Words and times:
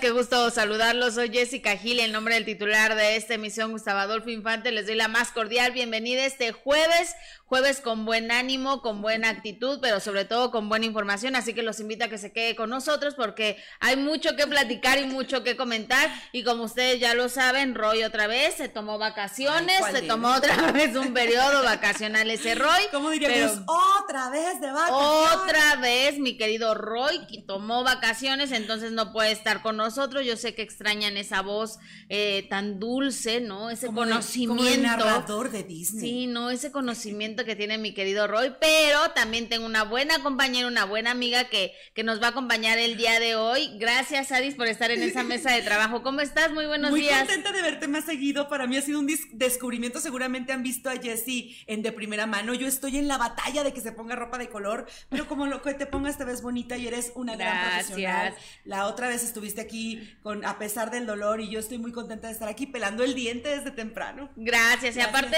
qué 0.00 0.10
gusto 0.12 0.50
saludarlos. 0.50 1.14
Soy 1.14 1.28
Jessica 1.30 1.76
Gil, 1.76 2.00
en 2.00 2.10
nombre 2.10 2.34
del 2.34 2.46
titular 2.46 2.94
de 2.94 3.16
esta 3.16 3.34
emisión, 3.34 3.72
Gustavo 3.72 3.98
Adolfo 3.98 4.30
Infante. 4.30 4.72
Les 4.72 4.86
doy 4.86 4.94
la 4.94 5.08
más 5.08 5.30
cordial 5.30 5.72
bienvenida 5.72 6.24
este 6.24 6.52
jueves, 6.52 7.14
jueves 7.44 7.80
con 7.80 8.06
buen 8.06 8.30
ánimo, 8.30 8.80
con 8.80 9.02
buena 9.02 9.28
actitud, 9.28 9.78
pero 9.82 10.00
sobre 10.00 10.24
todo 10.24 10.50
con 10.50 10.70
buena 10.70 10.86
información. 10.86 11.36
Así 11.36 11.52
que 11.52 11.62
los 11.62 11.80
invito 11.80 12.06
a 12.06 12.08
que 12.08 12.16
se 12.16 12.32
quede 12.32 12.56
con 12.56 12.70
nosotros 12.70 13.14
porque 13.14 13.58
hay 13.78 13.96
mucho 13.96 14.36
que 14.36 14.46
platicar 14.46 14.98
y 14.98 15.04
mucho 15.04 15.44
que 15.44 15.54
comentar. 15.54 16.08
Y 16.32 16.44
como 16.44 16.64
ustedes 16.64 16.98
ya 16.98 17.12
lo 17.12 17.28
saben, 17.28 17.74
Roy 17.74 18.02
otra 18.02 18.26
vez 18.26 18.54
se 18.54 18.68
tomó 18.68 18.96
vacaciones, 18.96 19.82
se 19.92 20.00
tomó 20.02 20.34
otra 20.34 20.56
vez 20.72 20.96
un 20.96 21.12
periodo 21.12 21.62
vacacional 21.62 22.30
ese 22.30 22.54
Roy. 22.54 22.82
¿Cómo 22.90 23.10
diríamos? 23.10 23.58
Otra 23.66 24.30
vez 24.30 24.62
de 24.62 24.72
vacaciones. 24.72 25.32
Otra 25.34 25.76
vez, 25.76 26.18
mi 26.18 26.38
querido 26.38 26.74
Roy, 26.74 27.26
que 27.26 27.42
tomó 27.42 27.84
vacaciones, 27.84 28.50
entonces 28.52 28.92
no 28.92 29.12
puede 29.12 29.32
estar 29.32 29.60
con 29.60 29.76
nosotros. 29.76 29.89
Yo 30.22 30.36
sé 30.36 30.54
que 30.54 30.62
extrañan 30.62 31.16
esa 31.16 31.42
voz 31.42 31.78
eh, 32.08 32.46
tan 32.48 32.78
dulce, 32.78 33.40
¿no? 33.40 33.70
Ese 33.70 33.86
conocimiento. 33.86 34.56
como 34.56 34.68
el 34.68 34.82
narrador 34.82 35.50
de 35.50 35.62
Disney. 35.62 36.00
Sí, 36.00 36.26
no, 36.26 36.50
ese 36.50 36.70
conocimiento 36.72 37.44
que 37.44 37.56
tiene 37.56 37.78
mi 37.78 37.92
querido 37.92 38.26
Roy, 38.26 38.54
pero 38.60 39.10
también 39.14 39.48
tengo 39.48 39.66
una 39.66 39.84
buena 39.84 40.22
compañera, 40.22 40.66
una 40.66 40.84
buena 40.84 41.10
amiga 41.10 41.44
que, 41.44 41.72
que 41.94 42.02
nos 42.02 42.20
va 42.20 42.26
a 42.26 42.30
acompañar 42.30 42.78
el 42.78 42.96
día 42.96 43.20
de 43.20 43.36
hoy. 43.36 43.76
Gracias, 43.78 44.32
Adis, 44.32 44.54
por 44.54 44.66
estar 44.66 44.90
en 44.90 45.02
esa 45.02 45.22
mesa 45.22 45.52
de 45.52 45.62
trabajo. 45.62 46.02
¿Cómo 46.02 46.20
estás? 46.20 46.52
Muy 46.52 46.66
buenos 46.66 46.92
días. 46.94 47.18
Muy 47.18 47.26
contenta 47.26 47.52
de 47.52 47.62
verte 47.62 47.88
más 47.88 48.04
seguido. 48.04 48.48
Para 48.48 48.66
mí 48.66 48.76
ha 48.76 48.82
sido 48.82 49.00
un 49.00 49.08
descubrimiento. 49.32 50.00
Seguramente 50.00 50.52
han 50.52 50.62
visto 50.62 50.90
a 50.90 50.96
Jessie 50.96 51.56
en 51.66 51.82
de 51.82 51.92
primera 51.92 52.26
mano. 52.26 52.54
Yo 52.54 52.66
estoy 52.66 52.98
en 52.98 53.08
la 53.08 53.18
batalla 53.18 53.64
de 53.64 53.72
que 53.72 53.80
se 53.80 53.92
ponga 53.92 54.16
ropa 54.16 54.38
de 54.38 54.48
color, 54.48 54.86
pero 55.08 55.26
como 55.26 55.46
lo 55.46 55.62
que 55.62 55.74
te 55.74 55.86
pongas 55.86 56.18
te 56.18 56.24
ves 56.24 56.42
bonita 56.42 56.76
y 56.76 56.86
eres 56.86 57.12
una 57.14 57.36
gran 57.36 57.68
profesional. 57.68 58.34
La 58.64 58.86
otra 58.86 59.08
vez 59.08 59.22
estuviste 59.22 59.60
aquí 59.60 59.79
con 60.22 60.44
a 60.44 60.58
pesar 60.58 60.90
del 60.90 61.06
dolor 61.06 61.40
y 61.40 61.48
yo 61.48 61.60
estoy 61.60 61.78
muy 61.78 61.92
contenta 61.92 62.28
de 62.28 62.32
estar 62.32 62.48
aquí 62.48 62.66
pelando 62.66 63.04
el 63.04 63.14
diente 63.14 63.48
desde 63.48 63.70
temprano. 63.70 64.30
Gracias. 64.36 64.96
Y 64.96 65.00
aparte 65.00 65.36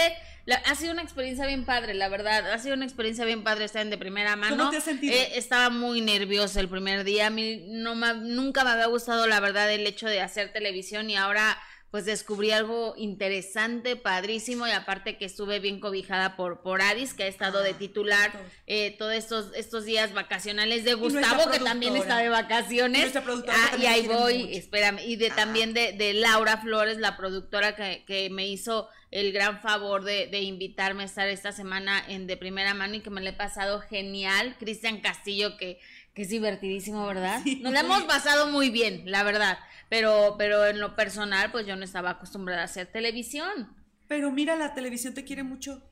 ha 0.65 0.75
sido 0.75 0.93
una 0.93 1.03
experiencia 1.03 1.47
bien 1.47 1.65
padre, 1.65 1.95
la 1.95 2.09
verdad. 2.09 2.51
Ha 2.53 2.59
sido 2.59 2.75
una 2.75 2.85
experiencia 2.85 3.25
bien 3.25 3.45
padre 3.45 3.65
estar 3.65 3.83
en 3.83 3.91
de 3.91 3.99
primera 3.99 4.37
mano. 4.37 4.57
¿Cómo 4.57 4.71
te 4.71 4.79
has 4.79 4.85
sentido? 4.85 5.15
Eh, 5.15 5.33
estaba 5.37 5.71
muy 5.71 6.01
nerviosa 6.01 6.61
el 6.61 6.69
primer 6.69 7.05
día. 7.05 7.29
A 7.29 7.31
mí 7.31 7.65
no 7.69 7.95
nunca 8.15 8.65
me 8.65 8.71
había 8.71 8.87
gustado, 8.87 9.27
la 9.27 9.41
verdad, 9.41 9.71
el 9.71 9.87
hecho 9.87 10.09
de 10.09 10.21
hacer 10.21 10.53
televisión 10.53 11.11
y 11.11 11.17
ahora 11.17 11.59
pues 11.93 12.07
descubrí 12.07 12.53
algo 12.53 12.95
interesante, 12.97 13.97
padrísimo, 13.97 14.67
y 14.67 14.71
aparte 14.71 15.19
que 15.19 15.27
estuve 15.27 15.61
bien 15.61 15.79
cobijada 15.79 16.37
por, 16.37 16.63
por 16.63 16.81
Aris, 16.81 17.13
que 17.13 17.25
ha 17.25 17.27
estado 17.27 17.63
de 17.63 17.73
ah, 17.73 17.79
titular 17.79 18.33
eh, 18.67 18.97
todos 18.97 19.13
estos, 19.13 19.55
estos 19.55 19.85
días 19.85 20.15
vacacionales 20.15 20.85
de 20.85 20.95
Gustavo, 20.95 21.51
que 21.51 21.59
también 21.59 21.95
está 21.95 22.17
de 22.17 22.31
vacaciones. 22.31 23.15
Ah, 23.15 23.77
y 23.79 23.85
ahí 23.85 24.09
voy, 24.09 24.57
espérame, 24.57 25.01
y 25.05 25.17
de 25.17 25.29
también 25.29 25.75
de, 25.75 25.93
de, 25.93 26.15
Laura 26.15 26.57
Flores, 26.57 26.97
la 26.97 27.19
productora 27.19 27.77
que, 27.77 28.05
que 28.07 28.31
me 28.31 28.49
hizo 28.49 28.89
el 29.11 29.31
gran 29.35 29.61
favor 29.61 30.03
de, 30.03 30.29
de, 30.29 30.41
invitarme 30.41 31.03
a 31.03 31.07
estar 31.07 31.29
esta 31.29 31.53
semana 31.53 32.03
en 32.09 32.27
de 32.27 32.39
primera 32.39 32.73
mano 32.73 32.95
y 32.95 33.01
que 33.01 33.11
me 33.11 33.21
le 33.21 33.31
he 33.31 33.35
pasado 33.35 33.81
genial. 33.83 34.57
Cristian 34.59 35.03
Castillo, 35.03 35.59
que, 35.59 35.79
que 36.15 36.23
es 36.23 36.29
divertidísimo, 36.29 37.07
¿verdad? 37.07 37.41
Nos 37.61 37.73
la 37.73 37.81
hemos 37.81 38.03
pasado 38.05 38.49
muy 38.49 38.71
bien, 38.71 39.03
la 39.07 39.23
verdad. 39.23 39.59
Pero, 39.89 40.37
pero 40.39 40.67
en 40.67 40.81
lo 40.81 40.95
personal, 40.95 41.51
pues 41.51 41.67
yo 41.67 41.77
no 41.77 41.85
estaba 41.85 42.11
acostumbrada 42.11 42.63
a 42.63 42.65
hacer 42.65 42.87
televisión. 42.87 43.75
Pero 44.09 44.31
mira, 44.31 44.57
la 44.57 44.75
televisión 44.75 45.15
te 45.15 45.25
quiere 45.25 45.43
mucho. 45.43 45.83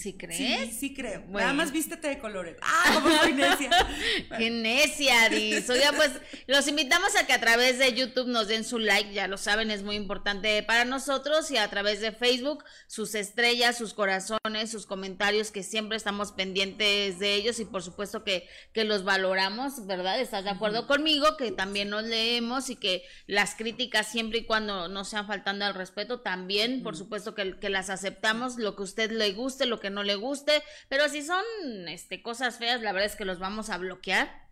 ¿Sí 0.00 0.14
crees? 0.14 0.70
Sí, 0.70 0.76
sí 0.78 0.94
creo. 0.94 1.22
Nada 1.28 1.52
más 1.52 1.72
vístete 1.72 2.08
de 2.08 2.18
colores. 2.18 2.56
¡Ah, 2.62 2.92
como 2.94 3.14
soy 3.20 3.34
necia! 3.34 3.70
¡Qué 4.38 4.48
necia! 4.48 5.28
Oiga, 5.68 5.92
pues 5.94 6.12
los 6.46 6.66
invitamos 6.68 7.14
a 7.16 7.26
que 7.26 7.34
a 7.34 7.40
través 7.40 7.78
de 7.78 7.92
YouTube 7.92 8.26
nos 8.26 8.48
den 8.48 8.64
su 8.64 8.78
like, 8.78 9.12
ya 9.12 9.28
lo 9.28 9.36
saben, 9.36 9.70
es 9.70 9.82
muy 9.82 9.96
importante 9.96 10.62
para 10.62 10.86
nosotros, 10.86 11.50
y 11.50 11.58
a 11.58 11.68
través 11.68 12.00
de 12.00 12.12
Facebook, 12.12 12.64
sus 12.86 13.14
estrellas, 13.14 13.76
sus 13.76 13.92
corazones, 13.92 14.70
sus 14.70 14.86
comentarios, 14.86 15.50
que 15.50 15.62
siempre 15.62 15.98
estamos 15.98 16.32
pendientes 16.32 17.18
de 17.18 17.34
ellos 17.34 17.60
y 17.60 17.66
por 17.66 17.82
supuesto 17.82 18.24
que, 18.24 18.48
que 18.72 18.84
los 18.84 19.04
valoramos, 19.04 19.86
¿verdad? 19.86 20.18
¿Estás 20.18 20.44
de 20.44 20.50
acuerdo 20.50 20.86
conmigo? 20.86 21.36
Que 21.36 21.52
también 21.52 21.90
nos 21.90 22.04
leemos 22.04 22.70
y 22.70 22.76
que 22.76 23.04
las 23.26 23.54
críticas, 23.54 24.08
siempre 24.08 24.38
y 24.38 24.44
cuando 24.44 24.88
no 24.88 25.04
sean 25.04 25.26
faltando 25.26 25.66
al 25.66 25.74
respeto, 25.74 26.20
también, 26.20 26.82
por 26.82 26.96
supuesto 26.96 27.34
que, 27.34 27.58
que 27.58 27.68
las 27.68 27.90
aceptamos, 27.90 28.56
lo 28.56 28.74
que 28.76 28.82
a 28.82 28.84
usted 28.84 29.10
le 29.10 29.32
guste, 29.32 29.66
lo 29.66 29.78
que 29.78 29.89
no 29.90 30.02
le 30.02 30.14
guste, 30.14 30.62
pero 30.88 31.08
si 31.08 31.22
son 31.22 31.44
este, 31.88 32.22
cosas 32.22 32.58
feas, 32.58 32.80
la 32.80 32.92
verdad 32.92 33.10
es 33.10 33.16
que 33.16 33.24
los 33.24 33.38
vamos 33.38 33.70
a 33.70 33.78
bloquear. 33.78 34.49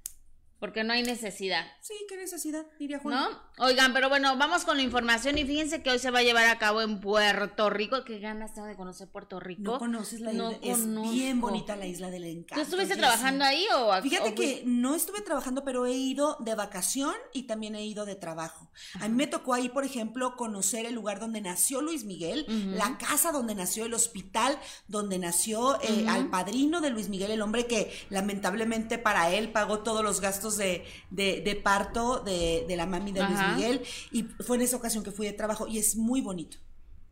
Porque 0.58 0.82
no 0.82 0.92
hay 0.92 1.02
necesidad. 1.02 1.64
Sí, 1.80 1.94
qué 2.08 2.16
necesidad, 2.16 2.66
diría 2.78 2.98
Juan. 2.98 3.14
¿No? 3.14 3.64
Oigan, 3.64 3.92
pero 3.92 4.08
bueno, 4.08 4.36
vamos 4.36 4.64
con 4.64 4.76
la 4.76 4.82
información 4.82 5.38
y 5.38 5.44
fíjense 5.44 5.82
que 5.82 5.90
hoy 5.90 5.98
se 5.98 6.10
va 6.10 6.18
a 6.18 6.22
llevar 6.22 6.46
a 6.46 6.58
cabo 6.58 6.82
en 6.82 7.00
Puerto 7.00 7.70
Rico. 7.70 8.04
Qué 8.04 8.18
ganas 8.18 8.54
tengo 8.54 8.66
de 8.66 8.74
conocer 8.74 9.08
Puerto 9.08 9.38
Rico. 9.38 9.62
No 9.62 9.78
conoces 9.78 10.20
la 10.20 10.32
isla. 10.32 10.58
es 10.62 11.12
bien 11.12 11.40
bonita 11.40 11.76
la 11.76 11.86
isla 11.86 12.10
del 12.10 12.24
encanto. 12.24 12.56
¿Tú 12.56 12.60
estuviste 12.62 12.96
trabajando 12.96 13.44
ahí 13.44 13.64
o 13.74 14.02
Fíjate 14.02 14.34
que 14.34 14.62
no 14.66 14.94
estuve 14.94 15.20
trabajando, 15.20 15.64
pero 15.64 15.86
he 15.86 15.92
ido 15.92 16.36
de 16.40 16.54
vacación 16.54 17.14
y 17.32 17.44
también 17.44 17.74
he 17.74 17.84
ido 17.84 18.04
de 18.04 18.16
trabajo. 18.16 18.70
A 19.00 19.08
mí 19.08 19.14
me 19.14 19.26
tocó 19.26 19.54
ahí, 19.54 19.68
por 19.68 19.84
ejemplo, 19.84 20.36
conocer 20.36 20.86
el 20.86 20.94
lugar 20.94 21.20
donde 21.20 21.40
nació 21.40 21.82
Luis 21.82 22.04
Miguel, 22.04 22.46
la 22.74 22.98
casa 22.98 23.32
donde 23.32 23.54
nació, 23.54 23.84
el 23.84 23.94
hospital 23.94 24.58
donde 24.86 25.18
nació 25.18 25.80
eh, 25.82 26.06
al 26.08 26.30
padrino 26.30 26.80
de 26.80 26.90
Luis 26.90 27.08
Miguel, 27.08 27.30
el 27.30 27.42
hombre 27.42 27.66
que 27.66 27.92
lamentablemente 28.10 28.98
para 28.98 29.30
él 29.30 29.52
pagó 29.52 29.80
todos 29.80 30.02
los 30.02 30.20
gastos 30.20 30.47
de, 30.56 30.84
de, 31.10 31.60
parto 31.62 32.20
de, 32.20 32.64
de, 32.66 32.76
la 32.76 32.86
mami 32.86 33.12
de 33.12 33.22
Luis 33.22 33.38
Miguel 33.54 33.82
y 34.12 34.22
fue 34.22 34.56
en 34.56 34.62
esa 34.62 34.76
ocasión 34.76 35.04
que 35.04 35.10
fui 35.10 35.26
de 35.26 35.32
trabajo 35.32 35.66
y 35.66 35.78
es 35.78 35.96
muy 35.96 36.20
bonito. 36.20 36.58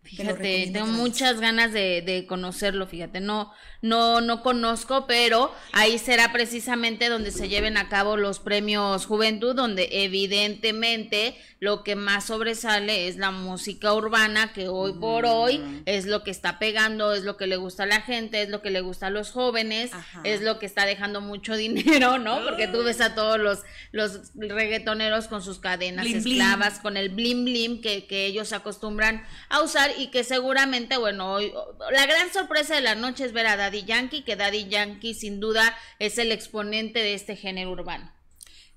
Fíjate, 0.06 0.71
tengo 0.72 0.87
muchas 0.87 1.41
ganas 1.41 1.72
de, 1.72 2.03
de, 2.03 2.27
conocerlo, 2.27 2.87
fíjate, 2.87 3.21
no, 3.21 3.53
no, 3.83 4.21
no 4.21 4.43
conozco, 4.43 5.06
pero 5.06 5.53
ahí 5.72 5.99
será 5.99 6.33
precisamente 6.33 7.09
donde 7.09 7.31
se 7.31 7.49
lleven 7.49 7.77
a 7.77 7.89
cabo 7.89 8.17
los 8.17 8.39
premios 8.39 9.06
Juventud, 9.06 9.55
donde 9.55 9.89
evidentemente 9.91 11.37
lo 11.59 11.83
que 11.83 11.97
más 11.97 12.27
sobresale 12.27 13.09
es 13.09 13.17
la 13.17 13.31
música 13.31 13.94
urbana, 13.94 14.53
que 14.53 14.69
hoy 14.69 14.93
por 14.93 15.25
mm. 15.25 15.28
hoy 15.28 15.83
es 15.87 16.06
lo 16.06 16.23
que 16.23 16.31
está 16.31 16.59
pegando, 16.59 17.15
es 17.15 17.25
lo 17.25 17.37
que 17.37 17.47
le 17.47 17.56
gusta 17.56 17.84
a 17.84 17.87
la 17.87 18.03
gente, 18.03 18.43
es 18.43 18.50
lo 18.50 18.61
que 18.61 18.71
le 18.71 18.83
gusta 18.83 19.06
a 19.06 19.11
los 19.11 19.31
jóvenes, 19.31 19.91
es 20.23 20.43
lo 20.43 20.59
que 20.59 20.67
está 20.67 20.84
dejando 20.84 21.21
mucho 21.21 21.56
dinero, 21.56 22.19
¿no? 22.19 22.44
Porque 22.44 22.69
tú 22.69 22.83
ves 22.84 23.00
a 23.00 23.15
todos 23.15 23.38
los, 23.38 23.61
los 23.93 24.33
reggaetoneros 24.34 25.28
con 25.28 25.43
sus 25.43 25.59
cadenas 25.59 26.06
esclavas, 26.06 26.78
con 26.81 26.97
el 26.97 27.09
blim 27.09 27.44
blim 27.44 27.81
que, 27.81 28.06
que 28.06 28.27
ellos 28.27 28.53
acostumbran 28.53 29.25
a 29.49 29.62
usar 29.62 29.91
y 29.96 30.08
que 30.08 30.24
seguramente, 30.24 30.96
bueno, 30.96 31.32
hoy 31.32 31.52
la 31.90 32.06
gran 32.06 32.32
sorpresa 32.32 32.74
de 32.74 32.80
la 32.80 32.94
noche 32.94 33.24
es 33.24 33.32
ver 33.32 33.46
a 33.46 33.56
Daddy 33.56 33.84
Yankee, 33.84 34.24
que 34.24 34.36
Daddy 34.36 34.68
Yankee 34.68 35.14
sin 35.14 35.40
duda 35.40 35.76
es 35.98 36.18
el 36.18 36.32
exponente 36.32 37.00
de 37.00 37.14
este 37.14 37.36
género 37.36 37.70
urbano. 37.70 38.12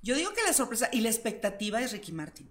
Yo 0.01 0.15
digo 0.15 0.33
que 0.33 0.43
la 0.43 0.53
sorpresa 0.53 0.89
y 0.91 1.01
la 1.01 1.09
expectativa 1.09 1.81
es 1.81 1.91
Ricky 1.91 2.11
Martin. 2.11 2.49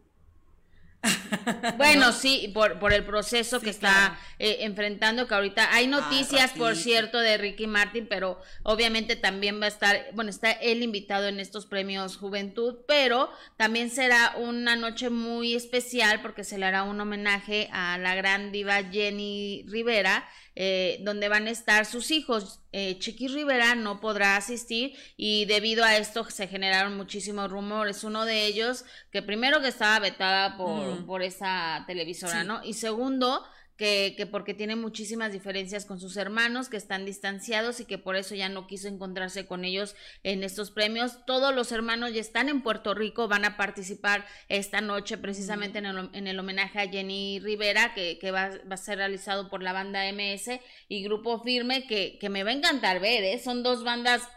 Bueno, 1.76 2.12
sí, 2.12 2.50
por, 2.53 2.78
por 2.78 2.92
el 2.92 3.04
proceso 3.04 3.60
que 3.60 3.70
está 3.70 4.19
eh, 4.38 4.59
enfrentando, 4.60 5.26
que 5.26 5.34
ahorita 5.34 5.72
hay 5.72 5.86
ah, 5.86 6.00
noticias, 6.00 6.53
por 6.53 6.76
cierto, 6.76 7.19
de 7.19 7.36
Ricky 7.38 7.66
Martin, 7.66 8.06
pero 8.09 8.41
obviamente 8.62 9.16
también 9.16 9.60
va 9.60 9.66
a 9.66 9.69
estar, 9.69 10.06
bueno, 10.14 10.31
está 10.31 10.50
él 10.50 10.82
invitado 10.82 11.28
en 11.28 11.41
estos 11.41 11.66
premios 11.66 12.16
Juventud, 12.16 12.78
pero 12.86 13.31
también 13.56 13.91
será 13.91 14.34
una 14.36 14.76
noche 14.76 15.10
muy 15.10 15.54
especial 15.54 16.20
porque 16.20 16.44
se 16.44 16.59
le 16.59 16.66
hará 16.66 16.82
un 16.82 17.00
homenaje 17.00 17.69
a 17.72 17.98
la 17.98 18.15
gran 18.15 18.53
diva 18.53 18.82
Jenny 18.91 19.65
Rivera, 19.68 20.28
eh, 20.60 20.99
donde 21.03 21.28
van 21.28 21.47
a 21.47 21.51
estar 21.51 21.87
sus 21.87 22.10
hijos. 22.10 22.59
Eh, 22.72 22.99
Chiqui 22.99 23.28
Rivera 23.28 23.77
no 23.77 24.01
podrá 24.01 24.37
asistir 24.37 24.93
y 25.16 25.45
debido 25.45 25.84
a 25.84 25.97
esto 25.97 26.28
se 26.28 26.49
generaron 26.49 26.97
muchísimos 26.97 27.49
rumores. 27.49 28.03
Uno 28.03 28.25
de 28.25 28.47
ellos, 28.47 28.84
que 29.13 29.22
primero 29.22 29.60
que 29.60 29.69
estaba 29.69 30.01
vetada 30.01 30.57
por, 30.57 30.84
mm. 30.84 31.07
por 31.07 31.22
esa 31.22 31.84
televisora, 31.87 32.43
¿no? 32.43 32.60
Y 32.65 32.72
segundo, 32.72 33.45
que, 33.78 34.15
que, 34.16 34.27
porque 34.27 34.54
tiene 34.54 34.75
muchísimas 34.75 35.33
diferencias 35.33 35.86
con 35.86 36.01
sus 36.01 36.16
hermanos, 36.16 36.69
que 36.69 36.77
están 36.77 37.07
distanciados 37.07 37.78
y 37.78 37.84
que 37.84 37.97
por 37.97 38.16
eso 38.16 38.34
ya 38.34 38.48
no 38.48 38.66
quiso 38.66 38.89
encontrarse 38.89 39.47
con 39.47 39.65
ellos 39.65 39.95
en 40.25 40.42
estos 40.42 40.72
premios. 40.72 41.25
Todos 41.27 41.54
los 41.54 41.71
hermanos 41.71 42.13
ya 42.13 42.21
están 42.21 42.48
en 42.48 42.63
Puerto 42.63 42.92
Rico, 42.92 43.28
van 43.28 43.45
a 43.45 43.57
participar 43.57 44.27
esta 44.48 44.80
noche 44.80 45.16
precisamente 45.16 45.78
en, 45.78 45.86
el, 45.86 46.10
en, 46.13 46.27
el, 46.27 46.39
homenaje 46.41 46.80
a 46.80 46.89
Jenny 46.89 47.39
Rivera, 47.39 47.95
que, 47.95 48.19
que 48.19 48.33
va, 48.33 48.51
va, 48.71 48.75
a 48.75 48.77
ser 48.77 48.98
realizado 48.98 49.48
por 49.48 49.63
la 49.63 49.72
banda 49.72 50.10
MS 50.13 50.60
y 50.89 51.04
Grupo 51.04 51.41
Firme, 51.45 51.86
que, 51.86 52.19
que 52.19 52.28
me 52.28 52.42
va 52.42 52.51
a 52.51 52.54
encantar 52.54 52.98
ver, 52.98 53.22
¿eh? 53.22 53.39
Son 53.39 53.63
dos 53.63 53.84
bandas 53.84 54.28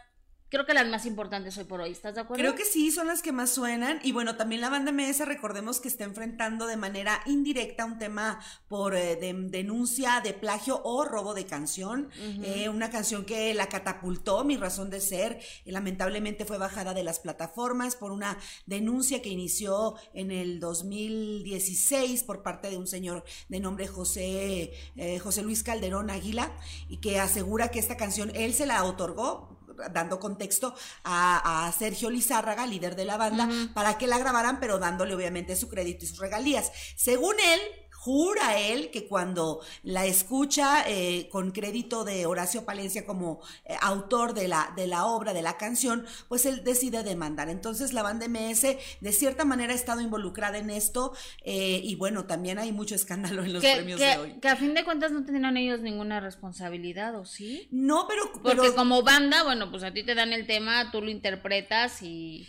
creo 0.52 0.66
que 0.66 0.74
las 0.74 0.86
más 0.86 1.06
importantes 1.06 1.56
hoy 1.56 1.64
por 1.64 1.80
hoy. 1.80 1.92
¿Estás 1.92 2.14
de 2.14 2.20
acuerdo? 2.20 2.42
Creo 2.42 2.54
que 2.54 2.66
sí, 2.66 2.90
son 2.90 3.06
las 3.06 3.22
que 3.22 3.32
más 3.32 3.48
suenan. 3.48 4.00
Y 4.02 4.12
bueno, 4.12 4.36
también 4.36 4.60
la 4.60 4.68
banda 4.68 4.92
MS, 4.92 5.26
recordemos 5.26 5.80
que 5.80 5.88
está 5.88 6.04
enfrentando 6.04 6.66
de 6.66 6.76
manera 6.76 7.22
indirecta 7.24 7.86
un 7.86 7.98
tema 7.98 8.38
por 8.68 8.94
eh, 8.94 9.16
denuncia 9.16 10.20
de 10.22 10.34
plagio 10.34 10.82
o 10.84 11.06
robo 11.06 11.32
de 11.32 11.46
canción. 11.46 12.10
Eh, 12.42 12.68
una 12.68 12.90
canción 12.90 13.24
que 13.24 13.54
la 13.54 13.70
catapultó, 13.70 14.44
mi 14.44 14.58
razón 14.58 14.90
de 14.90 15.00
ser, 15.00 15.40
lamentablemente 15.64 16.44
fue 16.44 16.58
bajada 16.58 16.92
de 16.92 17.02
las 17.02 17.18
plataformas 17.18 17.96
por 17.96 18.12
una 18.12 18.36
denuncia 18.66 19.22
que 19.22 19.30
inició 19.30 19.94
en 20.12 20.30
el 20.30 20.60
2016 20.60 22.24
por 22.24 22.42
parte 22.42 22.68
de 22.68 22.76
un 22.76 22.86
señor 22.86 23.24
de 23.48 23.58
nombre 23.58 23.86
José, 23.86 24.74
eh, 24.96 25.18
José 25.18 25.42
Luis 25.42 25.62
Calderón 25.62 26.10
Águila 26.10 26.52
y 26.90 26.98
que 26.98 27.18
asegura 27.18 27.70
que 27.70 27.78
esta 27.78 27.96
canción 27.96 28.30
él 28.34 28.52
se 28.52 28.66
la 28.66 28.84
otorgó 28.84 29.61
dando 29.90 30.20
contexto 30.20 30.74
a, 31.04 31.72
Sergio 31.76 32.10
Lizárraga, 32.10 32.66
líder 32.66 32.96
de 32.96 33.04
la 33.04 33.16
banda, 33.16 33.48
para 33.74 33.98
que 33.98 34.06
la 34.06 34.18
grabaran, 34.18 34.60
pero 34.60 34.78
dándole 34.78 35.14
obviamente 35.14 35.56
su 35.56 35.68
crédito 35.68 36.04
y 36.04 36.08
sus 36.08 36.18
regalías. 36.18 36.70
Según 36.96 37.34
él, 37.40 37.60
jura 38.02 38.58
él 38.58 38.90
que 38.90 39.06
cuando 39.06 39.60
la 39.84 40.06
escucha 40.06 40.82
eh, 40.88 41.28
con 41.30 41.52
crédito 41.52 42.02
de 42.02 42.26
Horacio 42.26 42.64
Palencia 42.64 43.06
como 43.06 43.40
eh, 43.64 43.76
autor 43.80 44.34
de 44.34 44.48
la, 44.48 44.72
de 44.74 44.88
la 44.88 45.06
obra, 45.06 45.32
de 45.32 45.40
la 45.40 45.56
canción, 45.56 46.04
pues 46.26 46.44
él 46.44 46.64
decide 46.64 47.04
demandar. 47.04 47.48
Entonces 47.48 47.92
la 47.92 48.02
banda 48.02 48.26
MS 48.26 48.62
de 49.00 49.12
cierta 49.12 49.44
manera 49.44 49.72
ha 49.72 49.76
estado 49.76 50.00
involucrada 50.00 50.58
en 50.58 50.70
esto 50.70 51.12
eh, 51.44 51.80
y 51.84 51.94
bueno, 51.94 52.24
también 52.24 52.58
hay 52.58 52.72
mucho 52.72 52.96
escándalo 52.96 53.44
en 53.44 53.52
los 53.52 53.62
premios 53.62 54.00
de 54.00 54.16
hoy. 54.16 54.32
Que 54.40 54.48
a 54.48 54.56
fin 54.56 54.74
de 54.74 54.84
cuentas 54.84 55.12
no 55.12 55.24
tendrán 55.24 55.56
ellos 55.56 55.80
ninguna 55.80 56.18
responsabilidad, 56.18 57.14
¿o 57.14 57.24
sí? 57.24 57.68
No, 57.70 58.08
pero... 58.08 58.32
Porque 58.42 58.74
como 58.74 59.04
banda, 59.04 59.44
bueno, 59.44 59.70
pues 59.70 59.84
a 59.84 59.92
ti 59.92 60.04
te 60.04 60.16
dan 60.16 60.32
el 60.32 60.48
tema, 60.48 60.90
tú 60.90 61.02
lo 61.02 61.08
interpretas 61.08 62.02
y 62.02 62.48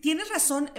tienes 0.00 0.28
razón, 0.28 0.70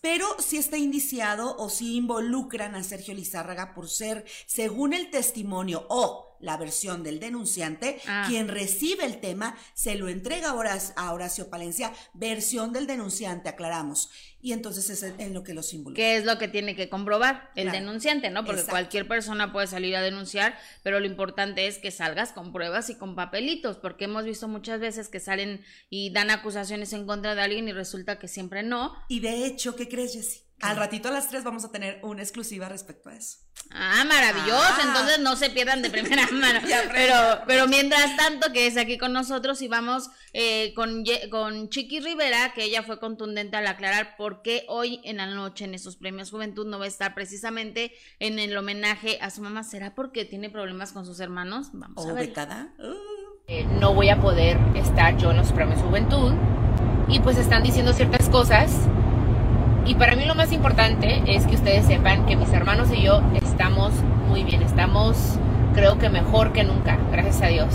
pero 0.00 0.26
si 0.40 0.56
está 0.56 0.76
indiciado 0.76 1.56
o 1.56 1.70
si 1.70 1.96
involucran 1.96 2.74
a 2.74 2.82
Sergio 2.82 3.14
Lizárraga 3.14 3.74
por 3.74 3.88
ser, 3.88 4.24
según 4.46 4.92
el 4.92 5.10
testimonio 5.10 5.86
o 5.88 6.25
la 6.40 6.56
versión 6.56 7.02
del 7.02 7.20
denunciante, 7.20 8.00
ah. 8.06 8.26
quien 8.28 8.48
recibe 8.48 9.04
el 9.04 9.20
tema 9.20 9.56
se 9.74 9.94
lo 9.94 10.08
entrega 10.08 10.50
a 10.96 11.12
Horacio, 11.12 11.50
Palencia, 11.50 11.92
versión 12.14 12.72
del 12.72 12.86
denunciante, 12.86 13.48
aclaramos. 13.48 14.10
Y 14.40 14.52
entonces 14.52 14.90
es 14.90 15.02
en 15.02 15.34
lo 15.34 15.42
que 15.42 15.54
los 15.54 15.72
involucra. 15.74 16.02
¿Qué 16.02 16.16
es 16.16 16.24
lo 16.24 16.38
que 16.38 16.46
tiene 16.46 16.76
que 16.76 16.88
comprobar 16.88 17.50
el 17.56 17.72
denunciante, 17.72 18.30
no? 18.30 18.44
Porque 18.44 18.62
cualquier 18.62 19.08
persona 19.08 19.52
puede 19.52 19.66
salir 19.66 19.96
a 19.96 20.02
denunciar, 20.02 20.56
pero 20.84 21.00
lo 21.00 21.06
importante 21.06 21.66
es 21.66 21.78
que 21.78 21.90
salgas 21.90 22.32
con 22.32 22.52
pruebas 22.52 22.88
y 22.90 22.94
con 22.94 23.16
papelitos, 23.16 23.76
porque 23.76 24.04
hemos 24.04 24.24
visto 24.24 24.46
muchas 24.46 24.78
veces 24.78 25.08
que 25.08 25.18
salen 25.18 25.64
y 25.90 26.10
dan 26.10 26.30
acusaciones 26.30 26.92
en 26.92 27.06
contra 27.06 27.34
de 27.34 27.42
alguien 27.42 27.66
y 27.66 27.72
resulta 27.72 28.20
que 28.20 28.28
siempre 28.28 28.62
no. 28.62 28.94
Y 29.08 29.20
de 29.20 29.46
hecho, 29.46 29.74
¿qué 29.74 29.88
crees, 29.88 30.12
Jessie? 30.12 30.45
Al 30.62 30.76
ratito 30.76 31.08
a 31.08 31.12
las 31.12 31.28
tres 31.28 31.44
vamos 31.44 31.64
a 31.64 31.70
tener 31.70 32.00
una 32.02 32.22
exclusiva 32.22 32.68
respecto 32.68 33.10
a 33.10 33.14
eso. 33.14 33.38
Ah, 33.70 34.04
maravilloso. 34.08 34.56
Ah. 34.56 34.80
Entonces 34.84 35.18
no 35.18 35.36
se 35.36 35.50
pierdan 35.50 35.82
de 35.82 35.90
primera 35.90 36.26
mano. 36.32 36.60
pero, 36.92 37.42
pero 37.46 37.68
mientras 37.68 38.16
tanto, 38.16 38.52
que 38.52 38.66
es 38.66 38.78
aquí 38.78 38.96
con 38.96 39.12
nosotros 39.12 39.60
y 39.60 39.68
vamos 39.68 40.08
eh, 40.32 40.72
con, 40.74 41.04
con 41.30 41.68
Chiqui 41.68 42.00
Rivera, 42.00 42.54
que 42.54 42.64
ella 42.64 42.82
fue 42.82 42.98
contundente 42.98 43.56
al 43.56 43.66
aclarar 43.66 44.16
por 44.16 44.40
qué 44.40 44.64
hoy 44.68 45.00
en 45.04 45.18
la 45.18 45.26
noche 45.26 45.64
en 45.66 45.74
esos 45.74 45.96
premios 45.96 46.30
Juventud 46.30 46.66
no 46.66 46.78
va 46.78 46.86
a 46.86 46.88
estar 46.88 47.14
precisamente 47.14 47.92
en 48.18 48.38
el 48.38 48.56
homenaje 48.56 49.18
a 49.20 49.30
su 49.30 49.42
mamá. 49.42 49.62
¿Será 49.62 49.94
porque 49.94 50.24
tiene 50.24 50.48
problemas 50.48 50.92
con 50.92 51.04
sus 51.04 51.20
hermanos? 51.20 51.68
Vamos 51.74 52.06
a 52.06 52.12
ver. 52.14 52.32
Uh. 52.78 52.94
Eh, 53.48 53.64
no 53.78 53.94
voy 53.94 54.08
a 54.08 54.20
poder 54.20 54.58
estar 54.74 55.16
yo 55.18 55.32
en 55.32 55.36
los 55.36 55.52
premios 55.52 55.80
Juventud. 55.80 56.32
Y 57.08 57.20
pues 57.20 57.36
están 57.36 57.62
diciendo 57.62 57.92
ciertas 57.92 58.28
cosas 58.30 58.72
y 59.86 59.94
para 59.94 60.16
mí 60.16 60.24
lo 60.24 60.34
más 60.34 60.52
importante 60.52 61.22
es 61.26 61.46
que 61.46 61.54
ustedes 61.54 61.86
sepan 61.86 62.26
que 62.26 62.36
mis 62.36 62.52
hermanos 62.52 62.88
y 62.92 63.02
yo 63.02 63.22
estamos 63.42 63.92
muy 64.28 64.42
bien, 64.42 64.62
estamos 64.62 65.38
creo 65.76 65.98
que 65.98 66.08
mejor 66.08 66.52
que 66.52 66.64
nunca, 66.64 66.98
gracias 67.12 67.42
a 67.42 67.46
Dios. 67.46 67.68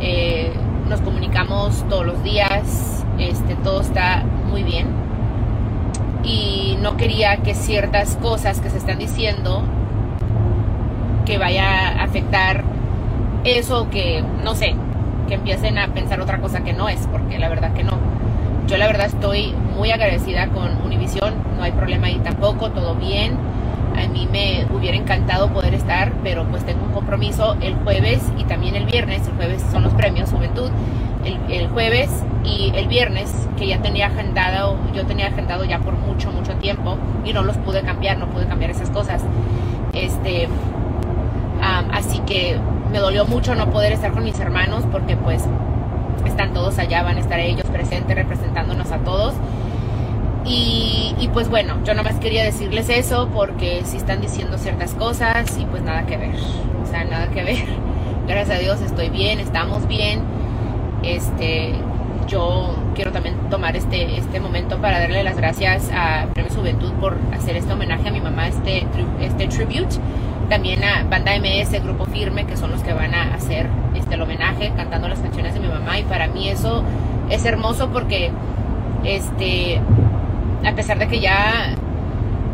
Eh, 0.00 0.52
nos 0.88 1.00
comunicamos 1.00 1.84
todos 1.88 2.04
los 2.04 2.22
días, 2.22 3.04
este, 3.18 3.54
todo 3.54 3.80
está 3.80 4.24
muy 4.50 4.64
bien. 4.64 4.88
Y 6.24 6.76
no 6.82 6.96
quería 6.96 7.36
que 7.38 7.54
ciertas 7.54 8.16
cosas 8.16 8.60
que 8.60 8.68
se 8.68 8.78
están 8.78 8.98
diciendo 8.98 9.62
que 11.24 11.38
vaya 11.38 12.00
a 12.00 12.04
afectar 12.04 12.64
eso 13.44 13.88
que, 13.90 14.24
no 14.42 14.54
sé, 14.54 14.74
que 15.28 15.34
empiecen 15.34 15.78
a 15.78 15.88
pensar 15.88 16.20
otra 16.20 16.38
cosa 16.38 16.64
que 16.64 16.72
no 16.72 16.88
es, 16.88 17.06
porque 17.06 17.38
la 17.38 17.48
verdad 17.48 17.72
que 17.74 17.84
no. 17.84 17.92
Yo 18.66 18.78
la 18.78 18.86
verdad 18.86 19.06
estoy 19.06 19.52
muy 19.76 19.90
agradecida 19.90 20.48
con 20.48 20.80
Univision, 20.86 21.34
no 21.58 21.62
hay 21.62 21.72
problema 21.72 22.06
ahí 22.06 22.18
tampoco, 22.24 22.70
todo 22.70 22.94
bien. 22.94 23.36
A 23.94 24.08
mí 24.08 24.26
me 24.32 24.66
hubiera 24.74 24.96
encantado 24.96 25.50
poder 25.52 25.74
estar, 25.74 26.12
pero 26.22 26.44
pues 26.44 26.64
tengo 26.64 26.84
un 26.86 26.92
compromiso 26.92 27.56
el 27.60 27.74
jueves 27.74 28.22
y 28.38 28.44
también 28.44 28.74
el 28.74 28.86
viernes. 28.86 29.26
El 29.28 29.34
jueves 29.34 29.62
son 29.70 29.82
los 29.82 29.92
premios 29.92 30.30
Juventud. 30.30 30.70
El, 31.48 31.68
jueves 31.68 32.10
y 32.44 32.72
el 32.74 32.88
viernes, 32.88 33.48
que 33.56 33.66
ya 33.66 33.80
tenía 33.80 34.06
agendado, 34.06 34.78
yo 34.94 35.06
tenía 35.06 35.28
agendado 35.28 35.64
ya 35.64 35.78
por 35.78 35.94
mucho, 35.94 36.32
mucho 36.32 36.54
tiempo 36.54 36.98
y 37.24 37.32
no 37.32 37.42
los 37.42 37.56
pude 37.58 37.82
cambiar, 37.82 38.18
no 38.18 38.28
pude 38.28 38.46
cambiar 38.46 38.70
esas 38.70 38.90
cosas. 38.90 39.22
Este, 39.92 40.48
así 41.92 42.18
que 42.20 42.58
me 42.90 42.98
dolió 42.98 43.26
mucho 43.26 43.54
no 43.54 43.70
poder 43.70 43.92
estar 43.92 44.12
con 44.12 44.24
mis 44.24 44.38
hermanos 44.40 44.84
porque 44.90 45.16
pues 45.16 45.46
están 46.28 46.52
todos 46.52 46.78
allá, 46.78 47.02
van 47.02 47.16
a 47.16 47.20
estar 47.20 47.38
ellos 47.40 47.66
presentes 47.66 48.14
representándonos 48.16 48.90
a 48.92 48.98
todos. 48.98 49.34
Y, 50.46 51.30
pues 51.32 51.48
bueno, 51.48 51.74
yo 51.84 51.94
nada 51.94 52.10
más 52.10 52.20
quería 52.20 52.44
decirles 52.44 52.90
eso 52.90 53.28
porque 53.32 53.82
si 53.84 53.96
están 53.96 54.20
diciendo 54.20 54.58
ciertas 54.58 54.92
cosas 54.92 55.56
y 55.58 55.64
pues 55.64 55.82
nada 55.82 56.04
que 56.04 56.18
ver, 56.18 56.34
o 56.82 56.86
sea, 56.86 57.04
nada 57.04 57.28
que 57.28 57.42
ver. 57.42 57.64
Gracias 58.28 58.58
a 58.58 58.60
Dios 58.60 58.80
estoy 58.82 59.08
bien, 59.08 59.40
estamos 59.40 59.88
bien. 59.88 60.20
Este, 61.02 61.72
yo 62.28 62.74
quiero 62.94 63.10
también 63.10 63.36
tomar 63.50 63.76
este, 63.76 64.18
este 64.18 64.40
momento 64.40 64.78
para 64.78 64.98
darle 64.98 65.22
las 65.22 65.36
gracias 65.36 65.90
a 65.92 66.26
Premio 66.32 66.50
Juventud 66.54 66.92
por 66.94 67.18
hacer 67.32 67.56
este 67.56 67.72
homenaje 67.72 68.08
a 68.08 68.12
mi 68.12 68.20
mamá, 68.20 68.48
este, 68.48 68.86
este 69.20 69.46
tribute. 69.48 69.96
También 70.48 70.82
a 70.84 71.04
Banda 71.04 71.32
MS, 71.38 71.82
Grupo 71.82 72.06
Firme, 72.06 72.46
que 72.46 72.56
son 72.56 72.70
los 72.70 72.82
que 72.82 72.92
van 72.92 73.14
a 73.14 73.34
hacer 73.34 73.68
el 74.14 74.22
homenaje 74.22 74.72
cantando 74.76 75.08
las 75.08 75.18
canciones 75.20 75.54
de 75.54 75.60
mi 75.60 75.68
mamá. 75.68 75.98
Y 75.98 76.04
para 76.04 76.26
mí 76.28 76.48
eso 76.48 76.82
es 77.30 77.44
hermoso 77.44 77.90
porque 77.90 78.30
este 79.04 79.80
a 80.66 80.72
pesar 80.72 80.98
de 80.98 81.08
que 81.08 81.20
ya 81.20 81.74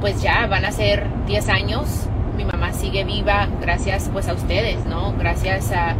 pues 0.00 0.22
ya 0.22 0.46
van 0.46 0.64
a 0.64 0.72
ser 0.72 1.06
10 1.26 1.48
años 1.48 2.06
mi 2.36 2.44
mamá 2.44 2.72
sigue 2.72 3.04
viva 3.04 3.48
gracias 3.60 4.08
pues 4.12 4.28
a 4.28 4.34
ustedes 4.34 4.84
no 4.86 5.14
gracias 5.18 5.72
a, 5.72 5.94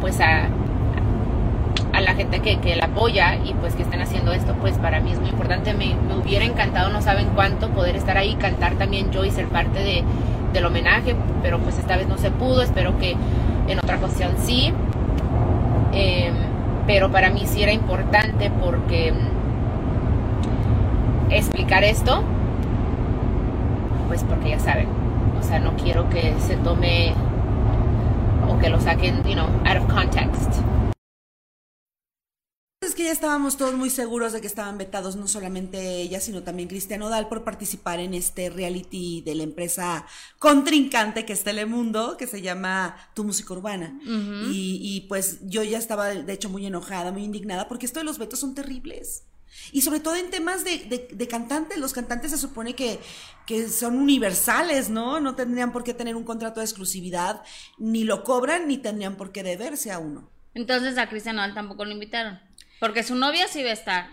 pues 0.00 0.20
a, 0.20 0.48
a 1.92 2.00
la 2.00 2.14
gente 2.14 2.40
que, 2.40 2.58
que, 2.58 2.76
la 2.76 2.86
apoya 2.86 3.36
y 3.36 3.54
pues 3.54 3.74
que 3.74 3.82
estén 3.82 4.00
haciendo 4.00 4.32
esto 4.32 4.54
pues 4.54 4.76
para 4.78 5.00
mí 5.00 5.12
es 5.12 5.20
muy 5.20 5.30
importante 5.30 5.72
me, 5.72 5.94
hubiera 6.16 6.44
encantado 6.44 6.90
no 6.90 7.00
saben 7.00 7.28
cuánto 7.34 7.70
poder 7.70 7.96
estar 7.96 8.16
ahí 8.16 8.34
cantar 8.34 8.74
también 8.74 9.10
yo 9.10 9.24
y 9.24 9.30
ser 9.30 9.46
parte 9.46 9.78
de, 9.78 10.04
del 10.52 10.64
homenaje 10.64 11.14
pero 11.42 11.58
pues 11.60 11.78
esta 11.78 11.96
vez 11.96 12.08
no 12.08 12.18
se 12.18 12.30
pudo 12.30 12.62
espero 12.62 12.98
que 12.98 13.16
en 13.68 13.78
otra 13.78 13.96
ocasión 13.96 14.32
sí 14.38 14.72
em, 15.92 16.34
pero 16.86 17.10
para 17.10 17.30
mí 17.30 17.42
sí 17.46 17.62
era 17.62 17.72
importante 17.72 18.50
porque 18.50 19.12
explicar 21.30 21.84
esto, 21.84 22.22
pues 24.08 24.24
porque 24.24 24.50
ya 24.50 24.58
saben, 24.58 24.88
o 25.38 25.42
sea, 25.42 25.58
no 25.58 25.76
quiero 25.76 26.08
que 26.08 26.34
se 26.38 26.56
tome 26.56 27.12
o 28.48 28.58
que 28.58 28.70
lo 28.70 28.80
saquen, 28.80 29.22
you 29.24 29.34
know, 29.34 29.48
out 29.66 29.76
of 29.76 29.86
context. 29.92 30.62
Que 32.98 33.04
ya 33.04 33.12
estábamos 33.12 33.56
todos 33.56 33.74
muy 33.74 33.90
seguros 33.90 34.32
de 34.32 34.40
que 34.40 34.48
estaban 34.48 34.76
vetados 34.76 35.14
no 35.14 35.28
solamente 35.28 36.00
ella, 36.00 36.18
sino 36.18 36.42
también 36.42 36.68
Cristian 36.68 37.00
Odal 37.00 37.28
por 37.28 37.44
participar 37.44 38.00
en 38.00 38.12
este 38.12 38.50
reality 38.50 39.22
de 39.24 39.36
la 39.36 39.44
empresa 39.44 40.04
contrincante 40.40 41.24
que 41.24 41.32
es 41.32 41.44
Telemundo, 41.44 42.16
que 42.16 42.26
se 42.26 42.42
llama 42.42 42.96
Tu 43.14 43.22
Música 43.22 43.54
Urbana. 43.54 43.96
y, 44.50 44.80
y 44.82 45.02
pues 45.02 45.38
yo 45.42 45.62
ya 45.62 45.78
estaba 45.78 46.08
de 46.08 46.32
hecho 46.32 46.48
muy 46.48 46.66
enojada, 46.66 47.12
muy 47.12 47.22
indignada, 47.22 47.68
porque 47.68 47.86
esto 47.86 48.00
de 48.00 48.04
los 48.04 48.18
vetos 48.18 48.40
son 48.40 48.56
terribles. 48.56 49.22
Y 49.70 49.82
sobre 49.82 50.00
todo 50.00 50.16
en 50.16 50.30
temas 50.30 50.64
de, 50.64 51.08
de, 51.08 51.28
cantantes, 51.28 51.78
los 51.78 51.92
cantantes 51.92 52.32
se 52.32 52.36
supone 52.36 52.74
que, 52.74 52.98
que, 53.46 53.68
son 53.68 53.96
universales, 53.96 54.90
¿no? 54.90 55.20
No 55.20 55.36
tendrían 55.36 55.70
por 55.70 55.84
qué 55.84 55.94
tener 55.94 56.16
un 56.16 56.24
contrato 56.24 56.58
de 56.58 56.66
exclusividad, 56.66 57.42
ni 57.78 58.02
lo 58.02 58.24
cobran, 58.24 58.66
ni 58.66 58.76
tendrían 58.76 59.14
por 59.14 59.30
qué 59.30 59.44
deberse 59.44 59.92
a 59.92 60.00
uno. 60.00 60.28
Entonces 60.54 60.98
a 60.98 61.08
Cristian 61.08 61.36
Nodal 61.36 61.54
tampoco 61.54 61.84
lo 61.84 61.92
invitaron, 61.92 62.40
porque 62.78 63.02
su 63.02 63.14
novia 63.14 63.48
sí 63.48 63.62
va 63.62 63.70
a 63.70 63.74
estar. 63.74 64.10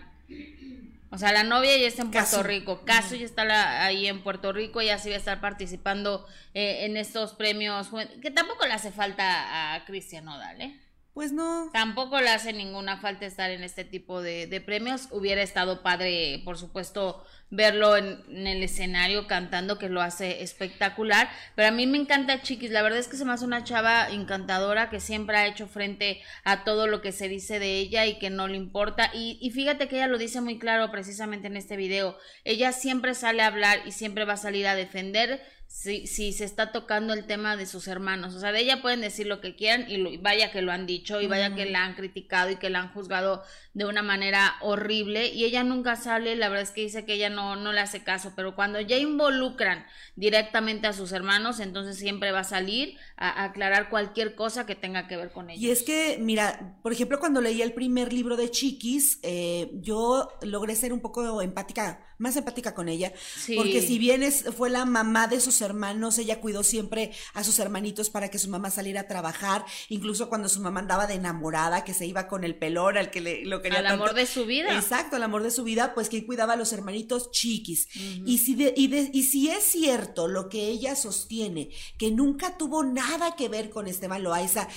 O 1.10 1.18
sea, 1.18 1.32
la 1.32 1.44
novia 1.44 1.76
ya 1.78 1.86
está 1.86 2.02
en 2.02 2.10
Puerto 2.10 2.42
Rico, 2.42 2.84
Caso 2.84 3.14
ya 3.14 3.24
está 3.24 3.84
ahí 3.84 4.06
en 4.06 4.22
Puerto 4.22 4.52
Rico, 4.52 4.82
ya 4.82 4.98
sí 4.98 5.08
va 5.08 5.14
a 5.14 5.18
estar 5.18 5.40
participando 5.40 6.26
eh, 6.52 6.84
en 6.84 6.96
estos 6.96 7.32
premios, 7.32 7.90
que 8.20 8.30
tampoco 8.30 8.66
le 8.66 8.72
hace 8.72 8.90
falta 8.90 9.74
a 9.74 9.84
Cristian 9.84 10.24
Nodal, 10.24 10.60
¿eh? 10.60 10.80
Pues 11.16 11.32
no. 11.32 11.70
Tampoco 11.72 12.20
le 12.20 12.28
hace 12.28 12.52
ninguna 12.52 12.98
falta 12.98 13.24
estar 13.24 13.50
en 13.50 13.64
este 13.64 13.84
tipo 13.84 14.20
de, 14.20 14.62
premios. 14.66 15.08
Hubiera 15.10 15.40
estado 15.40 15.82
padre, 15.82 16.42
por 16.44 16.58
supuesto, 16.58 17.24
verlo 17.48 17.96
en, 17.96 18.46
el 18.46 18.62
escenario 18.62 19.26
cantando, 19.26 19.78
que 19.78 19.88
lo 19.88 20.02
hace 20.02 20.42
espectacular. 20.42 21.30
Pero 21.54 21.68
a 21.68 21.70
mí 21.70 21.86
me 21.86 21.96
encanta 21.96 22.42
Chiquis. 22.42 22.70
La 22.70 22.82
verdad 22.82 22.98
es 22.98 23.08
que 23.08 23.16
se 23.16 23.24
me 23.24 23.32
hace 23.32 23.46
una 23.46 23.64
chava 23.64 24.10
encantadora 24.10 24.90
que 24.90 25.00
siempre 25.00 25.38
ha 25.38 25.46
hecho 25.46 25.66
frente 25.66 26.20
a 26.44 26.64
todo 26.64 26.86
lo 26.86 27.00
que 27.00 27.12
se 27.12 27.30
dice 27.30 27.58
de 27.60 27.78
ella 27.78 28.04
y 28.04 28.18
que 28.18 28.28
no 28.28 28.46
le 28.46 28.58
importa. 28.58 29.10
Y, 29.14 29.38
y 29.40 29.52
fíjate 29.52 29.88
que 29.88 29.96
ella 29.96 30.08
lo 30.08 30.18
dice 30.18 30.42
muy 30.42 30.58
claro 30.58 30.90
precisamente 30.90 31.46
en 31.46 31.56
este 31.56 31.78
video. 31.78 32.18
Ella 32.44 32.72
siempre 32.72 33.14
sale 33.14 33.40
a 33.40 33.46
hablar 33.46 33.80
y 33.86 33.92
siempre 33.92 34.26
va 34.26 34.34
a 34.34 34.36
salir 34.36 34.66
a 34.66 34.74
defender 34.74 35.40
si, 35.68 36.06
si 36.06 36.32
se 36.32 36.44
está 36.44 36.72
tocando 36.72 37.12
el 37.12 37.24
tema 37.26 37.56
de 37.56 37.66
sus 37.66 37.88
hermanos. 37.88 38.34
O 38.34 38.40
sea, 38.40 38.52
de 38.52 38.60
ella 38.60 38.82
pueden 38.82 39.00
decir 39.00 39.26
lo 39.26 39.40
que 39.40 39.56
quieran 39.56 39.86
y, 39.88 40.16
vaya 40.16 40.50
que 40.50 40.62
lo 40.62 40.72
han 40.72 40.86
dicho 40.86 41.20
y 41.20 41.26
vaya 41.26 41.54
que 41.54 41.66
la 41.66 41.84
han 41.84 41.94
criticado 41.94 42.50
y 42.50 42.56
que 42.56 42.70
la 42.70 42.80
han 42.80 42.92
juzgado 42.92 43.42
de 43.74 43.84
una 43.84 44.02
manera 44.02 44.54
horrible 44.62 45.28
y 45.28 45.44
ella 45.44 45.62
nunca 45.62 45.96
sale, 45.96 46.34
la 46.34 46.48
verdad 46.48 46.62
es 46.62 46.70
que 46.70 46.80
dice 46.80 47.04
que 47.04 47.12
ella 47.12 47.28
no, 47.28 47.56
no 47.56 47.72
le 47.72 47.80
hace 47.80 48.02
caso, 48.02 48.32
pero 48.34 48.54
cuando 48.54 48.80
ya 48.80 48.96
involucran 48.96 49.84
directamente 50.14 50.86
a 50.86 50.94
sus 50.94 51.12
hermanos, 51.12 51.60
entonces 51.60 51.98
siempre 51.98 52.32
va 52.32 52.40
a 52.40 52.44
salir 52.44 52.96
a, 53.16 53.44
aclarar 53.44 53.90
cualquier 53.90 54.34
cosa 54.34 54.64
que 54.64 54.76
tenga 54.76 55.06
que 55.06 55.18
ver 55.18 55.30
con 55.30 55.50
ellos. 55.50 55.62
Y 55.62 55.70
es 55.70 55.82
que, 55.82 56.16
mira, 56.18 56.78
por 56.82 56.92
ejemplo, 56.92 57.20
cuando 57.20 57.42
leí 57.42 57.60
el 57.60 57.74
primer 57.74 58.14
libro 58.14 58.36
de 58.36 58.50
Chiquis, 58.50 59.18
eh, 59.22 59.70
yo 59.74 60.30
logré 60.40 60.74
ser 60.74 60.94
un 60.94 61.00
poco 61.00 61.42
empática, 61.42 62.02
más 62.18 62.36
empática 62.36 62.74
con 62.74 62.88
ella, 62.88 63.12
porque 63.56 63.82
si 63.82 63.98
bien 63.98 64.22
es, 64.22 64.44
fue 64.56 64.70
la 64.70 64.84
mamá 64.84 65.26
de 65.28 65.40
sus 65.40 65.60
hermanos, 65.60 66.18
ella 66.18 66.40
cuidó 66.40 66.62
siempre 66.62 67.12
a 67.34 67.44
sus 67.44 67.58
hermanitos 67.58 68.10
para 68.10 68.30
que 68.30 68.38
su 68.38 68.48
mamá 68.48 68.70
saliera 68.70 69.02
a 69.02 69.08
trabajar, 69.08 69.64
incluso 69.88 70.28
cuando 70.28 70.48
su 70.48 70.60
mamá 70.60 70.80
andaba 70.80 71.06
de 71.06 71.14
enamorada, 71.14 71.84
que 71.84 71.94
se 71.94 72.06
iba 72.06 72.28
con 72.28 72.44
el 72.44 72.54
pelón, 72.54 72.96
al 72.96 73.10
que 73.10 73.20
le, 73.20 73.44
lo 73.44 73.62
el 73.62 73.86
amor 73.86 74.14
de 74.14 74.26
su 74.26 74.46
vida. 74.46 74.76
Exacto, 74.76 75.16
el 75.16 75.22
amor 75.22 75.42
de 75.42 75.50
su 75.50 75.64
vida, 75.64 75.94
pues 75.94 76.08
quien 76.08 76.24
cuidaba 76.24 76.54
a 76.54 76.56
los 76.56 76.72
hermanitos 76.72 77.30
chiquis. 77.30 77.88
y, 77.94 78.38
si 78.38 78.56
y, 78.76 78.94
y 79.12 79.22
si 79.24 79.48
es 79.50 79.64
cierto 79.64 80.28
lo 80.28 80.48
que 80.48 80.68
ella 80.68 80.96
sostiene, 80.96 81.70
que 81.98 82.10
nunca 82.10 82.56
tuvo 82.56 82.84
nada 82.84 83.36
que 83.36 83.48
ver 83.48 83.70
con 83.70 83.88
Esteban 83.88 84.22
Loaiza, 84.22 84.68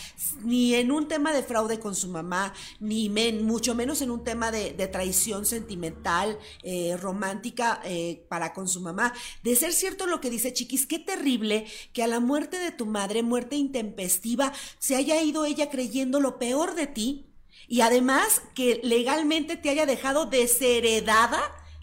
ni 0.43 0.75
en 0.75 0.91
un 0.91 1.07
tema 1.07 1.31
de 1.31 1.43
fraude 1.43 1.79
con 1.79 1.95
su 1.95 2.09
mamá, 2.09 2.53
ni 2.79 3.09
mucho 3.09 3.75
menos 3.75 4.01
en 4.01 4.11
un 4.11 4.23
tema 4.23 4.51
de, 4.51 4.89
traición 4.89 5.45
sentimental, 5.45 6.39
eh, 6.63 6.97
romántica 6.97 7.28
eh, 7.83 8.25
para 8.29 8.53
con 8.53 8.67
su 8.67 8.81
mamá. 8.81 9.13
De 9.43 9.55
ser 9.55 9.73
cierto 9.73 10.07
lo 10.07 10.21
que 10.21 10.29
dice 10.29 10.53
Chiquis, 10.53 10.85
qué 10.85 10.99
terrible 10.99 11.65
que 11.93 12.03
a 12.03 12.07
la 12.07 12.19
muerte 12.19 12.57
de 12.59 12.71
tu 12.71 12.85
madre, 12.85 13.23
muerte 13.23 13.55
intempestiva, 13.55 14.53
se 14.79 14.95
haya 14.95 15.21
ido 15.21 15.45
ella 15.45 15.69
creyendo 15.69 16.19
lo 16.19 16.39
peor 16.39 16.75
de 16.75 16.87
ti 16.87 17.25
y 17.67 17.81
además 17.81 18.41
que 18.55 18.79
legalmente 18.83 19.55
te 19.55 19.69
haya 19.69 19.85
dejado 19.85 20.25
desheredada 20.25 21.39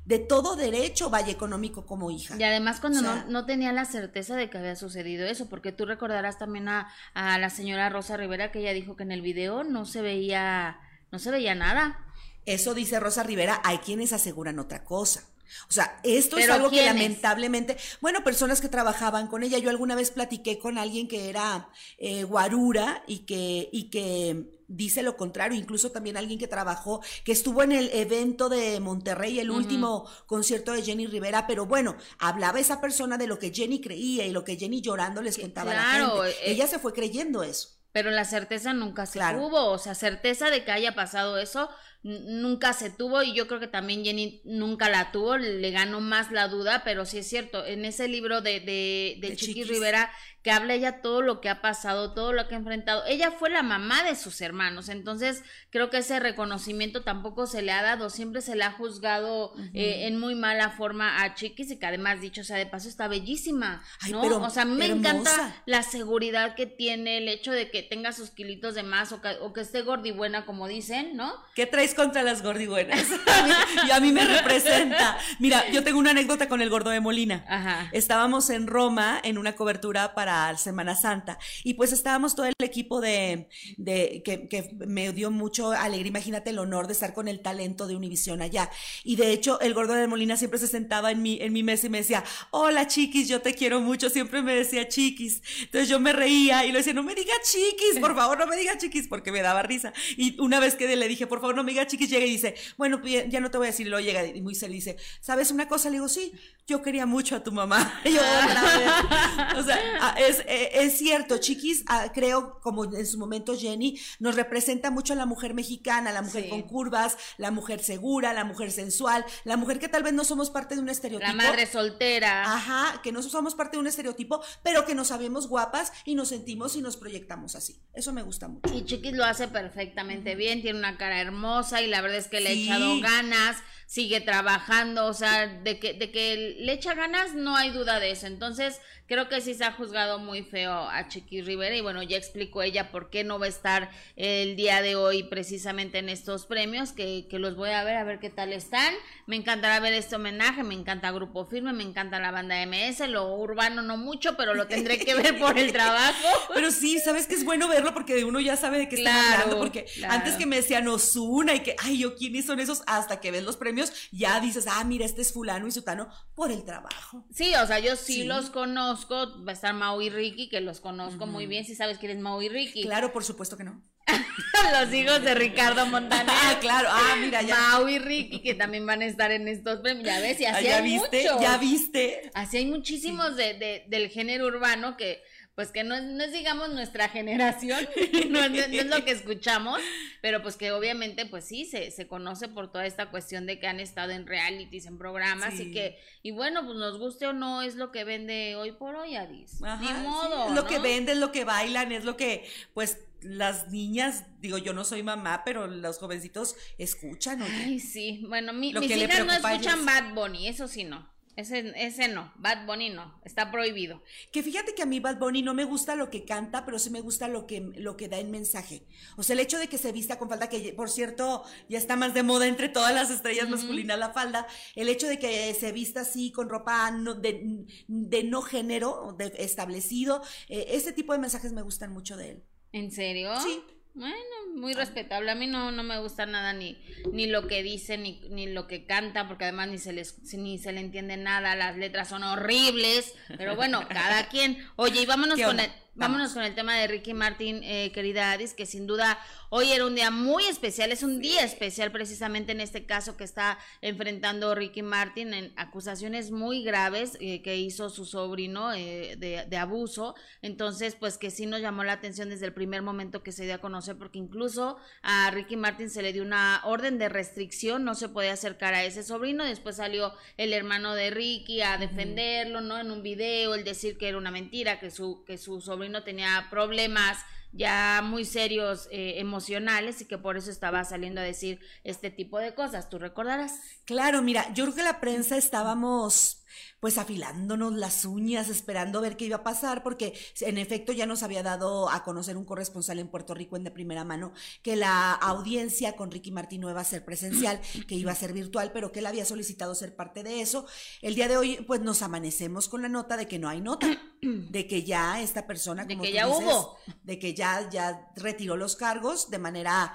de 0.07 0.21
todo 0.21 0.55
derecho 0.55 1.11
valle 1.11 1.33
económico 1.33 1.85
como 1.85 2.11
hija. 2.11 2.37
Y 2.39 2.43
además 2.45 2.81
cuando 2.81 3.03
no, 3.03 3.45
tenía 3.45 3.73
la 3.73 3.85
certeza 3.85 4.37
de 4.37 4.49
que 4.49 4.59
había 4.59 4.77
sucedido 4.77 5.27
eso, 5.27 5.49
porque 5.49 5.73
tú 5.73 5.85
recordarás 5.85 6.39
también 6.39 6.69
a, 6.69 6.89
a, 7.13 7.39
la 7.39 7.51
señora 7.51 7.89
Rosa 7.89 8.17
Rivera 8.17 8.53
que 8.53 8.61
ella 8.61 8.73
dijo 8.73 8.97
que 8.97 9.03
en 9.03 9.13
el 9.13 9.21
video 9.21 9.65
no 9.65 9.85
se 9.85 10.03
veía, 10.03 10.79
no 11.11 11.19
se 11.19 11.33
veía 11.33 11.55
nada. 11.55 12.05
Eso 12.47 12.75
dice 12.75 13.01
Rosa 13.01 13.25
Rivera, 13.25 13.61
hay 13.65 13.79
quienes 13.79 14.13
aseguran 14.13 14.61
otra 14.61 14.85
cosa. 14.85 15.25
O 15.69 15.73
sea, 15.73 16.01
esto 16.03 16.39
es 16.39 16.49
algo 16.49 16.71
que 16.71 16.85
lamentablemente, 16.85 17.77
bueno, 18.01 18.25
personas 18.25 18.61
que 18.61 18.69
trabajaban 18.69 19.27
con 19.29 19.43
ella, 19.43 19.59
yo 19.59 19.71
alguna 19.71 19.95
vez 19.95 20.11
platiqué 20.11 20.59
con 20.59 20.79
alguien 20.79 21.09
que 21.09 21.29
era 21.29 21.69
eh, 21.99 22.25
guarura 22.25 23.03
y 23.07 23.21
que, 23.21 23.69
y 23.73 23.91
que 23.91 24.57
dice 24.69 25.03
lo 25.03 25.17
contrario, 25.17 25.59
incluso 25.59 25.91
también 25.91 26.17
alguien 26.17 26.39
que 26.39 26.49
trabajó, 26.49 27.01
que 27.25 27.33
estuvo 27.33 27.63
en 27.63 27.73
el 27.73 27.91
evento 27.93 28.49
de 28.49 28.81
Monterrey, 28.81 29.39
el 29.39 29.51
último 29.51 30.09
concierto 30.27 30.73
de 30.73 30.83
Jenny 30.83 31.07
Rivera, 31.07 31.47
pero 31.47 31.67
bueno, 31.67 31.97
hablaba 32.19 32.61
esa 32.61 32.81
persona 32.81 33.17
de 33.17 33.27
lo 33.27 33.39
que 33.39 33.53
Jenny 33.53 33.81
creía 33.81 34.27
y 34.27 34.31
lo 34.31 34.45
que 34.45 34.57
Jenny 34.57 34.81
llorando 34.81 35.23
les 35.23 35.39
contaba 35.39 35.73
a 35.73 35.75
la 35.75 35.83
gente. 35.83 36.31
Eh, 36.31 36.53
ella 36.53 36.67
se 36.67 36.79
fue 36.79 36.93
creyendo 36.93 37.43
eso. 37.43 37.71
Pero 37.93 38.11
la 38.11 38.27
certeza 38.27 38.75
nunca 38.75 39.07
se 39.07 39.21
tuvo, 39.21 39.71
o 39.71 39.79
sea, 39.79 39.95
certeza 39.95 40.51
de 40.51 40.65
que 40.65 40.71
haya 40.73 40.95
pasado 40.95 41.39
eso, 41.39 41.71
nunca 42.07 42.73
se 42.73 42.89
tuvo 42.89 43.25
y 43.25 43.35
yo 43.35 43.49
creo 43.49 43.59
que 43.59 43.67
también 43.67 44.05
Jenny 44.05 44.41
nunca 44.45 44.89
la 44.89 45.11
tuvo, 45.11 45.37
le 45.39 45.71
ganó 45.73 46.01
más 46.01 46.31
la 46.31 46.47
duda, 46.47 46.83
pero 46.85 47.05
sí 47.05 47.19
es 47.19 47.27
cierto, 47.27 47.67
en 47.67 47.85
ese 47.85 48.07
libro 48.07 48.43
de, 48.43 48.61
de, 48.61 49.19
de, 49.21 49.35
Chiqui 49.35 49.65
Rivera 49.65 50.13
que 50.47 50.53
habla 50.53 50.75
ella 50.75 51.03
todo 51.03 51.23
lo 51.23 51.41
que 51.41 51.49
ha 51.49 51.61
pasado, 51.61 52.13
todo 52.13 52.33
lo 52.33 52.47
que 52.47 52.55
ha 52.55 52.59
enfrentado, 52.59 53.05
ella 53.09 53.33
fue 53.33 53.51
la 53.51 53.65
mamá 53.65 54.05
de 54.05 54.15
sus 54.15 54.41
hermanos, 54.41 54.89
entonces 54.89 55.43
creo 55.71 55.91
que 55.91 55.99
ese 55.99 56.21
reconocimiento 56.21 57.03
tampoco 57.03 57.49
se 57.49 57.63
le 57.63 57.73
ha 57.73 57.83
dado, 57.83 58.11
siempre 58.11 58.41
se 58.41 58.55
le 58.55 58.63
ha 58.63 58.71
juzgado 58.71 59.55
eh, 59.75 60.07
en 60.07 60.21
muy 60.21 60.37
mala 60.37 60.71
forma 60.71 61.21
a 61.25 61.35
Chiquis 61.35 61.73
y 61.73 61.81
que 61.81 61.87
además 61.87 62.21
dicho 62.21 62.45
sea 62.45 62.59
de 62.59 62.67
paso 62.67 62.89
está 62.89 63.09
bellísima, 63.09 63.83
¿no? 64.09 64.23
o 64.23 64.51
sea, 64.51 64.65
me 64.65 64.87
encanta 64.87 65.65
la 65.67 65.83
seguridad 65.83 66.55
que 66.55 66.67
tiene, 66.67 67.19
el 67.19 67.29
hecho 67.29 67.51
de 67.51 67.69
que 67.69 67.83
tenga 67.83 68.13
sus 68.13 68.31
kilitos 68.31 68.77
de 68.77 68.85
más 68.85 69.11
o 69.11 69.21
que, 69.21 69.31
o 69.41 69.53
que 69.53 69.63
esté 69.63 69.83
gordibuena 69.83 70.47
como 70.47 70.69
dicen, 70.69 71.17
¿no? 71.17 71.35
¿Qué 71.57 71.67
traes 71.67 71.93
contra 71.93 72.23
las 72.23 72.45
gordibuenas. 72.45 73.05
y 73.89 73.91
a 73.91 73.99
mí 73.99 74.13
me 74.13 74.25
representa. 74.25 75.19
Mira, 75.41 75.69
yo 75.73 75.83
tengo 75.83 75.99
una 75.99 76.13
anécdota 76.13 76.49
con 76.49 76.63
el 76.63 76.71
gordo 76.71 76.91
de 76.91 77.01
Molina. 77.01 77.45
Ajá. 77.49 77.91
Estábamos 77.91 78.49
en 78.51 78.69
Roma 78.69 79.21
en 79.25 79.39
una 79.39 79.57
cobertura 79.57 80.15
para 80.15 80.36
Semana 80.57 80.95
Santa 80.95 81.39
y 81.65 81.75
pues 81.75 81.93
estábamos 81.93 82.35
todo 82.35 82.47
el 82.47 82.55
equipo 82.59 83.01
de, 83.01 83.49
que, 83.79 84.77
me 84.87 85.13
dio 85.13 85.31
mucho 85.31 85.71
alegría. 85.73 86.09
Imagínate 86.09 86.51
el 86.51 86.59
honor 86.59 86.87
de 86.87 86.93
estar 86.93 87.15
con 87.15 87.29
el 87.29 87.41
talento 87.41 87.87
de 87.87 87.97
Univisión 87.97 88.43
allá. 88.43 88.71
Y 89.05 89.17
de 89.17 89.33
hecho, 89.33 89.61
el 89.61 89.75
gordo 89.75 89.95
de 89.95 90.07
Molina 90.07 90.37
siempre 90.37 90.59
se 90.59 90.67
sentaba 90.67 91.11
en 91.11 91.23
mi, 91.23 91.39
en 91.41 91.53
mi 91.53 91.63
mesa 91.63 91.87
y 91.87 91.91
me 91.91 91.99
decía, 91.99 92.25
hola 92.51 92.87
chiquis, 92.87 93.29
yo 93.29 93.41
te 93.41 93.55
quiero 93.55 93.81
mucho. 93.81 94.11
Siempre 94.11 94.43
me 94.43 94.55
decía 94.55 94.89
chiquis. 94.89 95.43
Entonces 95.63 95.89
yo 95.89 96.01
me 96.01 96.13
reía 96.13 96.65
y 96.65 96.73
le 96.73 96.79
decía, 96.79 96.93
no 96.93 97.03
me 97.03 97.15
diga 97.15 97.35
chiquis, 97.43 98.01
por 98.01 98.15
favor, 98.15 98.39
no 98.39 98.47
me 98.47 98.57
diga 98.57 98.77
chiquis, 98.79 99.09
porque 99.09 99.33
me 99.33 99.43
daba 99.43 99.63
risa. 99.63 99.93
Y 100.17 100.41
una 100.41 100.61
vez 100.61 100.75
que 100.75 100.95
le 100.95 101.09
dije, 101.09 101.27
por 101.27 101.41
favor, 101.41 101.57
no 101.57 101.65
me 101.65 101.73
diga 101.73 101.87
Chiquis 101.87 102.11
llega 102.11 102.27
y 102.27 102.31
dice, 102.31 102.55
bueno, 102.77 103.01
pues, 103.01 103.29
ya 103.29 103.41
no 103.41 103.51
te 103.51 103.59
voy 103.59 103.67
a 103.67 103.71
decir, 103.71 103.87
lo 103.89 104.01
llega 104.01 104.25
y 104.25 104.43
muy 104.43 104.55
dice, 104.55 104.97
¿sabes 105.21 105.51
una 105.51 105.69
cosa? 105.69 105.89
Le 105.91 105.97
digo, 105.97 106.09
sí, 106.09 106.33
yo 106.67 106.83
quería 106.83 107.07
mucho 107.07 107.37
a 107.37 107.43
tu 107.43 107.53
mamá. 107.53 108.01
o 109.57 109.63
sea, 109.63 110.15
es, 110.27 110.41
eh, 110.47 110.71
es, 110.75 110.99
cierto, 110.99 111.39
Chiquis, 111.39 111.85
ah, 111.89 112.11
creo, 112.13 112.61
como 112.61 112.85
en 112.85 113.07
su 113.07 113.19
momento 113.19 113.57
Jenny, 113.57 113.99
nos 114.19 114.35
representa 114.35 114.91
mucho 114.91 115.13
a 115.13 115.17
la 115.17 115.27
mujer 115.27 115.55
mexicana, 115.55 116.13
la 116.13 116.23
mujer 116.23 116.49
con 116.49 116.63
curvas, 116.63 117.17
la 117.39 117.51
mujer 117.51 117.83
segura, 117.83 118.33
la 118.33 118.45
mujer 118.45 118.71
sensual, 118.71 119.25
la 119.45 119.57
mujer 119.57 119.79
que 119.79 119.89
tal 119.89 120.03
vez 120.03 120.13
no 120.13 120.25
somos 120.25 120.51
parte 120.51 120.75
de 120.75 120.81
un 120.81 120.89
estereotipo. 120.89 121.33
La 121.33 121.35
madre 121.35 121.67
soltera. 121.67 122.45
Ajá, 122.45 123.01
que 123.03 123.13
no 123.13 123.23
somos 123.23 123.55
parte 123.55 123.77
de 123.77 123.81
un 123.81 123.87
estereotipo, 123.87 124.43
pero 124.63 124.85
que 124.85 124.95
nos 124.95 125.09
sabemos 125.09 125.49
guapas 125.49 125.93
y 126.05 126.15
nos 126.15 126.29
sentimos 126.29 126.77
y 126.77 126.83
nos 126.83 126.97
proyectamos 126.97 127.55
así. 127.55 127.81
Eso 127.95 128.13
me 128.13 128.23
gusta 128.23 128.49
mucho. 128.49 128.75
Y 128.75 128.85
Chiquis 128.85 129.13
lo 129.13 129.25
hace 129.25 129.49
perfectamente 129.49 130.35
bien, 130.35 130.63
tiene 130.63 130.79
una 130.79 130.97
cara 130.99 131.21
hermosa 131.21 131.83
y 131.83 131.87
la 131.87 132.01
verdad 132.01 132.19
es 132.19 132.29
que 132.29 132.41
le 132.41 132.51
ha 132.51 132.53
echado 132.53 133.01
ganas 133.01 133.57
sigue 133.87 134.21
trabajando, 134.21 135.07
o 135.07 135.15
sea, 135.15 135.47
de 135.47 135.79
que, 135.79 135.95
de 135.95 136.11
que 136.11 136.57
le 136.59 136.73
echa 136.73 136.95
ganas, 136.95 137.35
no 137.35 137.57
hay 137.57 137.71
duda 137.71 138.01
de 138.01 138.11
eso. 138.11 138.27
Entonces, 138.27 138.81
creo 139.07 139.29
que 139.29 139.41
sí 139.41 139.55
se 139.55 139.65
ha 139.65 139.73
juzgado 139.73 140.19
muy 140.19 140.43
feo 140.43 140.73
a 140.73 141.07
Chiqui 141.07 141.41
Rivera 141.41 141.77
y 141.77 141.81
bueno, 141.81 142.03
ya 142.03 142.17
explicó 142.17 142.63
ella 142.63 142.91
por 142.91 143.11
qué 143.11 143.23
no 143.23 143.39
va 143.39 143.47
a 143.47 143.49
estar 143.49 143.91
el 144.17 144.57
día 144.57 144.83
de 144.83 144.97
hoy 144.97 145.23
precisamente 145.23 145.99
en 145.99 146.09
estos 146.09 146.47
premios, 146.47 146.93
que, 146.93 147.29
que 147.31 147.39
los 147.39 147.55
voy 147.55 147.71
a 147.71 147.85
ver, 147.85 147.97
a 147.97 148.05
ver 148.05 148.19
qué 148.19 148.29
tal 148.29 148.53
están. 148.53 148.93
Me 149.27 149.37
encantará 149.37 149.79
ver 149.79 149.93
este 149.93 150.17
homenaje, 150.17 150.65
me 150.65 150.75
encanta 150.75 151.13
Grupo 151.13 151.47
Firme, 151.47 151.73
me 151.73 151.85
encanta 151.85 152.19
la 152.19 152.33
banda 152.33 152.57
MS, 152.67 153.09
lo 153.09 153.37
urbano 153.37 153.83
no 153.83 153.97
mucho, 153.97 154.37
pero 154.37 154.55
lo 154.55 154.67
tendré 154.67 154.99
que 154.99 155.15
ver 155.15 155.39
por 155.39 155.59
el 155.59 155.73
trabajo. 155.73 156.27
Pero 156.55 156.71
sí, 156.71 156.99
sabes 156.99 157.27
que 157.27 157.35
es 157.35 157.45
bueno 157.45 157.69
verlo 157.69 157.93
porque 157.93 158.25
uno 158.25 158.41
ya 158.41 158.57
sabe 158.57 158.79
de 158.79 158.89
qué 158.89 158.97
está 158.97 159.35
hablando, 159.35 159.59
porque 159.59 159.87
antes 160.09 160.35
que 160.35 160.47
me 160.47 160.57
decían 160.57 160.89
Osuna 160.89 161.55
y 161.55 161.61
que, 161.61 161.77
ay, 161.79 161.99
yo 161.99 162.17
quiénes 162.17 162.47
son 162.47 162.61
esos, 162.61 162.83
hasta 162.87 163.21
que 163.21 163.31
ves 163.31 163.45
los 163.45 163.57
premios 163.57 163.76
ya 164.11 164.41
dices, 164.41 164.67
ah, 164.69 164.85
mira, 164.85 165.05
este 165.05 165.23
es 165.23 165.33
fulano 165.33 165.67
y 165.67 165.73
sutano 165.73 166.09
por 166.35 166.53
el 166.53 166.65
trabajo. 166.65 167.25
Sí, 167.33 167.55
o 167.55 167.67
sea, 167.67 167.79
yo 167.79 167.97
sí, 167.97 168.25
los 168.25 168.51
conozco, 168.51 169.45
va 169.45 169.53
a 169.53 169.55
estar 169.55 169.75
Mau 169.75 170.01
y 170.01 170.11
Ricky, 170.11 170.49
que 170.49 170.61
los 170.61 170.81
conozco 170.81 171.27
muy 171.27 171.47
bien, 171.47 171.65
si 171.65 171.75
sabes 171.75 171.99
quién 171.99 172.13
es 172.13 172.19
Mau 172.19 172.41
y 172.43 172.49
Ricky. 172.49 172.83
Claro, 172.83 173.13
por 173.13 173.25
supuesto 173.25 173.57
que 173.57 173.65
no. 173.65 173.83
los 174.81 174.93
hijos 174.95 175.23
de 175.23 175.35
Ricardo 175.35 175.87
Montaner. 175.87 176.27
Ah, 176.47 176.59
claro, 176.61 176.89
ah, 176.91 177.17
mira, 177.19 177.43
ya. 177.43 177.57
Mau 177.57 177.89
y 177.89 177.99
Ricky, 177.99 178.41
que 178.41 178.55
también 178.55 178.87
van 178.87 179.03
a 179.03 179.07
estar 179.07 179.33
en 179.33 179.49
estos 179.49 179.81
premios, 179.81 180.07
ya 180.07 180.21
ves, 180.21 180.41
y 180.41 180.45
así 180.45 180.67
ah, 180.67 180.71
¿Ya 180.71 180.77
hay 180.77 180.83
viste? 180.85 181.25
¿Ya 181.41 181.59
viste? 181.59 182.31
Así 182.35 182.59
hay 182.59 182.67
muchísimos 182.67 183.37
de, 183.37 183.55
de, 183.55 183.85
del 183.89 184.09
género 184.11 184.47
urbano 184.47 184.97
que 184.97 185.23
pues 185.57 185.73
que 185.73 185.85
no, 185.85 185.99
no 186.01 186.23
es 186.23 186.33
digamos 186.33 186.69
nuestra 186.69 187.09
generación, 187.09 187.89
no, 188.29 188.41
es 188.41 188.87
lo 188.87 189.05
que 189.05 189.11
escuchamos, 189.11 189.81
pero 190.21 190.43
pues 190.43 190.57
que 190.57 190.71
obviamente 190.71 191.25
pues 191.25 191.47
sí, 191.47 191.65
se, 191.65 191.91
se 191.91 192.07
conoce 192.07 192.47
por 192.47 192.71
toda 192.71 192.85
esta 192.85 193.11
cuestión 193.11 193.47
de 193.47 193.59
que 193.59 193.67
han 193.67 193.81
estado 193.81 194.13
en 194.13 194.27
realities, 194.27 194.85
en 194.85 194.99
programas 194.99 195.59
y 195.59 195.73
que, 195.73 195.99
y 196.23 196.31
bueno, 196.31 196.65
pues 196.67 196.77
nos 196.77 196.99
guste 196.99 197.27
o 197.27 197.33
no, 197.33 197.63
es 197.63 197.75
lo 197.75 197.91
que 197.91 198.05
vende 198.05 198.55
hoy 198.55 198.73
por 198.73 198.97
hoy, 198.97 199.17
Adis. 199.17 199.59
Ni 199.81 199.93
modo. 200.07 200.49
Es 200.49 200.55
lo 200.55 200.67
que 200.67 200.79
vende, 200.79 201.13
es 201.13 201.19
lo 201.19 201.33
que 201.33 201.47
bailan, 201.47 201.91
es 201.91 202.05
lo 202.05 202.19
que 202.19 202.47
pues 202.75 202.99
las 203.23 203.71
niñas, 203.71 204.25
digo, 204.41 204.59
yo 204.59 204.75
no 204.75 204.85
soy 204.85 205.03
mamá, 205.03 205.43
pero 205.43 205.67
los 205.67 205.99
jovencitos 205.99 206.55
escuchan. 206.77 207.43
Ay, 207.43 207.81
sí. 207.81 208.23
Bueno, 208.29 208.53
mi, 208.53 208.75
mis 208.75 208.91
hijas 208.91 209.25
no 209.25 209.33
escuchan 209.33 209.87
Bad 209.87 210.13
Bunny, 210.13 210.49
eso 210.49 210.69
sí 210.69 210.85
no. 210.85 211.16
Ese, 211.37 211.71
ese 211.77 212.09
no, 212.09 212.33
Bad 212.37 212.65
Bunny 212.65 212.89
no, 212.89 213.21
está 213.23 213.51
prohibido. 213.51 214.03
Que 214.33 214.43
fíjate 214.43 214.75
que 214.75 214.83
a 214.83 214.87
mí 214.87 215.01
Bad 215.01 215.19
Bunny 215.19 215.43
no 215.43 215.53
me 215.53 215.65
gusta 215.65 215.95
lo 215.95 216.09
que 216.09 216.25
canta, 216.25 216.65
pero 216.65 216.79
sí 216.79 216.89
me 216.89 217.03
gusta 217.03 217.29
lo 217.29 217.47
que, 217.47 217.61
lo 217.77 217.99
que 217.99 218.09
da 218.09 218.19
en 218.19 218.31
mensaje. 218.31 218.87
O 219.19 219.23
sea, 219.23 219.35
el 219.35 219.41
hecho 219.41 219.59
de 219.59 219.69
que 219.69 219.77
se 219.77 219.93
vista 219.93 220.19
con 220.19 220.31
falda, 220.31 220.49
que 220.49 220.73
por 220.73 220.89
cierto 220.89 221.45
ya 221.69 221.77
está 221.77 221.95
más 221.95 222.15
de 222.15 222.23
moda 222.23 222.47
entre 222.47 222.71
todas 222.71 222.95
las 222.95 223.11
estrellas 223.11 223.51
masculinas 223.51 223.99
la 223.99 224.15
falda, 224.15 224.47
el 224.75 224.89
hecho 224.89 225.09
de 225.09 225.19
que 225.19 225.53
se 225.53 225.73
vista 225.73 226.01
así 226.01 226.33
con 226.33 226.49
ropa 226.49 226.91
de, 227.19 227.67
de, 227.87 228.25
no 228.25 228.41
género 228.41 229.15
de 229.19 229.31
establecido, 229.37 230.23
eh, 230.49 230.69
ese 230.71 230.95
tipo 230.95 231.13
de 231.13 231.19
mensajes 231.19 231.53
me 231.53 231.61
gustan 231.61 231.93
mucho 231.93 232.17
de 232.17 232.31
él. 232.31 232.45
¿En 232.73 232.91
serio? 232.91 233.39
Sí. 233.43 233.63
Bueno, 233.97 234.15
muy 234.55 234.75
respetable. 234.75 235.31
A 235.31 235.35
mí 235.35 235.47
no, 235.47 235.73
no 235.73 235.83
me 235.83 235.99
gusta 235.99 236.27
nada 236.27 236.53
ni, 236.53 236.77
ni 237.13 237.27
lo 237.27 237.47
que 237.47 237.63
dice, 237.63 237.97
ni, 237.97 238.21
ni 238.29 238.47
lo 238.47 238.67
que 238.67 238.85
canta, 238.85 239.27
porque 239.27 239.45
además 239.45 239.69
ni 239.69 239.79
se 239.79 239.95
les, 239.95 240.35
ni 240.35 240.59
se 240.59 240.73
le 240.73 240.81
entiende 240.81 241.17
nada, 241.17 241.57
las 241.57 241.79
letras 241.79 242.11
son 242.11 242.23
horribles. 242.23 243.15
Pero 243.39 243.57
bueno, 243.57 243.89
cada 243.89 244.29
quien. 244.29 244.59
Oye, 244.77 245.01
y 245.01 245.07
vámonos 245.07 245.41
con 245.41 245.61
el, 245.61 245.71
vámonos 245.97 246.33
con 246.33 246.43
el 246.43 246.55
tema 246.55 246.77
de 246.77 246.87
Ricky 246.87 247.15
Martin, 247.15 247.63
eh, 247.63 247.91
querida 247.93 248.33
Adis, 248.33 248.55
que 248.55 248.67
sin 248.67 248.87
duda 248.87 249.19
Hoy 249.49 249.71
era 249.71 249.87
un 249.87 249.95
día 249.95 250.11
muy 250.11 250.45
especial, 250.47 250.91
es 250.91 251.05
un 251.05 251.21
día 251.21 251.45
especial 251.45 251.93
precisamente 251.93 252.51
en 252.51 252.61
este 252.61 252.85
caso 252.85 253.17
que 253.17 253.23
está 253.23 253.59
enfrentando 253.81 254.57
Ricky 254.57 254.83
Martin 254.83 255.33
en 255.35 255.53
acusaciones 255.55 256.33
muy 256.33 256.65
graves 256.65 257.17
eh, 257.21 257.43
que 257.43 257.57
hizo 257.57 257.89
su 257.89 258.05
sobrino 258.05 258.73
eh, 258.75 259.15
de, 259.17 259.57
abuso. 259.57 260.17
Entonces, 260.43 260.97
pues 260.97 261.17
que 261.17 261.31
sí 261.31 261.47
nos 261.47 261.61
llamó 261.61 261.85
la 261.85 261.93
atención 261.93 262.29
desde 262.29 262.47
el 262.47 262.55
primer 262.55 262.83
momento 262.83 263.23
que 263.23 263.31
se 263.31 263.45
dio 263.45 263.55
a 263.55 263.59
conocer, 263.59 263.97
porque 263.97 264.19
incluso 264.19 264.79
a 265.03 265.31
Ricky 265.31 265.57
Martin 265.57 265.91
se 265.91 266.03
le 266.03 266.13
dio 266.13 266.25
una 266.25 266.61
orden 266.65 266.99
de 266.99 267.09
restricción, 267.09 267.85
no 267.85 267.95
se 267.95 268.09
podía 268.09 268.33
acercar 268.33 268.75
a 268.75 268.85
ese 268.85 269.05
sobrino. 269.05 269.45
Después 269.45 269.77
salió 269.77 270.13
el 270.37 270.53
hermano 270.53 270.95
de 270.95 271.11
Ricky 271.11 271.63
a 271.63 271.79
defenderlo, 271.79 272.61
¿no? 272.61 272.79
En 272.79 272.91
un 272.91 273.03
video, 273.03 273.55
el 273.55 273.63
decir 273.63 273.97
que 273.97 274.09
era 274.09 274.19
una 274.19 274.33
mentira, 274.33 274.81
que 274.81 274.91
su, 274.91 275.25
que 275.25 275.39
su 275.39 275.61
sobrino 275.61 275.86
tenía 276.05 276.49
problemas 276.51 277.19
ya 277.53 278.03
muy 278.05 278.25
serios 278.25 278.89
eh, 278.91 279.15
emocionales 279.19 280.01
y 280.01 280.05
que 280.07 280.19
por 280.19 280.37
eso 280.37 280.51
estaba 280.51 280.85
saliendo 280.85 281.21
a 281.21 281.25
decir 281.25 281.61
este 281.85 282.11
tipo 282.11 282.39
de 282.39 282.55
cosas. 282.55 282.89
¿Tú 282.89 282.99
recordarás? 282.99 283.61
Claro, 283.85 284.23
mira, 284.23 284.53
yo 284.53 284.65
creo 284.65 284.77
que 284.77 284.83
la 284.83 285.01
prensa 285.01 285.37
estábamos 285.37 286.45
pues 286.81 286.99
afilándonos 286.99 287.75
las 287.75 288.05
uñas, 288.05 288.49
esperando 288.49 289.01
ver 289.01 289.17
qué 289.17 289.27
iba 289.27 289.37
a 289.37 289.43
pasar, 289.45 289.83
porque 289.83 290.15
en 290.41 290.59
efecto 290.59 290.93
ya 290.93 291.07
nos 291.07 291.23
había 291.23 291.43
dado 291.43 291.91
a 291.91 292.05
conocer 292.05 292.37
un 292.37 292.45
corresponsal 292.45 292.99
en 292.99 293.09
Puerto 293.09 293.35
Rico 293.35 293.57
en 293.57 293.65
de 293.65 293.71
primera 293.71 294.05
mano 294.05 294.33
que 294.63 294.77
la 294.77 295.13
audiencia 295.13 295.97
con 295.97 296.11
Ricky 296.11 296.31
Martín 296.31 296.61
no 296.61 296.71
iba 296.71 296.81
a 296.81 296.85
ser 296.85 297.05
presencial, 297.05 297.61
que 297.87 297.95
iba 297.95 298.13
a 298.13 298.17
ser 298.17 298.33
virtual, 298.33 298.71
pero 298.73 298.93
que 298.93 299.01
él 299.01 299.07
había 299.07 299.25
solicitado 299.25 299.75
ser 299.75 299.97
parte 299.97 300.23
de 300.23 300.41
eso. 300.41 300.67
El 301.03 301.15
día 301.15 301.29
de 301.29 301.37
hoy, 301.37 301.57
pues 301.67 301.81
nos 301.81 302.03
amanecemos 302.03 302.69
con 302.69 302.83
la 302.83 302.89
nota 302.89 303.17
de 303.17 303.27
que 303.27 303.39
no 303.39 303.49
hay 303.49 303.61
nota, 303.61 303.89
de 304.23 304.67
que 304.67 304.85
ya 304.85 305.21
esta 305.21 305.47
persona, 305.47 305.87
como 305.87 306.03
de 306.03 306.09
que 306.09 306.15
ya 306.15 306.29
hubo, 306.29 306.77
de 307.03 307.19
que 307.19 307.35
ya, 307.35 307.69
ya 307.71 308.11
retiró 308.17 308.57
los 308.57 308.77
cargos 308.77 309.31
de 309.31 309.39
manera 309.39 309.93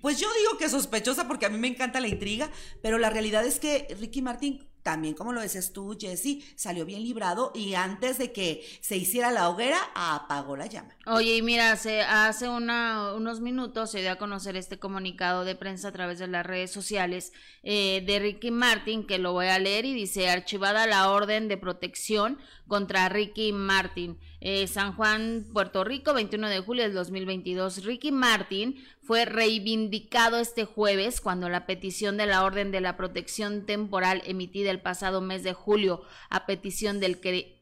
pues 0.00 0.18
yo 0.18 0.28
digo 0.32 0.58
que 0.58 0.68
sospechosa 0.68 1.28
porque 1.28 1.46
a 1.46 1.50
mí 1.50 1.58
me 1.58 1.68
encanta 1.68 2.00
la 2.00 2.08
intriga, 2.08 2.50
pero 2.82 2.98
la 2.98 3.10
realidad 3.10 3.44
es 3.44 3.60
que 3.60 3.86
Ricky 4.00 4.22
Martín 4.22 4.66
también 4.88 5.12
como 5.12 5.34
lo 5.34 5.42
dices 5.42 5.74
tú, 5.74 5.98
Jesse, 6.00 6.42
salió 6.56 6.86
bien 6.86 7.02
librado 7.02 7.52
y 7.54 7.74
antes 7.74 8.16
de 8.16 8.32
que 8.32 8.66
se 8.80 8.96
hiciera 8.96 9.30
la 9.30 9.50
hoguera, 9.50 9.76
apagó 9.94 10.56
la 10.56 10.64
llama. 10.64 10.96
Oye, 11.04 11.36
y 11.36 11.42
mira, 11.42 11.72
hace, 11.72 12.00
hace 12.00 12.48
unos 12.48 13.40
minutos 13.42 13.90
se 13.90 14.00
dio 14.00 14.12
a 14.12 14.16
conocer 14.16 14.56
este 14.56 14.78
comunicado 14.78 15.44
de 15.44 15.54
prensa 15.54 15.88
a 15.88 15.92
través 15.92 16.18
de 16.18 16.26
las 16.26 16.46
redes 16.46 16.70
sociales 16.70 17.34
eh, 17.62 18.02
de 18.06 18.18
Ricky 18.18 18.50
Martin, 18.50 19.06
que 19.06 19.18
lo 19.18 19.34
voy 19.34 19.48
a 19.48 19.58
leer 19.58 19.84
y 19.84 19.92
dice, 19.92 20.30
archivada 20.30 20.86
la 20.86 21.10
orden 21.10 21.48
de 21.48 21.58
protección 21.58 22.38
contra 22.68 23.08
Ricky 23.08 23.52
Martin. 23.52 24.18
Eh, 24.40 24.68
San 24.68 24.94
Juan, 24.94 25.46
Puerto 25.52 25.82
Rico, 25.82 26.14
21 26.14 26.48
de 26.48 26.60
julio 26.60 26.84
del 26.84 26.94
2022. 26.94 27.84
Ricky 27.84 28.12
Martin 28.12 28.76
fue 29.02 29.24
reivindicado 29.24 30.38
este 30.38 30.64
jueves 30.64 31.20
cuando 31.20 31.48
la 31.48 31.66
petición 31.66 32.16
de 32.16 32.26
la 32.26 32.44
orden 32.44 32.70
de 32.70 32.80
la 32.80 32.96
protección 32.96 33.66
temporal 33.66 34.22
emitida 34.26 34.70
el 34.70 34.80
pasado 34.80 35.20
mes 35.20 35.42
de 35.42 35.54
julio 35.54 36.02
a 36.30 36.46
petición 36.46 37.00
del, 37.00 37.18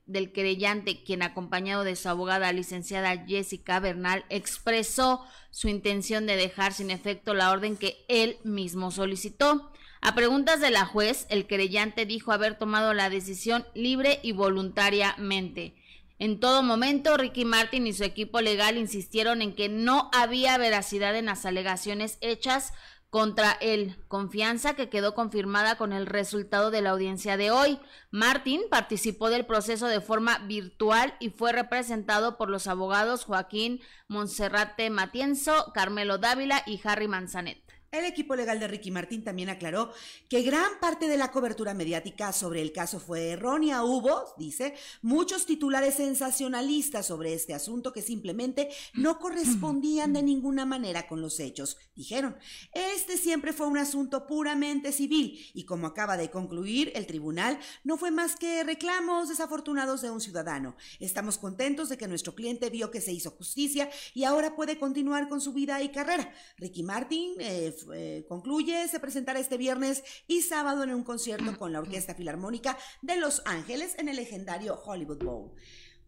del 0.07 0.33
querellante, 0.33 1.03
quien 1.03 1.23
acompañado 1.23 1.85
de 1.85 1.97
su 1.97 2.09
abogada 2.09 2.53
licenciada 2.53 3.25
Jessica 3.27 3.81
Bernal 3.81 4.27
expresó 4.29 5.25
su 5.51 5.69
intención 5.69 6.27
de 6.27 6.37
dejar 6.37 6.75
sin 6.75 6.91
efecto 6.91 7.33
la 7.33 7.51
orden 7.53 7.77
que 7.77 8.05
él 8.09 8.37
mismo 8.45 8.91
solicitó. 8.91 9.73
A 10.07 10.15
preguntas 10.15 10.61
de 10.61 10.71
la 10.71 10.87
juez, 10.87 11.27
el 11.31 11.49
querellante 11.49 12.07
dijo 12.07 12.31
haber 12.31 12.57
tomado 12.57 12.95
la 12.95 13.11
decisión 13.11 13.67
libre 13.75 14.21
y 14.23 14.31
voluntariamente. 14.31 15.75
En 16.21 16.39
todo 16.39 16.63
momento, 16.63 17.17
Ricky 17.17 17.45
Martin 17.45 17.89
y 17.89 17.93
su 17.93 18.05
equipo 18.05 18.41
legal 18.41 18.77
insistieron 18.77 19.43
en 19.43 19.57
que 19.57 19.69
no 19.69 20.09
había 20.15 20.59
veracidad 20.59 21.17
en 21.17 21.27
las 21.27 21.45
alegaciones 21.45 22.19
hechas 22.21 22.73
contra 23.11 23.51
él, 23.61 23.97
confianza 24.07 24.75
que 24.75 24.89
quedó 24.89 25.13
confirmada 25.13 25.75
con 25.75 25.93
el 25.93 26.07
resultado 26.07 26.71
de 26.71 26.83
la 26.83 26.91
audiencia 26.91 27.37
de 27.37 27.51
hoy. 27.51 27.81
Martin 28.13 28.61
participó 28.71 29.29
del 29.29 29.45
proceso 29.45 29.89
de 29.89 30.01
forma 30.01 30.39
virtual 30.47 31.17
y 31.19 31.31
fue 31.31 31.51
representado 31.51 32.37
por 32.37 32.49
los 32.49 32.69
abogados 32.69 33.25
Joaquín 33.25 33.81
Monserrate 34.07 34.89
Matienzo, 34.89 35.73
Carmelo 35.75 36.19
Dávila 36.19 36.63
y 36.65 36.81
Harry 36.85 37.09
Manzanet. 37.09 37.66
El 37.97 38.05
equipo 38.05 38.37
legal 38.37 38.61
de 38.61 38.69
Ricky 38.69 38.91
Martín 38.91 39.25
también 39.25 39.49
aclaró 39.49 39.91
que 40.29 40.43
gran 40.43 40.79
parte 40.81 41.09
de 41.09 41.17
la 41.17 41.33
cobertura 41.33 41.73
mediática 41.73 42.31
sobre 42.31 42.61
el 42.61 42.71
caso 42.71 43.01
fue 43.01 43.31
errónea. 43.31 43.85
Hubo, 43.85 44.35
dice, 44.37 44.75
muchos 45.01 45.47
titulares 45.47 45.95
sensacionalistas 45.95 47.07
sobre 47.07 47.33
este 47.33 47.55
asunto 47.55 47.95
que 47.95 48.03
simplemente 48.03 48.69
no 48.93 49.19
correspondían 49.19 50.13
de 50.13 50.23
ninguna 50.23 50.67
manera 50.67 51.09
con 51.09 51.23
los 51.23 51.41
hechos. 51.41 51.79
Dijeron, 51.95 52.37
este 52.75 53.17
siempre 53.17 53.55
fue 53.55 53.67
un 53.67 53.79
asunto 53.79 54.27
puramente 54.27 54.93
civil 54.93 55.41
y 55.55 55.65
como 55.65 55.87
acaba 55.87 56.19
de 56.19 56.31
concluir 56.31 56.93
el 56.95 57.07
tribunal, 57.07 57.59
no 57.83 57.97
fue 57.97 58.11
más 58.11 58.37
que 58.37 58.63
reclamos 58.63 59.31
desafortunados 59.31 60.03
de 60.03 60.11
un 60.11 60.21
ciudadano. 60.21 60.77
Estamos 61.01 61.39
contentos 61.39 61.89
de 61.89 61.97
que 61.97 62.09
nuestro 62.09 62.35
cliente 62.35 62.69
vio 62.69 62.91
que 62.91 63.01
se 63.01 63.13
hizo 63.13 63.31
justicia 63.31 63.89
y 64.13 64.25
ahora 64.25 64.55
puede 64.55 64.79
continuar 64.79 65.31
con 65.31 65.41
su 65.41 65.55
vida 65.55 65.81
y 65.81 65.89
carrera. 65.89 66.31
Ricky 66.59 66.83
Martin 66.83 67.37
eh, 67.39 67.75
eh, 67.95 68.25
concluye, 68.29 68.89
se 68.89 69.01
presentará 69.01 69.39
este 69.39 69.57
viernes 69.57 70.03
y 70.27 70.43
sábado 70.43 70.83
en 70.83 70.95
un 70.95 71.05
concierto 71.05 71.57
con 71.57 71.73
la 71.73 71.81
Orquesta 71.81 72.15
Filarmónica 72.15 72.79
de 73.03 73.17
Los 73.17 73.43
Ángeles 73.45 73.95
en 73.99 74.09
el 74.09 74.17
legendario 74.17 74.81
Hollywood 74.85 75.23
Bowl. 75.25 75.53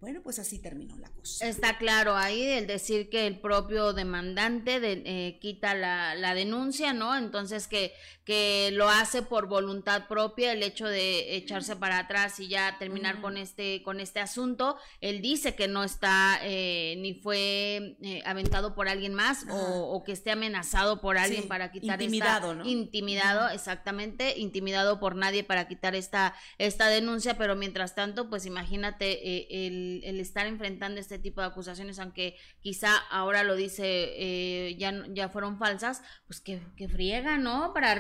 Bueno, 0.00 0.20
pues 0.22 0.38
así 0.38 0.60
terminó 0.60 0.96
la 0.96 1.10
cosa. 1.10 1.48
Está 1.48 1.76
claro 1.76 2.14
ahí 2.14 2.42
el 2.42 2.68
decir 2.68 3.10
que 3.10 3.26
el 3.26 3.40
propio 3.40 3.92
demandante 3.92 4.78
de, 4.78 5.02
eh, 5.04 5.38
quita 5.40 5.74
la, 5.74 6.14
la, 6.14 6.34
denuncia, 6.34 6.92
¿no? 6.92 7.16
Entonces 7.16 7.66
que, 7.66 7.92
que 8.28 8.68
lo 8.74 8.90
hace 8.90 9.22
por 9.22 9.48
voluntad 9.48 10.06
propia, 10.06 10.52
el 10.52 10.62
hecho 10.62 10.86
de 10.86 11.34
echarse 11.36 11.76
para 11.76 11.98
atrás 11.98 12.38
y 12.40 12.48
ya 12.48 12.76
terminar 12.78 13.22
con 13.22 13.38
este 13.38 13.82
con 13.82 14.00
este 14.00 14.20
asunto. 14.20 14.76
Él 15.00 15.22
dice 15.22 15.54
que 15.54 15.66
no 15.66 15.82
está 15.82 16.38
eh, 16.42 16.96
ni 16.98 17.14
fue 17.14 17.96
eh, 18.02 18.22
aventado 18.26 18.74
por 18.74 18.86
alguien 18.86 19.14
más 19.14 19.46
o, 19.48 20.04
que 20.04 20.12
esté 20.12 20.30
amenazado 20.30 21.00
por 21.00 21.16
alguien 21.16 21.48
para 21.48 21.72
quitar 21.72 22.02
intimidado, 22.02 22.54
¿no? 22.54 22.66
intimidado, 22.66 23.48
exactamente, 23.48 24.38
intimidado 24.38 25.00
por 25.00 25.16
nadie 25.16 25.42
para 25.42 25.66
quitar 25.66 25.94
esta 25.94 26.34
esta 26.58 26.88
denuncia, 26.88 27.38
pero 27.38 27.56
mientras 27.56 27.94
tanto, 27.94 28.28
pues 28.28 28.44
imagínate 28.44 29.66
el 29.66 30.02
el, 30.04 30.20
estar 30.20 30.46
enfrentando 30.46 31.00
este 31.00 31.18
tipo 31.18 31.40
de 31.40 31.46
acusaciones, 31.46 31.98
aunque 31.98 32.36
quizá 32.60 32.94
ahora 33.10 33.42
lo 33.42 33.56
dice, 33.56 33.84
eh, 33.86 34.76
ya, 34.78 34.92
ya 35.08 35.30
fueron 35.30 35.58
falsas, 35.58 36.02
pues 36.26 36.40
que, 36.40 36.60
que, 36.76 36.88
friega, 36.88 37.38
¿no? 37.38 37.72
Para 37.72 37.94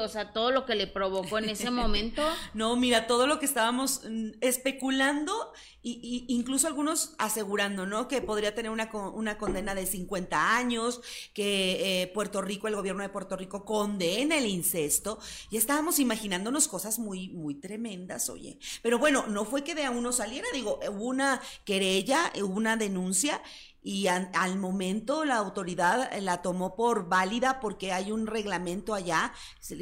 O 0.00 0.08
sea, 0.08 0.32
todo 0.32 0.50
lo 0.50 0.66
que 0.66 0.74
le 0.74 0.86
provocó 0.86 1.38
en 1.38 1.48
ese 1.48 1.70
momento. 1.70 2.22
no, 2.54 2.76
mira, 2.76 3.06
todo 3.06 3.26
lo 3.26 3.38
que 3.38 3.46
estábamos 3.46 4.02
mm, 4.08 4.30
especulando 4.40 5.52
y, 5.82 6.24
incluso 6.28 6.68
algunos 6.68 7.14
asegurando, 7.18 7.86
¿no? 7.86 8.06
Que 8.06 8.22
podría 8.22 8.54
tener 8.54 8.70
una, 8.70 8.90
una 8.92 9.36
condena 9.36 9.74
de 9.74 9.86
50 9.86 10.56
años, 10.56 11.00
que 11.34 12.02
eh, 12.02 12.06
Puerto 12.08 12.40
Rico, 12.40 12.68
el 12.68 12.76
gobierno 12.76 13.02
de 13.02 13.08
Puerto 13.08 13.36
Rico 13.36 13.64
condena 13.64 14.38
el 14.38 14.46
incesto, 14.46 15.18
y 15.50 15.56
estábamos 15.56 15.98
imaginándonos 15.98 16.68
cosas 16.68 16.98
muy, 16.98 17.28
muy 17.30 17.54
tremendas, 17.54 18.30
oye. 18.30 18.58
Pero 18.82 18.98
bueno, 18.98 19.26
no 19.26 19.44
fue 19.44 19.64
que 19.64 19.74
de 19.74 19.84
a 19.84 19.90
uno 19.90 20.12
saliera, 20.12 20.46
digo, 20.52 20.78
hubo 20.88 21.04
una 21.06 21.40
querella, 21.64 22.32
hubo 22.36 22.54
una 22.54 22.76
denuncia 22.76 23.42
y 23.82 24.06
al 24.06 24.58
momento 24.58 25.24
la 25.24 25.36
autoridad 25.36 26.10
la 26.20 26.40
tomó 26.40 26.76
por 26.76 27.08
válida 27.08 27.58
porque 27.60 27.92
hay 27.92 28.12
un 28.12 28.26
reglamento 28.26 28.94
allá, 28.94 29.32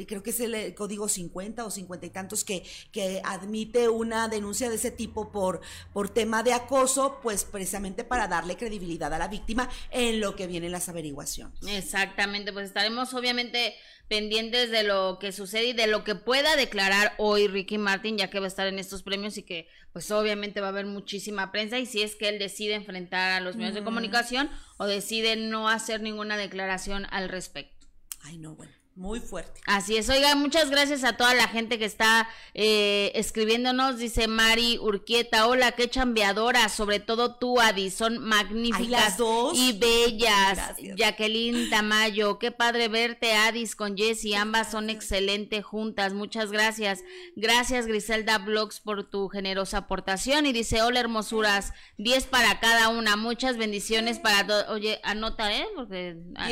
creo 0.07 0.23
que 0.23 0.31
es 0.31 0.39
el 0.39 0.73
código 0.73 1.07
50 1.07 1.63
o 1.65 1.69
50 1.69 2.05
y 2.05 2.09
tantos 2.09 2.43
que, 2.43 2.63
que 2.91 3.21
admite 3.23 3.89
una 3.89 4.27
denuncia 4.27 4.69
de 4.69 4.75
ese 4.75 4.91
tipo 4.91 5.31
por, 5.31 5.61
por 5.93 6.09
tema 6.09 6.41
de 6.41 6.53
acoso, 6.53 7.19
pues 7.21 7.43
precisamente 7.43 8.03
para 8.03 8.27
darle 8.27 8.57
credibilidad 8.57 9.13
a 9.13 9.19
la 9.19 9.27
víctima 9.27 9.69
en 9.91 10.19
lo 10.19 10.35
que 10.35 10.47
vienen 10.47 10.71
las 10.71 10.89
averiguaciones. 10.89 11.59
Exactamente, 11.67 12.51
pues 12.53 12.67
estaremos 12.67 13.13
obviamente 13.13 13.75
pendientes 14.11 14.69
de 14.71 14.83
lo 14.83 15.19
que 15.21 15.31
sucede 15.31 15.67
y 15.67 15.73
de 15.73 15.87
lo 15.87 16.03
que 16.03 16.15
pueda 16.15 16.57
declarar 16.57 17.13
hoy 17.17 17.47
Ricky 17.47 17.77
Martin, 17.77 18.17
ya 18.17 18.29
que 18.29 18.41
va 18.41 18.45
a 18.45 18.49
estar 18.49 18.67
en 18.67 18.77
estos 18.77 19.03
premios 19.03 19.37
y 19.37 19.43
que 19.43 19.69
pues 19.93 20.11
obviamente 20.11 20.59
va 20.59 20.67
a 20.67 20.71
haber 20.71 20.85
muchísima 20.85 21.49
prensa 21.53 21.79
y 21.79 21.85
si 21.85 22.01
es 22.01 22.17
que 22.17 22.27
él 22.27 22.37
decide 22.37 22.73
enfrentar 22.73 23.31
a 23.31 23.39
los 23.39 23.55
medios 23.55 23.73
de 23.73 23.85
comunicación 23.85 24.49
o 24.75 24.85
decide 24.85 25.37
no 25.37 25.69
hacer 25.69 26.01
ninguna 26.01 26.35
declaración 26.35 27.07
al 27.09 27.29
respecto. 27.29 27.87
Ay, 28.19 28.37
no, 28.37 28.53
bueno. 28.53 28.73
Muy 28.95 29.21
fuerte. 29.21 29.61
Así 29.65 29.95
es, 29.95 30.09
oiga, 30.09 30.35
muchas 30.35 30.69
gracias 30.69 31.05
a 31.05 31.15
toda 31.15 31.33
la 31.33 31.47
gente 31.47 31.79
que 31.79 31.85
está 31.85 32.27
eh, 32.53 33.11
escribiéndonos, 33.15 33.97
dice 33.97 34.27
Mari 34.27 34.79
Urquieta, 34.79 35.47
hola, 35.47 35.71
qué 35.71 35.89
chambeadora, 35.89 36.67
sobre 36.67 36.99
todo 36.99 37.35
tú, 37.35 37.61
Adi, 37.61 37.89
son 37.89 38.17
magníficas 38.19 39.17
y 39.53 39.77
bellas. 39.77 40.75
Jacqueline 40.97 41.69
Tamayo, 41.69 42.37
qué 42.37 42.51
padre 42.51 42.89
verte, 42.89 43.33
Adis, 43.33 43.75
con 43.77 43.95
Jessie, 43.95 44.35
ambas 44.35 44.71
son 44.71 44.89
excelentes 44.89 45.63
juntas, 45.63 46.13
muchas 46.13 46.51
gracias. 46.51 46.99
Gracias, 47.35 47.87
Griselda 47.87 48.39
Blogs, 48.39 48.81
por 48.81 49.09
tu 49.09 49.29
generosa 49.29 49.77
aportación. 49.77 50.45
Y 50.45 50.51
dice, 50.51 50.81
hola, 50.81 50.99
hermosuras, 50.99 51.73
10 51.97 52.25
para 52.25 52.59
cada 52.59 52.89
una, 52.89 53.15
muchas 53.15 53.57
bendiciones 53.57 54.19
para 54.19 54.45
todos. 54.45 54.65
Oye, 54.69 54.99
anota, 55.03 55.55
¿eh? 55.55 55.65
Porque 55.75 56.17
ah, 56.35 56.49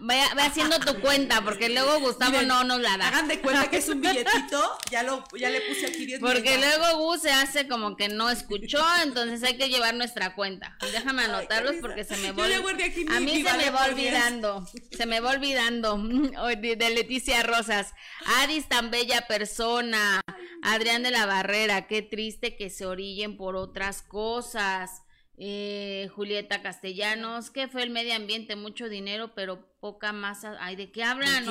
vaya, 0.00 0.26
haciendo 0.38 0.80
tu 0.80 1.00
cuenta, 1.00 1.42
porque 1.42 1.75
luego 1.76 2.00
Gustavo 2.00 2.42
no 2.42 2.64
nos 2.64 2.80
la 2.80 2.96
da. 2.96 3.08
Hagan 3.08 3.28
de 3.28 3.40
cuenta 3.40 3.68
que 3.70 3.76
es 3.78 3.88
un 3.88 4.00
billetito, 4.00 4.78
ya 4.90 5.02
lo 5.02 5.24
ya 5.38 5.50
le 5.50 5.60
puse 5.60 5.86
aquí 5.86 6.06
10 6.06 6.20
Porque 6.20 6.58
luego 6.58 6.98
Gus 6.98 7.22
se 7.22 7.30
hace 7.30 7.68
como 7.68 7.96
que 7.96 8.08
no 8.08 8.30
escuchó, 8.30 8.82
entonces 9.02 9.42
hay 9.42 9.56
que 9.56 9.68
llevar 9.68 9.94
nuestra 9.94 10.34
cuenta. 10.34 10.76
Déjame 10.92 11.24
anotarlos 11.24 11.76
porque 11.80 12.04
se 12.04 12.16
me 12.16 12.32
va 12.32 12.44
A 12.44 13.20
mí 13.20 13.42
se 13.42 13.56
me 13.56 13.70
va 13.70 13.84
olvidando, 13.84 14.66
se 14.90 15.06
me 15.06 15.20
va 15.20 15.30
olvidando. 15.30 15.96
De 16.66 16.90
Leticia 16.90 17.42
Rosas. 17.42 17.92
Adis 18.38 18.68
tan 18.68 18.90
bella 18.90 19.26
persona. 19.26 20.20
Adrián 20.62 21.02
de 21.02 21.10
la 21.10 21.26
Barrera, 21.26 21.86
qué 21.86 22.02
triste 22.02 22.56
que 22.56 22.70
se 22.70 22.86
orillen 22.86 23.36
por 23.36 23.56
otras 23.56 24.02
cosas. 24.02 25.02
Eh, 25.38 26.08
Julieta 26.14 26.62
Castellanos, 26.62 27.50
que 27.50 27.68
fue 27.68 27.82
el 27.82 27.90
medio 27.90 28.14
ambiente, 28.14 28.56
mucho 28.56 28.88
dinero, 28.88 29.34
pero 29.34 29.76
poca 29.80 30.12
masa. 30.12 30.56
Ay, 30.60 30.76
¿de 30.76 30.90
qué 30.90 31.04
hablan, 31.04 31.44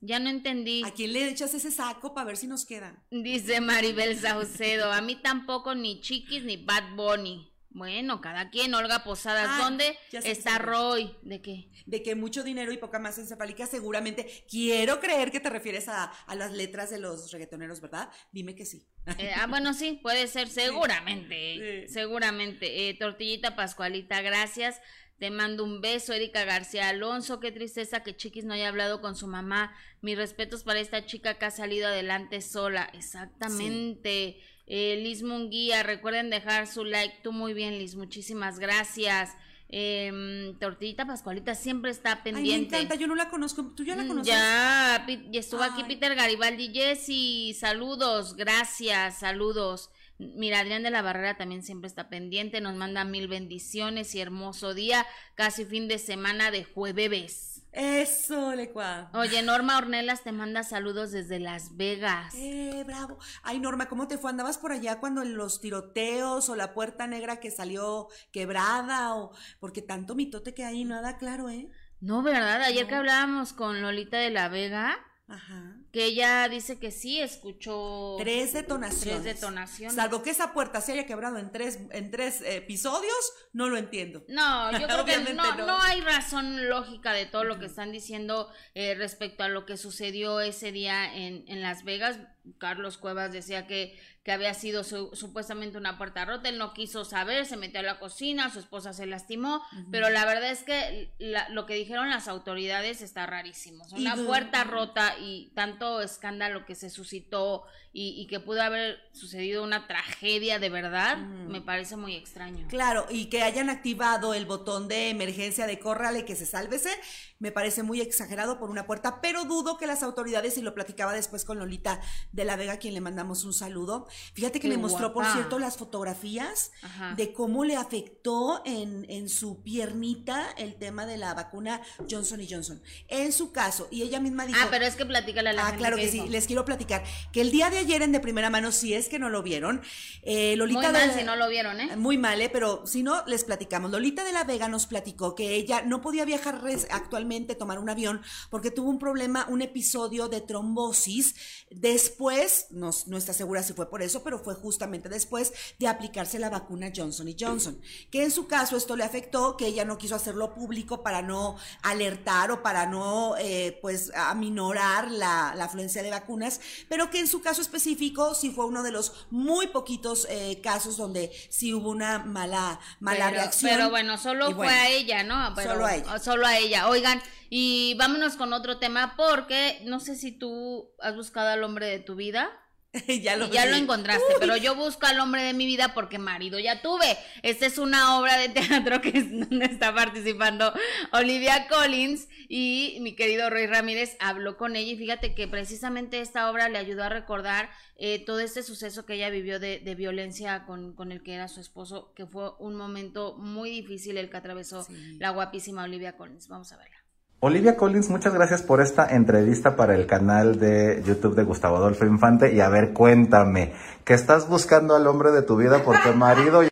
Ya 0.00 0.18
no 0.18 0.28
entendí. 0.28 0.82
¿A 0.84 0.90
quién 0.92 1.12
le 1.12 1.28
echas 1.28 1.54
ese 1.54 1.70
saco 1.70 2.12
para 2.12 2.26
ver 2.26 2.36
si 2.36 2.48
nos 2.48 2.64
queda? 2.64 3.04
Dice 3.10 3.60
Maribel 3.60 4.18
Saucedo, 4.18 4.92
a 4.92 5.00
mí 5.00 5.16
tampoco 5.16 5.74
ni 5.74 6.00
Chiquis 6.00 6.44
ni 6.44 6.56
Bad 6.56 6.96
Bunny. 6.96 7.51
Bueno, 7.74 8.20
cada 8.20 8.50
quien, 8.50 8.74
Olga 8.74 9.02
Posadas, 9.02 9.48
ah, 9.48 9.58
¿dónde 9.62 9.96
está 10.12 10.58
Roy? 10.58 11.16
¿De 11.22 11.40
qué? 11.40 11.70
De 11.86 12.02
que 12.02 12.14
mucho 12.14 12.42
dinero 12.42 12.70
y 12.70 12.76
poca 12.76 12.98
masa 12.98 13.22
encefálica, 13.22 13.66
seguramente. 13.66 14.44
Quiero 14.48 15.00
creer 15.00 15.30
que 15.30 15.40
te 15.40 15.48
refieres 15.48 15.88
a, 15.88 16.12
las 16.34 16.52
letras 16.52 16.90
de 16.90 16.98
los 16.98 17.32
reggaetoneros, 17.32 17.80
¿verdad? 17.80 18.10
Dime 18.30 18.54
que 18.54 18.66
sí. 18.66 18.86
Eh, 19.18 19.32
ah, 19.34 19.46
bueno, 19.46 19.72
sí, 19.72 19.98
puede 20.02 20.26
ser, 20.26 20.48
seguramente, 20.48 21.88
seguramente. 21.88 22.88
Eh, 22.88 22.94
Tortillita 22.94 23.56
Pascualita, 23.56 24.20
gracias. 24.20 24.80
Te 25.22 25.30
mando 25.30 25.62
un 25.62 25.80
beso, 25.80 26.12
Erika 26.12 26.44
García 26.44 26.88
Alonso. 26.88 27.38
Qué 27.38 27.52
tristeza 27.52 28.02
que 28.02 28.16
Chiquis 28.16 28.44
no 28.44 28.54
haya 28.54 28.68
hablado 28.68 29.00
con 29.00 29.14
su 29.14 29.28
mamá. 29.28 29.72
Mis 30.00 30.18
respetos 30.18 30.64
para 30.64 30.80
esta 30.80 31.06
chica 31.06 31.38
que 31.38 31.44
ha 31.44 31.52
salido 31.52 31.86
adelante 31.86 32.40
sola. 32.42 32.90
Exactamente. 32.92 34.40
Eh, 34.66 35.00
Liz 35.02 35.22
Munguía, 35.22 35.82
recuerden 35.82 36.30
dejar 36.30 36.66
su 36.66 36.84
like. 36.84 37.16
Tú 37.22 37.32
muy 37.32 37.54
bien, 37.54 37.78
Liz. 37.78 37.94
Muchísimas 37.96 38.58
gracias. 38.58 39.30
Eh, 39.74 40.54
Tortillita 40.60 41.06
Pascualita 41.06 41.54
siempre 41.54 41.90
está 41.90 42.22
pendiente. 42.22 42.76
Ay, 42.76 42.82
me 42.82 42.84
encanta, 42.84 42.94
yo 42.94 43.06
no 43.06 43.14
la 43.14 43.30
conozco. 43.30 43.72
¿Tú 43.74 43.84
ya 43.84 43.96
la 43.96 44.04
mm, 44.04 44.08
conoces? 44.08 44.32
Ya, 44.32 45.06
ya 45.30 45.40
estuvo 45.40 45.62
aquí 45.62 45.82
Peter 45.84 46.14
Garibaldi. 46.14 46.72
Jessy, 46.72 47.56
saludos, 47.58 48.36
gracias, 48.36 49.20
saludos. 49.20 49.90
Mira, 50.18 50.60
Adrián 50.60 50.82
de 50.82 50.90
la 50.90 51.02
Barrera 51.02 51.36
también 51.36 51.62
siempre 51.62 51.88
está 51.88 52.08
pendiente, 52.08 52.60
nos 52.60 52.76
manda 52.76 53.04
mil 53.04 53.28
bendiciones 53.28 54.14
y 54.14 54.20
hermoso 54.20 54.74
día, 54.74 55.06
casi 55.34 55.64
fin 55.64 55.88
de 55.88 55.98
semana 55.98 56.50
de 56.50 56.64
jueves. 56.64 57.51
Eso, 57.72 58.54
Lecua. 58.54 59.10
Oye, 59.14 59.42
Norma 59.42 59.78
Ornelas 59.78 60.22
te 60.22 60.30
manda 60.30 60.62
saludos 60.62 61.10
desde 61.10 61.38
Las 61.38 61.76
Vegas. 61.76 62.34
Eh, 62.34 62.84
bravo. 62.86 63.18
Ay, 63.42 63.60
Norma, 63.60 63.88
¿cómo 63.88 64.08
te 64.08 64.18
fue? 64.18 64.30
¿Andabas 64.30 64.58
por 64.58 64.72
allá 64.72 65.00
cuando 65.00 65.24
los 65.24 65.60
tiroteos 65.60 66.50
o 66.50 66.56
la 66.56 66.74
puerta 66.74 67.06
negra 67.06 67.40
que 67.40 67.50
salió 67.50 68.08
quebrada 68.30 69.14
o 69.14 69.32
porque 69.58 69.80
tanto 69.80 70.14
mitote 70.14 70.52
que 70.52 70.64
hay, 70.64 70.84
nada 70.84 71.16
claro, 71.16 71.48
¿eh? 71.48 71.70
No, 72.00 72.22
¿verdad? 72.22 72.60
Ayer 72.62 72.86
que 72.86 72.94
hablábamos 72.94 73.52
con 73.54 73.80
Lolita 73.80 74.18
de 74.18 74.30
la 74.30 74.48
Vega, 74.48 74.98
Ajá. 75.28 75.76
Que 75.92 76.04
ella 76.06 76.48
dice 76.48 76.78
que 76.78 76.90
sí 76.90 77.20
escuchó 77.20 78.16
tres 78.18 78.52
detonaciones. 78.52 79.22
Tres 79.22 79.40
detonaciones. 79.40 79.94
Salvo 79.94 80.22
que 80.22 80.30
esa 80.30 80.52
puerta 80.52 80.80
se 80.80 80.92
haya 80.92 81.06
quebrado 81.06 81.38
en 81.38 81.50
tres, 81.52 81.78
en 81.90 82.10
tres 82.10 82.42
episodios, 82.44 83.32
no 83.52 83.68
lo 83.68 83.78
entiendo. 83.78 84.24
No, 84.28 84.72
yo 84.78 84.86
creo 84.86 85.04
que 85.04 85.34
no, 85.34 85.56
no, 85.56 85.80
hay 85.80 86.00
razón 86.00 86.68
lógica 86.68 87.12
de 87.12 87.26
todo 87.26 87.44
lo 87.44 87.58
que 87.58 87.66
están 87.66 87.92
diciendo 87.92 88.50
eh, 88.74 88.94
respecto 88.94 89.44
a 89.44 89.48
lo 89.48 89.64
que 89.64 89.76
sucedió 89.76 90.40
ese 90.40 90.72
día 90.72 91.14
en, 91.14 91.44
en 91.48 91.62
Las 91.62 91.84
Vegas. 91.84 92.18
Carlos 92.58 92.98
Cuevas 92.98 93.32
decía 93.32 93.66
que 93.66 93.98
que 94.22 94.30
había 94.30 94.54
sido 94.54 94.84
supuestamente 94.84 95.78
una 95.78 95.98
puerta 95.98 96.24
rota, 96.24 96.48
él 96.48 96.56
no 96.56 96.74
quiso 96.74 97.04
saber, 97.04 97.44
se 97.44 97.56
metió 97.56 97.80
a 97.80 97.82
la 97.82 97.98
cocina, 97.98 98.52
su 98.52 98.60
esposa 98.60 98.92
se 98.92 99.06
lastimó, 99.06 99.62
pero 99.90 100.10
la 100.10 100.24
verdad 100.24 100.52
es 100.52 100.62
que 100.62 101.12
lo 101.50 101.66
que 101.66 101.74
dijeron 101.74 102.08
las 102.08 102.28
autoridades 102.28 103.02
está 103.02 103.26
rarísimo. 103.26 103.84
Una 103.92 104.14
puerta 104.14 104.62
rota 104.62 105.16
y 105.18 105.50
tanto 105.56 106.00
escándalo 106.00 106.64
que 106.66 106.76
se 106.76 106.88
suscitó 106.88 107.64
y, 107.94 108.26
que 108.28 108.40
pudo 108.40 108.62
haber 108.62 108.98
sucedido 109.12 109.62
una 109.62 109.86
tragedia 109.86 110.58
de 110.58 110.70
verdad, 110.70 111.18
me 111.18 111.60
parece 111.60 111.96
muy 111.96 112.14
extraño. 112.14 112.66
Claro, 112.68 113.06
y 113.10 113.26
que 113.26 113.42
hayan 113.42 113.68
activado 113.68 114.32
el 114.32 114.46
botón 114.46 114.88
de 114.88 115.10
emergencia 115.10 115.66
de 115.66 115.78
córrale 115.78 116.24
que 116.24 116.34
se 116.34 116.46
sálvese, 116.46 116.90
me 117.38 117.52
parece 117.52 117.82
muy 117.82 118.00
exagerado 118.00 118.58
por 118.58 118.70
una 118.70 118.86
puerta, 118.86 119.20
pero 119.20 119.44
dudo 119.44 119.76
que 119.76 119.86
las 119.86 120.02
autoridades, 120.02 120.56
y 120.56 120.62
lo 120.62 120.74
platicaba 120.74 121.12
después 121.12 121.44
con 121.44 121.58
Lolita 121.58 122.00
de 122.30 122.44
la 122.46 122.56
Vega, 122.56 122.74
a 122.74 122.78
quien 122.78 122.94
le 122.94 123.00
mandamos 123.02 123.44
un 123.44 123.52
saludo, 123.52 124.06
fíjate 124.34 124.60
que 124.60 124.68
me 124.68 124.76
mostró, 124.76 125.12
por 125.12 125.24
cierto, 125.26 125.58
las 125.58 125.76
fotografías 125.76 126.72
de 127.16 127.32
cómo 127.32 127.64
le 127.64 127.76
afectó 127.76 128.62
en, 128.64 129.06
en 129.08 129.28
su 129.28 129.62
piernita 129.62 130.50
el 130.56 130.74
tema 130.76 131.06
de 131.06 131.16
la 131.16 131.34
vacuna 131.34 131.80
Johnson 132.10 132.40
y 132.40 132.50
Johnson. 132.50 132.82
En 133.08 133.32
su 133.32 133.52
caso, 133.52 133.88
y 133.90 134.02
ella 134.02 134.20
misma 134.20 134.46
dijo... 134.46 134.58
Ah, 134.62 134.68
pero 134.70 134.84
es 134.84 134.96
que 134.96 135.06
platícale 135.06 135.50
a 135.50 135.52
la 135.52 135.66
Ah, 135.66 135.76
claro 135.76 135.96
que, 135.96 136.08
sí, 136.08 136.28
les 136.28 136.46
quiero 136.46 136.64
platicar, 136.64 137.04
que 137.32 137.40
el 137.40 137.50
día 137.50 137.70
de 137.70 137.78
ayer 137.78 138.02
en 138.02 138.12
de 138.12 138.20
primera 138.20 138.50
mano, 138.50 138.72
si 138.72 138.94
es 138.94 139.08
que 139.08 139.18
no 139.18 139.30
lo 139.30 139.42
vieron, 139.42 139.82
eh, 140.22 140.56
Lolita... 140.56 140.90
Muy 140.90 140.92
mal 140.92 141.12
si 141.12 141.24
no 141.24 141.36
lo 141.36 141.48
vieron, 141.48 141.80
¿eh? 141.80 141.96
Muy 141.96 142.18
mal, 142.18 142.40
¿eh? 142.40 142.50
Pero 142.50 142.86
si 142.86 143.02
no, 143.02 143.24
les 143.26 143.44
platicamos. 143.44 143.90
Lolita 143.90 144.24
de 144.24 144.32
la 144.32 144.44
Vega 144.44 144.68
nos 144.68 144.86
platicó 144.86 145.34
que 145.34 145.54
ella 145.54 145.82
no 145.82 146.00
podía 146.00 146.24
viajar 146.24 146.60
actualmente 146.90 147.54
tomar 147.54 147.78
un 147.78 147.90
avión 147.90 148.22
porque 148.50 148.70
tuvo 148.70 148.90
un 148.90 148.98
problema, 148.98 149.46
un 149.48 149.62
episodio 149.62 150.28
de 150.28 150.40
trombosis. 150.40 151.34
Después, 151.70 152.66
no, 152.70 152.90
no 153.06 153.16
está 153.16 153.32
segura 153.32 153.62
si 153.62 153.72
fue 153.72 153.88
por 153.88 154.01
eso, 154.02 154.22
pero 154.22 154.38
fue 154.38 154.54
justamente 154.54 155.08
después 155.08 155.52
de 155.78 155.88
aplicarse 155.88 156.38
la 156.38 156.50
vacuna 156.50 156.92
Johnson 156.94 157.28
y 157.28 157.36
Johnson. 157.38 157.80
Que 158.10 158.24
en 158.24 158.30
su 158.30 158.46
caso 158.46 158.76
esto 158.76 158.96
le 158.96 159.04
afectó, 159.04 159.56
que 159.56 159.66
ella 159.66 159.84
no 159.84 159.98
quiso 159.98 160.14
hacerlo 160.14 160.54
público 160.54 161.02
para 161.02 161.22
no 161.22 161.56
alertar 161.82 162.50
o 162.50 162.62
para 162.62 162.86
no, 162.86 163.36
eh, 163.38 163.78
pues, 163.80 164.12
aminorar 164.14 165.10
la, 165.10 165.54
la, 165.56 165.64
afluencia 165.64 166.02
de 166.02 166.10
vacunas, 166.10 166.60
pero 166.88 167.10
que 167.10 167.18
en 167.18 167.28
su 167.28 167.40
caso 167.40 167.62
específico 167.62 168.34
sí 168.34 168.50
fue 168.50 168.66
uno 168.66 168.82
de 168.82 168.90
los 168.90 169.26
muy 169.30 169.68
poquitos 169.68 170.26
eh, 170.28 170.60
casos 170.62 170.96
donde 170.96 171.32
sí 171.48 171.72
hubo 171.72 171.90
una 171.90 172.18
mala, 172.18 172.80
mala 173.00 173.30
reacción. 173.30 173.72
Pero 173.72 173.90
bueno, 173.90 174.18
solo 174.18 174.54
fue 174.54 174.68
a 174.68 174.88
ella, 174.90 175.22
¿no? 175.22 175.54
solo 175.56 175.86
a 175.86 175.96
ella. 175.96 176.18
Solo 176.18 176.46
a 176.46 176.58
ella. 176.58 176.88
Oigan, 176.88 177.22
y 177.50 177.94
vámonos 177.98 178.36
con 178.36 178.54
otro 178.54 178.78
tema 178.78 179.14
porque 179.14 179.80
no 179.84 180.00
sé 180.00 180.16
si 180.16 180.32
tú 180.32 180.90
has 181.00 181.14
buscado 181.14 181.48
al 181.50 181.62
hombre 181.64 181.86
de 181.86 181.98
tu 181.98 182.14
vida. 182.14 182.50
ya 183.22 183.36
lo, 183.36 183.50
ya 183.50 183.64
lo 183.64 183.76
encontraste, 183.76 184.34
pero 184.38 184.54
yo 184.58 184.74
busco 184.74 185.06
al 185.06 185.18
hombre 185.18 185.42
de 185.42 185.54
mi 185.54 185.64
vida 185.64 185.94
porque 185.94 186.18
marido 186.18 186.58
ya 186.58 186.82
tuve. 186.82 187.16
Esta 187.42 187.64
es 187.64 187.78
una 187.78 188.18
obra 188.18 188.36
de 188.36 188.50
teatro 188.50 189.00
que 189.00 189.16
es 189.16 189.30
donde 189.30 189.64
está 189.64 189.94
participando 189.94 190.72
Olivia 191.12 191.68
Collins 191.68 192.28
y 192.48 192.98
mi 193.00 193.14
querido 193.14 193.48
Roy 193.48 193.66
Ramírez 193.66 194.16
habló 194.20 194.58
con 194.58 194.76
ella 194.76 194.92
y 194.92 194.96
fíjate 194.96 195.34
que 195.34 195.48
precisamente 195.48 196.20
esta 196.20 196.50
obra 196.50 196.68
le 196.68 196.76
ayudó 196.76 197.04
a 197.04 197.08
recordar 197.08 197.70
eh, 197.96 198.22
todo 198.24 198.40
este 198.40 198.62
suceso 198.62 199.06
que 199.06 199.14
ella 199.14 199.30
vivió 199.30 199.58
de, 199.58 199.78
violencia 199.96 200.66
con, 200.66 200.94
con, 200.94 201.12
el 201.12 201.22
que 201.22 201.34
era 201.34 201.48
su 201.48 201.60
esposo, 201.60 202.12
que 202.14 202.26
fue 202.26 202.50
un 202.58 202.76
momento 202.76 203.36
muy 203.38 203.70
difícil 203.70 204.18
el 204.18 204.28
que 204.28 204.36
atravesó 204.36 204.86
la 205.18 205.30
guapísima 205.30 205.84
Olivia 205.84 206.16
Collins. 206.16 206.48
Vamos 206.48 206.72
a 206.72 206.76
verla. 206.76 207.01
Olivia 207.44 207.76
Collins, 207.76 208.08
muchas 208.08 208.32
gracias 208.32 208.62
por 208.62 208.80
esta 208.80 209.04
entrevista 209.04 209.74
para 209.74 209.96
el 209.96 210.06
canal 210.06 210.60
de 210.60 211.02
YouTube 211.04 211.34
de 211.34 211.42
Gustavo 211.42 211.76
Adolfo 211.76 212.06
Infante. 212.06 212.54
Y 212.54 212.60
a 212.60 212.68
ver, 212.68 212.92
cuéntame, 212.92 213.72
¿qué 214.04 214.14
estás 214.14 214.48
buscando 214.48 214.94
al 214.94 215.08
hombre 215.08 215.32
de 215.32 215.42
tu 215.42 215.56
vida 215.56 215.82
porque 215.84 216.12
marido 216.12 216.62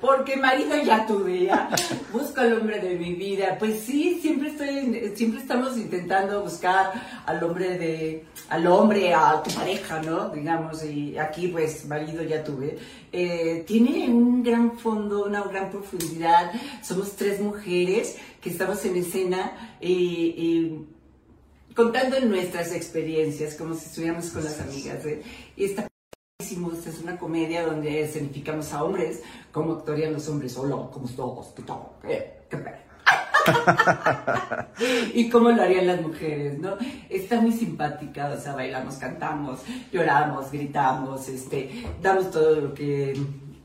porque 0.00 0.36
marido 0.36 0.74
ya 0.82 1.06
tuve, 1.06 1.44
ya 1.44 1.70
busco 2.12 2.40
al 2.40 2.54
hombre 2.54 2.80
de 2.80 2.96
mi 2.96 3.14
vida. 3.14 3.56
Pues 3.58 3.80
sí, 3.80 4.18
siempre 4.20 4.48
estoy, 4.48 4.96
estamos 5.36 5.76
intentando 5.76 6.42
buscar 6.42 6.92
al 7.24 7.42
hombre 7.44 7.78
de, 7.78 8.24
al 8.48 8.66
hombre, 8.66 9.14
a 9.14 9.42
tu 9.42 9.50
pareja, 9.54 10.02
¿no? 10.02 10.30
Digamos, 10.30 10.84
y 10.84 11.16
aquí 11.16 11.48
pues 11.48 11.86
marido 11.86 12.22
ya 12.22 12.42
tuve. 12.42 12.78
Eh, 13.12 13.64
tiene 13.66 14.08
un 14.08 14.42
gran 14.42 14.78
fondo, 14.78 15.24
una 15.24 15.42
gran 15.42 15.70
profundidad. 15.70 16.52
Somos 16.82 17.12
tres 17.16 17.40
mujeres 17.40 18.16
que 18.48 18.52
estamos 18.54 18.82
en 18.84 18.96
escena 18.96 19.76
y, 19.80 20.86
contando 21.74 22.18
nuestras 22.20 22.72
experiencias, 22.72 23.54
como 23.54 23.74
si 23.74 23.86
estuviéramos 23.86 24.30
con 24.30 24.42
las 24.42 24.58
amigas. 24.60 25.04
¿eh? 25.04 25.22
Y 25.56 25.66
está 25.66 25.86
es 26.40 27.00
una 27.02 27.18
comedia 27.18 27.66
donde 27.66 28.00
escenificamos 28.00 28.72
a 28.72 28.82
hombres 28.82 29.22
como 29.52 29.74
actuarían 29.74 30.14
los 30.14 30.28
hombres. 30.28 30.56
Hola, 30.56 30.88
¿cómo 30.90 31.06
estás? 31.06 31.52
¿Qué 31.54 31.62
tal? 31.62 31.82
¿Qué, 32.02 32.32
qué 32.48 32.58
y 35.14 35.28
cómo 35.28 35.50
lo 35.50 35.62
harían 35.62 35.86
las 35.86 36.00
mujeres, 36.00 36.58
¿no? 36.58 36.76
Está 37.10 37.40
muy 37.40 37.52
simpática, 37.52 38.28
o 38.28 38.40
sea, 38.40 38.54
bailamos, 38.54 38.96
cantamos, 38.96 39.60
lloramos, 39.92 40.50
gritamos, 40.50 41.28
este, 41.28 41.84
damos 42.00 42.30
todo 42.30 42.60
lo 42.60 42.74
que 42.74 43.14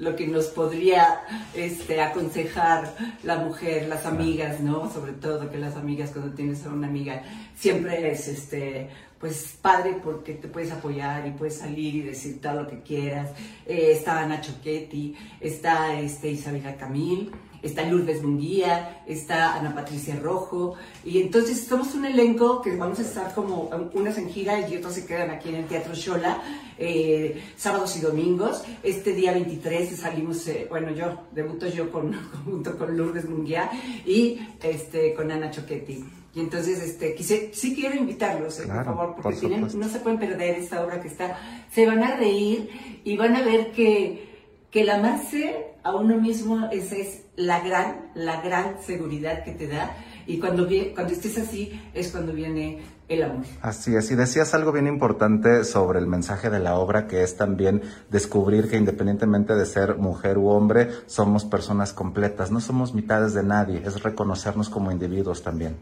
lo 0.03 0.15
que 0.15 0.27
nos 0.27 0.45
podría 0.47 1.21
este, 1.55 2.01
aconsejar 2.01 2.93
la 3.23 3.37
mujer, 3.37 3.87
las 3.87 4.05
amigas, 4.05 4.59
¿no? 4.59 4.91
Sobre 4.91 5.13
todo 5.13 5.49
que 5.49 5.57
las 5.57 5.75
amigas, 5.75 6.11
cuando 6.11 6.33
tienes 6.33 6.65
a 6.65 6.69
una 6.69 6.87
amiga, 6.87 7.23
siempre 7.55 8.11
es, 8.11 8.27
este, 8.27 8.89
pues 9.19 9.57
padre 9.61 9.99
porque 10.03 10.33
te 10.33 10.49
puedes 10.49 10.71
apoyar 10.71 11.25
y 11.25 11.31
puedes 11.31 11.57
salir 11.57 11.95
y 11.95 12.01
decir 12.01 12.41
todo 12.41 12.63
lo 12.63 12.67
que 12.67 12.81
quieras. 12.81 13.31
Eh, 13.65 13.91
está 13.93 14.19
Ana 14.19 14.41
Choquetti, 14.41 15.15
está 15.39 15.97
este, 15.99 16.29
Isabela 16.29 16.75
Camil, 16.75 17.31
está 17.63 17.83
Lourdes 17.83 18.21
Munguía, 18.21 19.01
está 19.07 19.55
Ana 19.55 19.73
Patricia 19.73 20.15
Rojo, 20.21 20.75
y 21.03 21.21
entonces 21.21 21.65
somos 21.65 21.95
un 21.95 22.05
elenco 22.05 22.61
que 22.61 22.75
vamos 22.75 22.99
a 22.99 23.03
estar 23.03 23.33
como 23.33 23.71
unas 23.93 24.17
en 24.17 24.29
gira 24.29 24.67
y 24.67 24.75
otros 24.75 24.93
se 24.93 25.05
quedan 25.05 25.31
aquí 25.31 25.49
en 25.49 25.55
el 25.55 25.65
Teatro 25.65 25.95
Xola, 25.95 26.41
eh, 26.77 27.41
sábados 27.55 27.95
y 27.97 28.01
domingos. 28.01 28.63
Este 28.83 29.13
día 29.13 29.31
23 29.31 29.97
salimos, 29.97 30.47
eh, 30.47 30.67
bueno, 30.69 30.91
yo 30.91 31.21
debuto 31.31 31.67
yo 31.67 31.91
con, 31.91 32.13
junto 32.45 32.77
con 32.77 32.95
Lourdes 32.95 33.27
Munguía 33.27 33.71
y 34.05 34.39
este, 34.61 35.13
con 35.13 35.31
Ana 35.31 35.49
Choquetti. 35.49 36.03
Y 36.35 36.39
entonces, 36.39 36.81
este, 36.81 37.13
quise, 37.13 37.51
sí 37.53 37.75
quiero 37.75 37.95
invitarlos, 37.95 38.59
eh, 38.59 38.63
por 38.65 38.83
favor, 38.83 39.15
porque 39.21 39.39
tienen, 39.39 39.61
no 39.61 39.87
se 39.87 39.99
pueden 39.99 40.19
perder 40.19 40.55
esta 40.55 40.83
obra 40.83 40.99
que 40.99 41.07
está. 41.07 41.37
Se 41.71 41.85
van 41.85 42.03
a 42.03 42.15
reír 42.15 42.69
y 43.03 43.15
van 43.15 43.35
a 43.35 43.43
ver 43.43 43.71
que, 43.71 44.32
que 44.73 44.81
el 44.81 44.89
amarse 44.89 45.75
a 45.83 45.95
uno 45.95 46.19
mismo 46.19 46.67
es 46.71 47.21
la 47.35 47.59
gran, 47.59 48.09
la 48.15 48.41
gran 48.41 48.81
seguridad 48.81 49.43
que 49.43 49.51
te 49.51 49.67
da. 49.67 49.95
Y 50.25 50.39
cuando, 50.39 50.67
cuando 50.95 51.13
estés 51.13 51.37
así 51.37 51.79
es 51.93 52.11
cuando 52.11 52.33
viene 52.33 52.81
el 53.07 53.21
amor. 53.21 53.45
Así 53.61 53.95
es, 53.95 54.09
y 54.09 54.15
decías 54.15 54.55
algo 54.55 54.71
bien 54.71 54.87
importante 54.87 55.63
sobre 55.63 55.99
el 55.99 56.07
mensaje 56.07 56.49
de 56.49 56.59
la 56.59 56.75
obra, 56.75 57.05
que 57.05 57.21
es 57.21 57.37
también 57.37 57.83
descubrir 58.09 58.67
que 58.67 58.77
independientemente 58.77 59.53
de 59.53 59.65
ser 59.67 59.97
mujer 59.97 60.39
u 60.39 60.47
hombre, 60.47 60.89
somos 61.05 61.45
personas 61.45 61.93
completas, 61.93 62.49
no 62.49 62.59
somos 62.59 62.95
mitades 62.95 63.35
de 63.35 63.43
nadie, 63.43 63.83
es 63.85 64.01
reconocernos 64.01 64.69
como 64.69 64.91
individuos 64.91 65.43
también. 65.43 65.75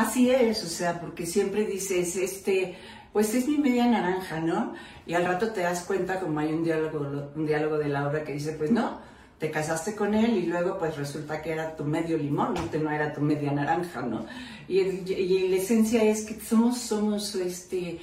Así 0.00 0.30
es, 0.30 0.64
o 0.64 0.66
sea, 0.66 0.98
porque 0.98 1.26
siempre 1.26 1.66
dices, 1.66 2.16
este, 2.16 2.74
pues 3.12 3.34
es 3.34 3.46
mi 3.46 3.58
media 3.58 3.84
naranja, 3.84 4.40
¿no? 4.40 4.72
Y 5.06 5.12
al 5.12 5.26
rato 5.26 5.52
te 5.52 5.60
das 5.60 5.82
cuenta 5.82 6.18
como 6.20 6.40
hay 6.40 6.54
un 6.54 6.64
diálogo, 6.64 7.30
un 7.36 7.44
diálogo 7.44 7.76
de 7.76 7.90
la 7.90 8.08
obra 8.08 8.24
que 8.24 8.32
dice, 8.32 8.52
pues 8.52 8.70
no, 8.70 8.98
te 9.38 9.50
casaste 9.50 9.94
con 9.94 10.14
él 10.14 10.38
y 10.38 10.46
luego 10.46 10.78
pues 10.78 10.96
resulta 10.96 11.42
que 11.42 11.52
era 11.52 11.76
tu 11.76 11.84
medio 11.84 12.16
limón, 12.16 12.54
no, 12.54 12.78
no 12.78 12.90
era 12.90 13.12
tu 13.12 13.20
media 13.20 13.52
naranja, 13.52 14.00
¿no? 14.00 14.24
Y, 14.68 15.48
la 15.48 15.56
esencia 15.56 16.02
es 16.02 16.24
que 16.24 16.40
somos, 16.40 16.78
somos, 16.78 17.34
este, 17.34 18.00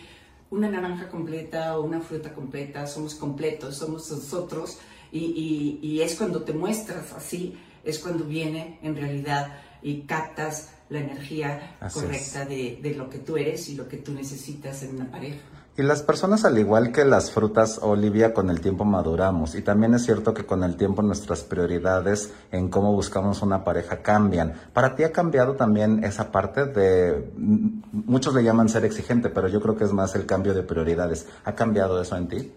una 0.52 0.70
naranja 0.70 1.10
completa 1.10 1.80
o 1.80 1.84
una 1.84 2.00
fruta 2.00 2.32
completa, 2.32 2.86
somos 2.86 3.16
completos, 3.16 3.76
somos 3.76 4.12
nosotros 4.12 4.78
y 5.12 6.00
es 6.00 6.14
cuando 6.14 6.44
te 6.44 6.54
muestras 6.54 7.12
así, 7.14 7.58
es 7.84 7.98
cuando 7.98 8.24
viene 8.26 8.78
en 8.84 8.96
realidad 8.96 9.48
y 9.82 10.02
captas 10.02 10.70
la 10.90 11.00
energía 11.00 11.78
correcta 11.94 12.46
de, 12.46 12.80
de, 12.82 12.96
lo 12.96 13.10
que 13.10 13.20
tú 13.20 13.38
eres 13.38 13.68
y 13.70 13.76
lo 13.76 13.88
que 13.88 13.98
tú 13.98 14.14
necesitas 14.14 14.84
en 14.84 14.96
una 14.96 15.12
pareja. 15.12 15.40
Y 15.80 15.84
las 15.84 16.02
personas, 16.02 16.44
al 16.44 16.58
igual 16.58 16.92
que 16.92 17.06
las 17.06 17.30
frutas, 17.30 17.78
Olivia, 17.84 18.34
con 18.34 18.50
el 18.50 18.62
tiempo 18.62 18.84
maduramos. 18.84 19.54
Y 19.54 19.62
también 19.62 19.94
es 19.94 20.06
cierto 20.06 20.34
que 20.34 20.44
con 20.44 20.64
el 20.64 20.76
tiempo 20.76 21.04
nuestras 21.04 21.44
prioridades 21.44 22.34
en 22.52 22.70
cómo 22.70 22.94
buscamos 22.94 23.44
una 23.44 23.64
pareja 23.64 24.02
cambian. 24.02 24.56
¿Para 24.74 24.96
ti 24.96 25.04
ha 25.04 25.12
cambiado 25.12 25.56
también 25.56 26.04
esa 26.04 26.32
parte 26.32 26.66
de, 26.66 27.30
muchos 27.36 28.34
le 28.34 28.44
llaman 28.44 28.70
ser 28.70 28.86
exigente, 28.86 29.30
pero 29.30 29.50
yo 29.50 29.62
creo 29.62 29.78
que 29.78 29.84
es 29.84 29.94
más 29.94 30.16
el 30.16 30.26
cambio 30.26 30.56
de 30.56 30.64
prioridades. 30.64 31.28
¿Ha 31.46 31.54
cambiado 31.54 32.02
eso 32.02 32.18
en 32.18 32.28
ti? 32.28 32.52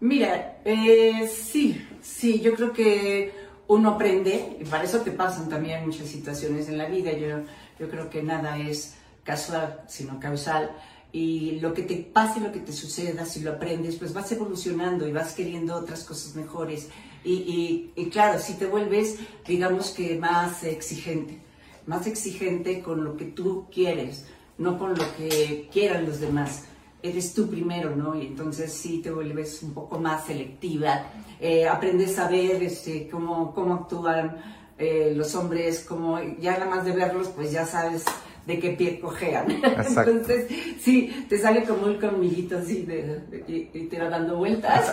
Mira, 0.00 0.58
eh, 0.64 1.28
sí, 1.28 1.86
sí, 2.02 2.40
yo 2.40 2.54
creo 2.54 2.72
que 2.72 3.32
uno 3.68 3.90
aprende, 3.90 4.58
y 4.60 4.64
para 4.64 4.84
eso 4.84 5.00
te 5.00 5.10
pasan 5.10 5.48
también 5.48 5.86
muchas 5.86 6.08
situaciones 6.08 6.68
en 6.68 6.78
la 6.78 6.86
vida. 6.86 7.12
Yo, 7.12 7.40
yo 7.78 7.90
creo 7.90 8.08
que 8.08 8.22
nada 8.22 8.58
es 8.58 8.94
casual, 9.24 9.82
sino 9.88 10.20
causal. 10.20 10.70
Y 11.12 11.60
lo 11.60 11.72
que 11.72 11.82
te 11.82 11.96
pase, 11.96 12.40
lo 12.40 12.52
que 12.52 12.60
te 12.60 12.72
suceda, 12.72 13.24
si 13.24 13.40
lo 13.40 13.52
aprendes, 13.52 13.96
pues 13.96 14.12
vas 14.12 14.30
evolucionando 14.32 15.06
y 15.08 15.12
vas 15.12 15.34
queriendo 15.34 15.74
otras 15.74 16.04
cosas 16.04 16.34
mejores. 16.34 16.88
Y, 17.24 17.90
y, 17.96 18.06
claro, 18.10 18.38
si 18.38 18.54
te 18.54 18.66
vuelves, 18.66 19.16
digamos 19.46 19.90
que 19.90 20.16
más 20.16 20.62
exigente, 20.62 21.40
más 21.86 22.06
exigente 22.06 22.82
con 22.82 23.02
lo 23.02 23.16
que 23.16 23.24
tú 23.24 23.66
quieres, 23.72 24.26
no 24.58 24.78
con 24.78 24.90
lo 24.90 25.16
que 25.16 25.68
quieran 25.72 26.06
los 26.06 26.20
demás 26.20 26.62
eres 27.10 27.34
tú 27.34 27.48
primero, 27.48 27.94
¿no? 27.94 28.14
Y 28.14 28.26
entonces 28.26 28.72
sí 28.72 29.00
te 29.02 29.10
vuelves 29.10 29.62
un 29.62 29.72
poco 29.74 29.98
más 29.98 30.26
selectiva, 30.26 31.06
eh, 31.40 31.66
aprendes 31.66 32.18
a 32.18 32.28
ver 32.28 32.62
este, 32.62 33.08
cómo, 33.08 33.54
cómo 33.54 33.74
actúan 33.74 34.36
eh, 34.78 35.12
los 35.16 35.34
hombres, 35.34 35.80
como 35.80 36.20
ya 36.38 36.52
nada 36.52 36.66
más 36.66 36.84
de 36.84 36.92
verlos, 36.92 37.28
pues 37.28 37.50
ya 37.50 37.64
sabes 37.64 38.04
de 38.46 38.58
qué 38.60 38.70
pie 38.70 39.00
cojean. 39.00 39.46
Entonces, 39.62 40.46
sí, 40.80 41.26
te 41.28 41.38
sale 41.38 41.64
como 41.64 41.86
un 41.86 41.98
colmillito 41.98 42.58
así 42.58 42.82
de, 42.82 43.22
y, 43.48 43.86
te 43.86 43.98
va 43.98 44.08
dando 44.08 44.36
vueltas. 44.36 44.92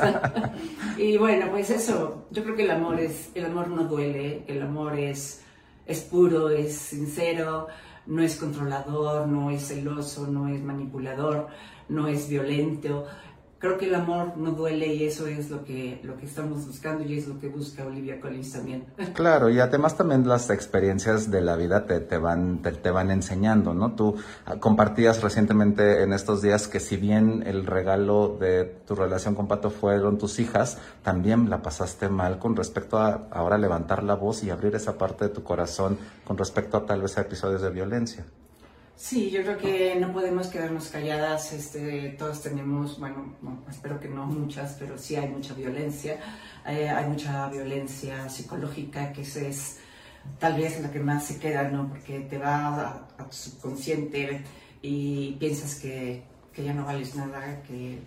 y 0.97 1.17
bueno, 1.17 1.51
pues 1.51 1.69
eso, 1.69 2.25
yo 2.31 2.43
creo 2.43 2.55
que 2.55 2.63
el 2.63 2.71
amor 2.71 2.99
es, 2.99 3.29
el 3.35 3.45
amor 3.45 3.67
no 3.67 3.83
duele, 3.83 4.43
el 4.47 4.61
amor 4.61 4.97
es, 4.97 5.41
es 5.85 6.01
puro, 6.01 6.49
es 6.49 6.75
sincero, 6.75 7.67
no 8.05 8.21
es 8.21 8.35
controlador, 8.35 9.27
no 9.27 9.49
es 9.49 9.67
celoso, 9.67 10.27
no 10.27 10.47
es 10.47 10.61
manipulador 10.63 11.49
no 11.89 12.07
es 12.07 12.29
violento. 12.29 13.05
Creo 13.63 13.77
que 13.77 13.85
el 13.85 13.95
amor 13.95 14.35
no 14.35 14.51
duele 14.51 14.93
y 14.93 15.05
eso 15.05 15.25
es 15.25 15.49
lo 15.49 15.63
que, 15.63 16.01
lo 16.03 16.17
que 16.17 16.25
estamos 16.25 16.67
buscando 16.67 17.05
y 17.05 17.17
es 17.17 17.29
lo 17.29 17.39
que 17.39 17.47
busca 17.47 17.85
Olivia 17.85 18.19
Collins 18.19 18.51
también. 18.51 18.87
Claro, 19.13 19.49
y 19.49 19.61
además 19.61 19.95
también 19.95 20.27
las 20.27 20.49
experiencias 20.49 21.31
de 21.31 21.39
la 21.39 21.55
vida 21.55 21.85
te, 21.85 22.01
te 22.01 22.17
van, 22.17 22.61
te, 22.61 22.91
van 22.91 23.09
enseñando, 23.09 23.73
¿no? 23.73 23.93
Tú 23.93 24.17
ah, 24.45 24.57
compartías 24.59 25.21
recientemente 25.21 26.03
en 26.03 26.11
estos 26.11 26.41
días 26.41 26.67
que 26.67 26.81
si 26.81 26.97
bien 26.97 27.41
el 27.47 27.65
regalo 27.65 28.35
de 28.37 28.65
tu 28.85 28.95
relación 28.95 29.33
con 29.33 29.47
Pato 29.47 29.69
fueron 29.69 30.17
tus 30.17 30.39
hijas, 30.39 30.77
también 31.01 31.49
la 31.49 31.61
pasaste 31.61 32.09
mal 32.09 32.39
con 32.39 32.57
respecto 32.57 32.97
a 32.97 33.29
ahora 33.31 33.57
levantar 33.57 34.03
la 34.03 34.15
voz 34.15 34.43
y 34.43 34.49
abrir 34.49 34.75
esa 34.75 34.97
parte 34.97 35.29
de 35.29 35.33
tu 35.33 35.41
corazón 35.41 35.97
con 36.25 36.37
respecto 36.37 36.75
a 36.75 36.85
tal 36.85 37.01
vez 37.01 37.17
a 37.17 37.21
episodios 37.21 37.61
de 37.61 37.69
violencia. 37.69 38.25
Sí, 38.95 39.31
yo 39.31 39.41
creo 39.41 39.57
que 39.57 39.95
no 39.95 40.13
podemos 40.13 40.47
quedarnos 40.47 40.87
calladas. 40.89 41.51
Este, 41.51 42.09
todos 42.17 42.41
tenemos, 42.41 42.99
bueno, 42.99 43.35
espero 43.69 43.99
que 43.99 44.07
no 44.07 44.25
muchas, 44.25 44.75
pero 44.79 44.97
sí 44.97 45.15
hay 45.15 45.27
mucha 45.27 45.53
violencia. 45.55 46.19
Eh, 46.67 46.89
hay 46.89 47.07
mucha 47.07 47.49
violencia 47.49 48.29
psicológica 48.29 49.11
que 49.11 49.21
es, 49.21 49.79
tal 50.39 50.55
vez 50.57 50.79
la 50.79 50.91
que 50.91 50.99
más 50.99 51.25
se 51.25 51.39
queda, 51.39 51.63
¿no? 51.63 51.89
Porque 51.89 52.21
te 52.21 52.37
va 52.37 53.07
a, 53.17 53.25
tu 53.25 53.35
subconsciente 53.35 54.43
y 54.81 55.33
piensas 55.33 55.75
que, 55.75 56.23
que 56.53 56.63
ya 56.63 56.73
no 56.73 56.85
vales 56.85 57.15
nada, 57.15 57.61
que, 57.63 57.99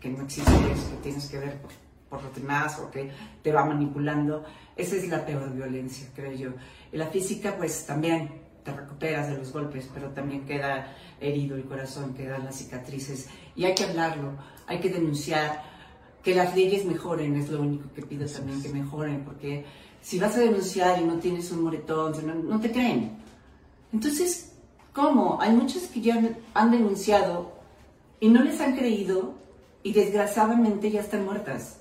que 0.00 0.08
no 0.08 0.22
existes, 0.24 0.54
que 0.54 0.96
tienes 1.02 1.26
que 1.26 1.38
ver 1.38 1.60
por, 1.60 1.72
por 2.08 2.22
los 2.22 2.34
demás 2.34 2.78
o 2.78 2.90
que 2.90 3.10
te 3.42 3.52
va 3.52 3.64
manipulando. 3.64 4.44
Esa 4.76 4.96
es 4.96 5.08
la 5.08 5.26
peor 5.26 5.52
violencia, 5.52 6.08
creo 6.14 6.32
yo. 6.32 6.50
Y 6.92 6.96
la 6.96 7.08
física, 7.08 7.56
pues 7.56 7.84
también 7.84 8.47
te 8.68 8.80
recuperas 8.80 9.28
de 9.28 9.38
los 9.38 9.52
golpes, 9.52 9.88
pero 9.92 10.10
también 10.10 10.44
queda 10.44 10.94
herido 11.20 11.56
el 11.56 11.64
corazón, 11.64 12.14
quedan 12.14 12.44
las 12.44 12.56
cicatrices. 12.56 13.28
Y 13.56 13.64
hay 13.64 13.74
que 13.74 13.84
hablarlo, 13.84 14.32
hay 14.66 14.78
que 14.78 14.90
denunciar, 14.90 15.62
que 16.22 16.34
las 16.34 16.54
leyes 16.54 16.84
mejoren, 16.84 17.36
es 17.36 17.48
lo 17.48 17.62
único 17.62 17.90
que 17.94 18.02
pido 18.02 18.26
también, 18.26 18.62
que 18.62 18.68
mejoren, 18.68 19.24
porque 19.24 19.64
si 20.02 20.18
vas 20.18 20.36
a 20.36 20.40
denunciar 20.40 21.00
y 21.00 21.04
no 21.04 21.14
tienes 21.14 21.50
un 21.50 21.62
moretón, 21.62 22.14
no, 22.26 22.34
no 22.34 22.60
te 22.60 22.70
creen. 22.70 23.16
Entonces, 23.92 24.52
¿cómo? 24.92 25.40
Hay 25.40 25.52
muchos 25.52 25.84
que 25.84 26.02
ya 26.02 26.20
han 26.52 26.70
denunciado 26.70 27.52
y 28.20 28.28
no 28.28 28.42
les 28.42 28.60
han 28.60 28.76
creído 28.76 29.34
y 29.82 29.92
desgraciadamente 29.92 30.90
ya 30.90 31.00
están 31.00 31.24
muertas. 31.24 31.78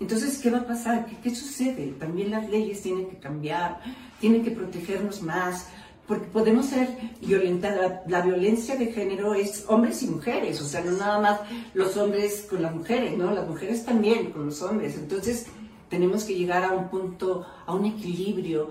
Entonces, 0.00 0.38
¿qué 0.38 0.50
va 0.50 0.58
a 0.58 0.66
pasar? 0.66 1.06
¿Qué, 1.06 1.16
¿Qué, 1.18 1.34
sucede? 1.34 1.92
También 1.98 2.30
las 2.30 2.48
leyes 2.48 2.82
tienen 2.82 3.08
que 3.08 3.18
cambiar, 3.18 3.80
tienen 4.24 4.42
que 4.42 4.52
protegernos 4.52 5.20
más, 5.20 5.66
porque 6.08 6.24
podemos 6.28 6.64
ser 6.64 6.88
violentadas. 7.20 8.00
La, 8.06 8.22
violencia 8.22 8.74
de 8.74 8.86
género 8.86 9.34
es 9.34 9.66
hombres 9.68 10.02
y 10.02 10.06
mujeres, 10.06 10.62
o 10.62 10.64
sea, 10.64 10.80
no 10.82 10.92
nada 10.92 11.20
más 11.20 11.40
los 11.74 11.94
hombres 11.98 12.46
con 12.48 12.62
las 12.62 12.74
mujeres, 12.74 13.18
¿no? 13.18 13.30
Las 13.32 13.46
mujeres 13.46 13.84
también 13.84 14.30
con 14.30 14.46
los 14.46 14.62
hombres. 14.62 14.96
Entonces, 14.96 15.48
tenemos 15.90 16.24
que 16.24 16.34
llegar 16.34 16.64
a 16.64 16.72
un 16.72 16.88
punto, 16.88 17.44
a 17.66 17.74
un 17.74 17.84
equilibrio, 17.84 18.70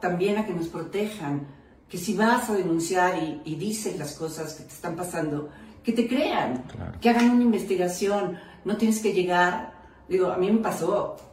también 0.00 0.38
a 0.38 0.44
que 0.44 0.52
nos 0.52 0.66
protejan, 0.66 1.46
que 1.88 1.96
si 1.96 2.16
vas 2.16 2.50
a 2.50 2.54
denunciar 2.54 3.22
y, 3.44 3.54
dices 3.54 3.96
las 4.00 4.14
cosas 4.14 4.54
que 4.54 4.64
te 4.64 4.72
están 4.72 4.96
pasando, 4.96 5.48
que 5.84 5.92
te 5.92 6.08
crean, 6.08 6.64
que 7.00 7.08
hagan 7.08 7.30
una 7.30 7.44
investigación, 7.44 8.36
no 8.64 8.76
tienes 8.76 8.98
que 8.98 9.12
llegar, 9.12 9.74
digo, 10.08 10.26
a 10.26 10.36
mí 10.38 10.50
me 10.50 10.58
pasó, 10.58 11.29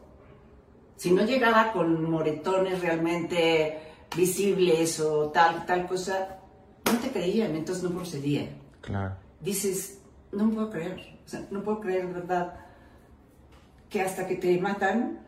si 0.98 1.12
no 1.12 1.24
llegaba 1.24 1.72
con 1.72 2.10
moretones 2.10 2.82
realmente 2.82 3.80
visibles 4.16 5.00
o 5.00 5.30
tal, 5.30 5.66
tal 5.66 5.88
cosa, 5.88 6.40
no 6.86 7.00
te 7.00 7.12
creían, 7.12 7.56
entonces 7.56 7.84
no 7.84 7.92
procedía. 7.92 8.50
Claro. 8.82 9.16
Dices, 9.40 10.02
no 10.32 10.50
puedo 10.50 10.72
creer, 10.72 11.20
o 11.26 11.30
sea, 11.30 11.46
no 11.52 11.64
puedo 11.64 11.80
creer, 11.80 12.08
¿verdad? 12.08 12.56
Que 13.90 14.02
hasta 14.02 14.28
que 14.28 14.36
te 14.36 14.60
matan, 14.60 15.20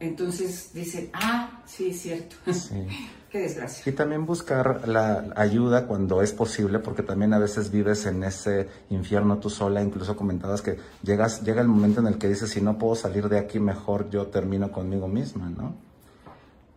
entonces 0.00 0.70
dicen, 0.74 1.10
ah, 1.12 1.62
sí, 1.66 1.90
es 1.90 2.00
cierto. 2.00 2.36
Sí. 2.52 2.86
Qué 3.30 3.40
desgracia. 3.40 3.82
Y 3.84 3.92
también 3.96 4.26
buscar 4.26 4.86
la 4.86 5.32
ayuda 5.34 5.88
cuando 5.88 6.22
es 6.22 6.32
posible, 6.32 6.78
porque 6.78 7.02
también 7.02 7.34
a 7.34 7.40
veces 7.40 7.72
vives 7.72 8.06
en 8.06 8.22
ese 8.22 8.68
infierno 8.90 9.38
tú 9.38 9.50
sola. 9.50 9.82
Incluso 9.82 10.14
comentabas 10.14 10.62
que 10.62 10.78
llegas, 11.02 11.42
llega 11.42 11.60
el 11.60 11.66
momento 11.66 12.00
en 12.00 12.06
el 12.06 12.16
que 12.16 12.28
dices, 12.28 12.50
si 12.50 12.60
no 12.60 12.78
puedo 12.78 12.94
salir 12.94 13.28
de 13.28 13.40
aquí, 13.40 13.58
mejor 13.58 14.08
yo 14.08 14.28
termino 14.28 14.70
conmigo 14.70 15.08
misma, 15.08 15.50
¿no? 15.50 15.74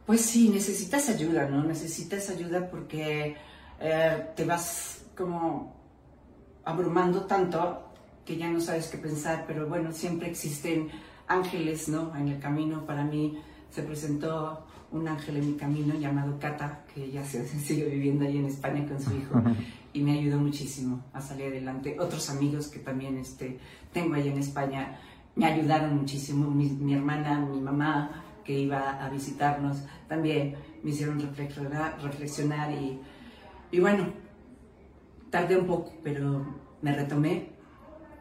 Pues 0.08 0.22
sí, 0.22 0.50
necesitas 0.50 1.10
ayuda, 1.10 1.48
¿no? 1.48 1.64
Necesitas 1.64 2.32
ayuda 2.32 2.68
porque 2.72 3.36
eh, 3.80 4.28
te 4.36 4.44
vas 4.44 5.02
como 5.16 5.76
abrumando 6.66 7.26
tanto 7.26 7.84
que 8.26 8.36
ya 8.36 8.50
no 8.50 8.60
sabes 8.60 8.88
qué 8.88 8.98
pensar, 8.98 9.46
pero 9.46 9.68
bueno, 9.68 9.92
siempre 9.92 10.28
existen 10.28 10.90
ángeles, 11.28 11.90
¿no? 11.90 12.16
En 12.16 12.30
el 12.30 12.40
camino 12.40 12.86
para 12.86 13.04
mí 13.04 13.38
se 13.70 13.84
presentó 13.84 14.66
un 14.92 15.08
ángel 15.08 15.38
en 15.38 15.52
mi 15.52 15.58
camino 15.58 15.96
llamado 15.96 16.40
Cata, 16.40 16.86
que 16.94 17.12
ya 17.12 17.24
se 17.24 17.46
sigue 17.60 17.86
viviendo 17.86 18.26
ahí 18.26 18.38
en 18.38 18.46
España 18.46 18.86
con 18.88 19.02
su 19.02 19.16
hijo 19.16 19.42
y 19.94 20.02
me 20.02 20.20
ayudó 20.20 20.40
muchísimo 20.40 21.04
a 21.14 21.22
salir 21.22 21.48
adelante. 21.48 21.98
Otros 22.00 22.30
amigos 22.30 22.68
que 22.68 22.80
también 22.80 23.18
este, 23.18 23.58
tengo 23.92 24.16
ahí 24.16 24.30
en 24.30 24.38
España 24.38 25.00
me 25.36 25.46
ayudaron 25.46 25.98
muchísimo, 25.98 26.50
mi, 26.50 26.70
mi 26.70 26.94
hermana, 26.94 27.40
mi 27.40 27.60
mamá, 27.60 28.24
que 28.44 28.58
iba 28.58 29.04
a 29.04 29.10
visitarnos, 29.10 29.84
también 30.08 30.56
me 30.82 30.92
hicieron 30.92 31.20
reflexionar, 31.20 32.02
reflexionar 32.02 32.72
y, 32.72 33.00
y 33.72 33.80
bueno, 33.80 34.06
tardé 35.30 35.58
un 35.58 35.68
poco, 35.68 35.94
pero 36.02 36.46
me 36.82 36.96
retomé 36.96 37.50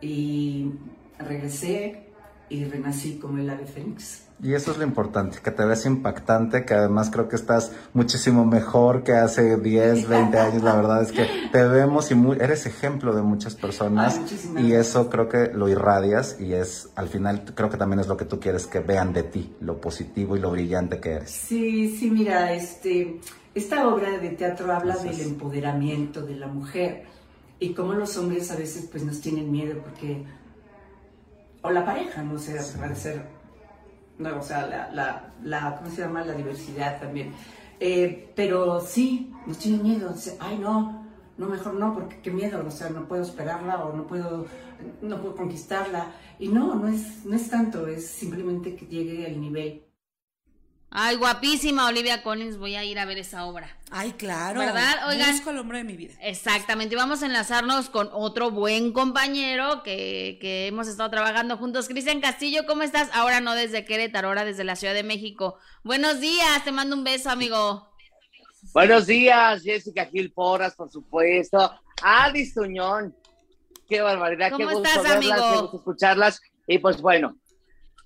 y 0.01 0.73
regresé 1.19 2.06
y 2.49 2.65
renací 2.65 3.19
como 3.19 3.39
el 3.39 3.51
ave 3.51 3.67
fénix. 3.67 4.27
Y 4.43 4.53
eso 4.53 4.71
es 4.71 4.77
lo 4.77 4.85
importante, 4.85 5.39
que 5.43 5.51
te 5.51 5.65
ves 5.65 5.87
impactante, 5.87 6.67
que 6.67 6.75
además 6.75 7.09
creo 7.11 7.27
que 7.27 7.37
estás 7.37 7.73
muchísimo 7.95 8.45
mejor 8.45 9.03
que 9.03 9.13
hace 9.13 9.57
10, 9.57 10.09
20 10.09 10.39
años. 10.39 10.63
La 10.63 10.77
verdad 10.77 11.03
es 11.03 11.11
que 11.11 11.27
te 11.51 11.65
vemos 11.65 12.11
y 12.11 12.15
eres 12.39 12.67
ejemplo 12.67 13.15
de 13.15 13.23
muchas 13.23 13.55
personas 13.55 14.21
y 14.59 14.73
eso 14.73 15.09
creo 15.09 15.31
que 15.31 15.51
lo 15.55 15.71
irradias 15.71 16.39
y 16.39 16.53
es 16.53 16.91
al 16.97 17.09
final 17.09 17.45
creo 17.55 17.71
que 17.71 17.79
también 17.79 18.01
es 18.01 18.09
lo 18.09 18.19
que 18.19 18.27
tú 18.27 18.39
quieres 18.39 18.67
que 18.67 18.81
vean 18.81 19.15
de 19.15 19.23
ti, 19.23 19.55
lo 19.61 19.81
positivo 19.81 20.37
y 20.37 20.41
lo 20.41 20.51
brillante 20.51 21.01
que 21.01 21.13
eres. 21.13 21.31
Sí, 21.31 21.97
sí, 21.97 22.11
mira, 22.11 22.53
este, 22.53 23.19
esta 23.55 23.89
obra 23.89 24.19
de 24.19 24.29
teatro 24.31 24.71
habla 24.71 24.97
del 24.97 25.19
empoderamiento 25.19 26.21
de 26.21 26.37
la 26.37 26.47
mujer 26.47 27.05
y 27.59 27.73
cómo 27.73 27.95
los 27.95 28.19
hombres 28.19 28.51
a 28.51 28.57
veces 28.57 28.87
pues 28.91 29.03
nos 29.03 29.23
tienen 29.23 29.51
miedo 29.51 29.81
porque 29.83 30.25
o 31.66 31.70
la 31.70 31.85
pareja, 31.85 32.22
no 32.22 32.38
sé, 32.38 32.59
a 32.59 32.62
ser 32.62 33.37
no, 34.18 34.38
o 34.38 34.42
sea, 34.42 34.66
la, 34.66 34.90
la, 34.92 35.35
la, 35.42 35.76
¿cómo 35.76 35.90
se 35.90 36.02
llama? 36.02 36.24
La 36.24 36.35
diversidad 36.35 37.00
también. 37.00 37.35
Eh, 37.79 38.33
pero 38.35 38.81
sí, 38.81 39.33
nos 39.46 39.59
tiene 39.59 39.83
miedo. 39.83 40.11
Dice, 40.11 40.38
ay, 40.40 40.59
no, 40.59 41.05
no, 41.37 41.46
mejor 41.48 41.74
no, 41.74 41.92
porque 41.92 42.20
qué 42.22 42.31
miedo, 42.31 42.64
o 42.66 42.70
sea, 42.70 42.88
no 42.88 43.07
puedo 43.07 43.22
esperarla 43.22 43.85
o 43.85 43.94
no 43.94 44.07
puedo, 44.07 44.46
no 45.02 45.20
puedo 45.20 45.37
conquistarla. 45.37 46.12
Y 46.38 46.48
no, 46.48 46.74
no 46.76 46.88
es, 46.88 47.26
no 47.26 47.35
es 47.37 47.50
tanto, 47.50 47.87
es 47.87 48.07
simplemente 48.07 48.74
que 48.74 48.87
llegue 48.87 49.26
al 49.26 49.40
nivel 49.40 49.86
Ay, 50.99 51.17
guapísima 51.17 51.87
Olivia 51.89 52.23
Collins, 52.23 52.57
voy 52.57 52.75
a 52.75 52.83
ir 52.83 52.99
a 52.99 53.05
ver 53.05 53.19
esa 53.19 53.45
obra. 53.45 53.69
Ay, 53.91 54.13
claro. 54.13 54.61
¿Verdad? 54.61 55.11
Oigan. 55.11 55.31
Busco 55.33 55.51
el 55.51 55.59
hombre 55.59 55.77
de 55.77 55.85
mi 55.85 55.95
vida. 55.95 56.15
Exactamente. 56.23 56.95
Y 56.95 56.97
vamos 56.97 57.23
a 57.23 57.27
enlazarnos 57.27 57.91
con 57.91 58.09
otro 58.15 58.51
buen 58.51 58.95
compañero 58.95 59.83
que, 59.83 60.39
que 60.41 60.69
hemos 60.69 60.89
estado 60.89 61.11
trabajando 61.11 61.59
juntos. 61.59 61.89
Cristian 61.89 62.23
Castillo, 62.23 62.65
¿cómo 62.67 62.83
estás? 62.83 63.11
Ahora 63.13 63.43
no 63.43 63.55
desde 63.55 63.85
Querétaro, 63.85 64.29
ahora 64.29 64.47
desde 64.47 64.65
la 64.65 64.75
Ciudad 64.75 64.95
de 64.95 65.03
México. 65.03 65.59
Buenos 65.85 66.19
días, 66.21 66.65
te 66.65 66.73
mando 66.73 66.97
un 66.97 67.05
beso, 67.05 67.29
amigo. 67.29 67.93
Buenos 68.73 69.07
días, 69.07 69.63
Jessica 69.63 70.07
Gil 70.07 70.33
Porras, 70.33 70.75
por 70.75 70.91
supuesto. 70.91 71.75
Adis 72.03 72.55
Tuñón. 72.55 73.15
Qué 73.87 74.01
barbaridad, 74.01 74.51
¿Cómo 74.51 74.67
qué 74.67 74.75
gusto 74.75 74.89
estás, 74.89 75.03
verlas, 75.03 75.17
amigo? 75.17 75.35
qué 75.53 75.61
gusto 75.61 75.77
escucharlas. 75.77 76.41
Y 76.67 76.79
pues 76.79 77.03
bueno, 77.03 77.37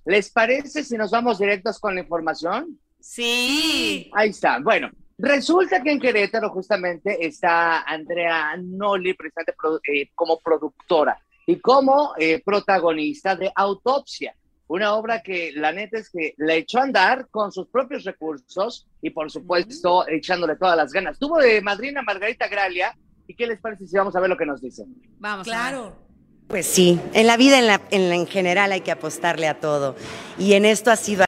¿Les 0.04 0.30
parece 0.30 0.82
si 0.82 0.96
nos 0.96 1.10
vamos 1.10 1.38
directos 1.38 1.78
con 1.78 1.94
la 1.94 2.00
información? 2.00 2.78
Sí. 3.00 4.10
Ahí 4.14 4.30
está. 4.30 4.58
Bueno, 4.60 4.90
resulta 5.18 5.82
que 5.82 5.92
en 5.92 6.00
Querétaro 6.00 6.50
justamente 6.50 7.26
está 7.26 7.82
Andrea 7.82 8.56
Noli, 8.58 9.14
presente 9.14 9.54
eh, 9.92 10.10
como 10.14 10.38
productora 10.38 11.18
y 11.46 11.58
como 11.60 12.14
eh, 12.18 12.42
protagonista 12.44 13.34
de 13.36 13.50
Autopsia, 13.54 14.34
una 14.68 14.94
obra 14.94 15.20
que 15.20 15.52
la 15.54 15.72
neta 15.72 15.98
es 15.98 16.10
que 16.10 16.34
la 16.38 16.54
echó 16.54 16.78
a 16.78 16.84
andar 16.84 17.28
con 17.28 17.50
sus 17.50 17.66
propios 17.66 18.04
recursos 18.04 18.86
y 19.02 19.10
por 19.10 19.30
supuesto 19.30 20.06
echándole 20.06 20.54
todas 20.56 20.76
las 20.76 20.92
ganas. 20.92 21.18
Tuvo 21.18 21.38
de 21.38 21.60
madrina 21.60 22.02
Margarita 22.02 22.46
Gralia 22.46 22.96
y 23.26 23.34
¿qué 23.34 23.48
les 23.48 23.60
parece 23.60 23.86
si 23.88 23.96
vamos 23.96 24.14
a 24.14 24.20
ver 24.20 24.30
lo 24.30 24.36
que 24.36 24.46
nos 24.46 24.60
dicen? 24.60 24.94
Vamos. 25.18 25.44
Claro. 25.44 26.09
Pues 26.50 26.66
sí, 26.66 26.98
en 27.14 27.28
la 27.28 27.36
vida 27.36 27.60
en, 27.60 27.68
la, 27.68 27.80
en, 27.92 28.08
la, 28.08 28.16
en 28.16 28.26
general 28.26 28.72
hay 28.72 28.80
que 28.80 28.90
apostarle 28.90 29.46
a 29.46 29.60
todo. 29.60 29.94
Y 30.36 30.54
en 30.54 30.64
esto 30.64 30.90
ha 30.90 30.96
sido 30.96 31.24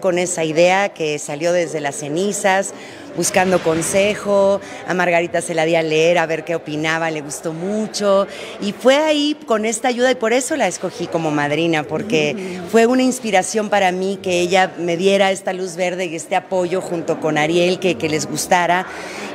con 0.00 0.18
esa 0.18 0.42
idea 0.42 0.94
que 0.94 1.18
salió 1.18 1.52
desde 1.52 1.80
las 1.80 1.96
cenizas, 1.96 2.72
buscando 3.16 3.62
consejo, 3.62 4.60
a 4.86 4.94
Margarita 4.94 5.40
se 5.40 5.54
la 5.54 5.64
di 5.64 5.74
a 5.74 5.82
leer, 5.82 6.18
a 6.18 6.26
ver 6.26 6.44
qué 6.44 6.54
opinaba, 6.54 7.10
le 7.10 7.22
gustó 7.22 7.52
mucho 7.52 8.26
y 8.60 8.72
fue 8.72 8.96
ahí 8.96 9.36
con 9.46 9.64
esta 9.64 9.88
ayuda 9.88 10.10
y 10.10 10.14
por 10.14 10.32
eso 10.32 10.56
la 10.56 10.68
escogí 10.68 11.06
como 11.06 11.30
madrina, 11.30 11.82
porque 11.82 12.60
fue 12.70 12.86
una 12.86 13.02
inspiración 13.02 13.70
para 13.70 13.92
mí 13.92 14.18
que 14.22 14.40
ella 14.40 14.72
me 14.78 14.96
diera 14.96 15.30
esta 15.30 15.52
luz 15.52 15.76
verde 15.76 16.06
y 16.06 16.16
este 16.16 16.36
apoyo 16.36 16.80
junto 16.80 17.20
con 17.20 17.38
Ariel, 17.38 17.78
que, 17.78 17.96
que 17.96 18.08
les 18.08 18.26
gustara 18.26 18.86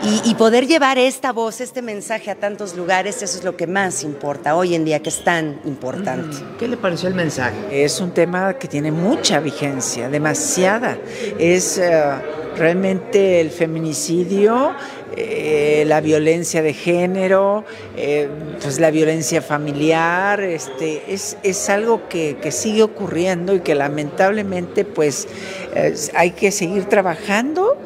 y, 0.04 0.30
y, 0.30 0.36
poder 0.36 0.66
llevar 0.66 0.98
esta 0.98 1.32
voz, 1.32 1.62
este 1.62 1.82
mensaje 1.82 2.32
a 2.32 2.36
tantos 2.36 2.76
lugares, 2.76 3.22
eso 3.22 3.38
es 3.38 3.44
lo 3.44 3.56
que 3.56 3.68
más 3.68 4.04
importa 4.04 4.56
hoy 4.56 4.74
en 4.74 4.84
día, 4.84 5.00
que 5.00 5.10
es 5.10 5.24
tan 5.24 5.60
importante. 5.66 6.38
¿Qué 6.58 6.68
le 6.68 6.78
pareció 6.78 7.08
el 7.08 7.14
mensaje? 7.14 7.84
Es 7.84 8.00
un 8.00 8.12
tema 8.12 8.56
que 8.56 8.68
tiene 8.68 8.92
mucha 8.92 9.40
vigencia, 9.40 10.10
demasiada. 10.10 10.98
Es... 11.38 11.80
Uh, 11.80 12.42
realmente 12.58 13.40
el 13.40 13.50
feminicidio, 13.72 14.74
eh, 15.16 15.86
la 15.88 16.02
violencia 16.02 16.62
de 16.62 16.74
género, 16.74 17.64
eh, 17.96 18.28
pues 18.62 18.82
la 18.82 18.92
violencia 18.92 19.42
familiar, 19.42 20.42
este, 20.42 21.14
es, 21.14 21.38
es 21.42 21.70
algo 21.70 22.10
que, 22.10 22.36
que, 22.42 22.52
sigue 22.52 22.84
ocurriendo 22.84 23.56
y 23.56 23.62
que 23.62 23.74
lamentablemente 23.74 24.84
pues 24.84 25.30
eh, 25.74 25.96
hay 26.16 26.32
que 26.32 26.52
seguir 26.52 26.86
trabajando 26.86 27.78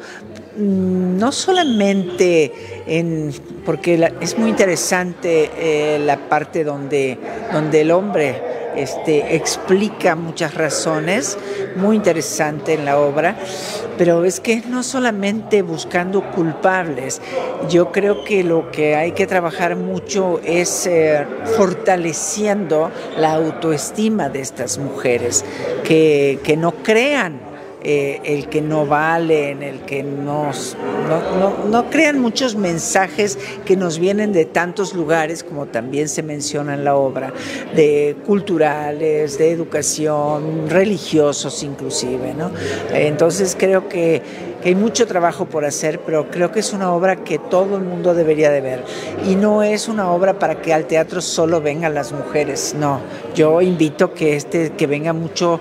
no 0.58 1.32
solamente 1.32 2.52
en, 2.86 3.32
porque 3.64 4.12
es 4.20 4.38
muy 4.38 4.50
interesante 4.50 5.50
eh, 5.56 5.98
la 5.98 6.28
parte 6.28 6.64
donde, 6.64 7.18
donde 7.52 7.82
el 7.82 7.90
hombre 7.90 8.42
este, 8.76 9.34
explica 9.34 10.14
muchas 10.14 10.54
razones, 10.54 11.38
muy 11.76 11.96
interesante 11.96 12.74
en 12.74 12.84
la 12.84 12.98
obra, 12.98 13.36
pero 13.96 14.24
es 14.24 14.40
que 14.40 14.62
no 14.68 14.82
solamente 14.82 15.62
buscando 15.62 16.30
culpables, 16.30 17.20
yo 17.70 17.90
creo 17.90 18.24
que 18.24 18.44
lo 18.44 18.70
que 18.70 18.94
hay 18.94 19.12
que 19.12 19.26
trabajar 19.26 19.76
mucho 19.76 20.40
es 20.44 20.86
eh, 20.86 21.26
fortaleciendo 21.56 22.90
la 23.16 23.32
autoestima 23.32 24.28
de 24.28 24.40
estas 24.40 24.78
mujeres, 24.78 25.44
que, 25.82 26.38
que 26.44 26.56
no 26.56 26.72
crean 26.72 27.55
eh, 27.88 28.20
el 28.24 28.48
que 28.48 28.62
no 28.62 28.84
valen, 28.84 29.62
el 29.62 29.82
que 29.82 30.02
nos, 30.02 30.76
no, 31.70 31.88
crean 31.88 32.18
muchos 32.18 32.56
mensajes 32.56 33.38
que 33.64 33.76
nos 33.76 34.00
vienen 34.00 34.32
de 34.32 34.44
tantos 34.44 34.92
lugares, 34.92 35.44
como 35.44 35.66
también 35.66 36.08
se 36.08 36.24
menciona 36.24 36.74
en 36.74 36.82
la 36.82 36.96
obra, 36.96 37.32
de 37.76 38.16
culturales, 38.26 39.38
de 39.38 39.52
educación, 39.52 40.68
religiosos 40.68 41.62
inclusive. 41.62 42.34
¿no? 42.34 42.50
Entonces 42.92 43.56
creo 43.56 43.88
que, 43.88 44.20
hay 44.64 44.74
mucho 44.74 45.06
trabajo 45.06 45.44
por 45.44 45.64
hacer, 45.64 46.00
pero 46.00 46.28
creo 46.28 46.50
que 46.50 46.58
es 46.58 46.72
una 46.72 46.92
obra 46.92 47.22
que 47.22 47.38
todo 47.38 47.76
el 47.76 47.84
mundo 47.84 48.14
debería 48.14 48.50
de 48.50 48.60
ver. 48.60 48.82
Y 49.24 49.36
no 49.36 49.62
es 49.62 49.86
una 49.86 50.10
obra 50.10 50.40
para 50.40 50.60
que 50.60 50.74
al 50.74 50.86
teatro 50.86 51.20
solo 51.20 51.60
vengan 51.60 51.94
las 51.94 52.10
mujeres, 52.10 52.74
no. 52.76 53.00
Yo 53.36 53.62
invito 53.62 54.12
que, 54.12 54.34
este, 54.34 54.70
que 54.70 54.88
venga 54.88 55.12
mucho 55.12 55.60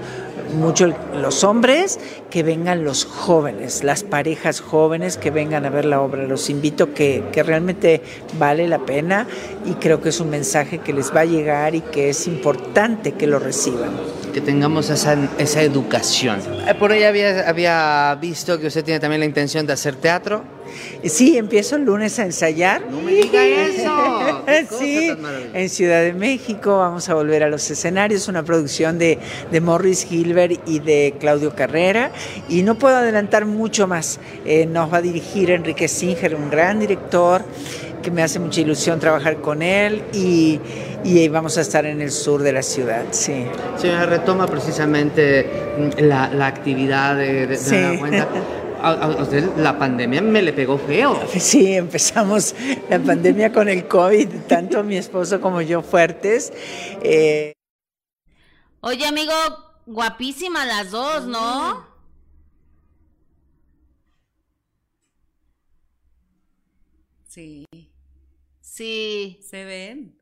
mucho 0.56 0.94
los 1.14 1.44
hombres, 1.44 2.00
que 2.30 2.44
vengan 2.44 2.84
los 2.84 3.06
jóvenes, 3.06 3.84
las 3.84 4.04
parejas 4.04 4.62
jóvenes 4.62 5.18
que 5.18 5.32
vengan 5.32 5.66
a 5.66 5.70
ver 5.70 5.86
la 5.86 6.02
obra. 6.02 6.24
Los 6.24 6.50
invito 6.50 6.94
que, 6.94 7.24
que 7.32 7.44
realmente 7.44 8.02
vale 8.40 8.68
la 8.68 8.80
pena 8.80 9.28
y 9.66 9.74
creo 9.74 10.02
que 10.02 10.10
es 10.10 10.20
un 10.20 10.30
mensaje 10.30 10.80
que 10.80 10.94
les 10.94 11.16
va 11.16 11.22
a 11.22 11.26
llegar 11.26 11.76
y 11.76 11.82
que 11.82 12.10
es 12.10 12.28
importante 12.28 13.14
que 13.14 13.28
lo 13.28 13.40
reciban. 13.40 13.92
Que 14.34 14.42
tengamos 14.42 14.90
esa, 14.90 15.18
esa 15.38 15.62
educación. 15.62 16.40
Eh, 16.68 16.74
por 16.74 16.92
ahí 16.92 17.04
había, 17.04 17.48
había 17.48 18.18
visto 18.20 18.60
que 18.60 18.68
usted 18.68 18.84
tiene 18.84 19.00
también 19.00 19.22
la 19.22 19.26
intención 19.26 19.66
de 19.66 19.74
hacer 19.74 19.96
teatro. 19.96 20.55
Sí, 21.04 21.38
empiezo 21.38 21.76
el 21.76 21.84
lunes 21.84 22.18
a 22.20 22.24
ensayar. 22.24 22.86
No 22.90 23.02
me 23.02 23.14
diga 23.14 23.44
eso. 23.44 24.44
sí, 24.80 25.12
en 25.54 25.70
Ciudad 25.70 26.02
de 26.02 26.14
México 26.14 26.78
vamos 26.78 27.10
a 27.10 27.14
volver 27.14 27.44
a 27.44 27.50
los 27.50 27.70
escenarios, 27.70 28.28
una 28.28 28.44
producción 28.44 28.98
de, 28.98 29.20
de 29.52 29.62
Morris 29.62 30.06
Gilbert 30.06 30.62
y 30.68 30.80
de 30.80 31.16
Claudio 31.20 31.56
Carrera. 31.56 32.12
Y 32.50 32.64
no 32.64 32.76
puedo 32.76 32.98
adelantar 32.98 33.46
mucho 33.46 33.88
más. 33.88 34.20
Eh, 34.46 34.66
nos 34.66 34.92
va 34.92 34.98
a 34.98 35.02
dirigir 35.02 35.52
Enrique 35.52 35.88
Singer, 35.88 36.36
un 36.36 36.50
gran 36.50 36.80
director 36.80 37.44
que 38.06 38.12
me 38.12 38.22
hace 38.22 38.38
mucha 38.38 38.62
ilusión 38.62 39.00
trabajar 39.00 39.38
con 39.38 39.64
él 39.64 40.04
y, 40.14 40.60
y 41.04 41.28
vamos 41.28 41.58
a 41.58 41.62
estar 41.62 41.88
en 41.88 42.02
el 42.02 42.12
sur 42.12 42.44
de 42.44 42.54
la 42.54 42.62
ciudad, 42.62 43.04
sí. 43.10 43.46
Señora, 43.78 44.06
retoma 44.06 44.46
precisamente 44.46 45.48
la, 45.98 46.30
la 46.30 46.46
actividad 46.46 47.16
de, 47.16 47.48
de, 47.48 47.58
sí. 47.58 47.82
la 47.82 47.98
cuenta. 47.98 48.28
A, 48.86 49.08
usted 49.20 49.58
la 49.58 49.80
pandemia 49.80 50.22
me 50.22 50.44
le 50.44 50.54
pegó 50.54 50.78
feo. 50.78 51.20
Sí, 51.40 51.74
empezamos 51.74 52.54
la 52.88 53.00
pandemia 53.00 53.52
con 53.52 53.68
el 53.68 53.88
COVID, 53.88 54.30
tanto 54.48 54.84
mi 54.84 54.98
esposo 54.98 55.42
como 55.42 55.62
yo 55.62 55.82
fuertes. 55.82 56.54
Eh... 57.02 57.54
Oye, 58.82 59.08
amigo, 59.08 59.34
guapísimas 59.88 60.68
las 60.68 60.92
dos, 60.92 61.26
¿no? 61.26 61.88
Sí. 67.28 67.66
Sí. 68.62 69.40
Se 69.42 69.66
ven. 69.66 70.16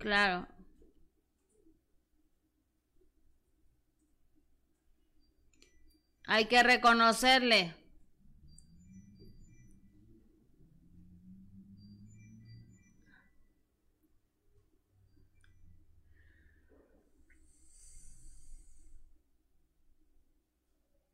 Claro. 0.00 0.51
Hay 6.32 6.46
que 6.46 6.62
reconocerle. 6.62 7.74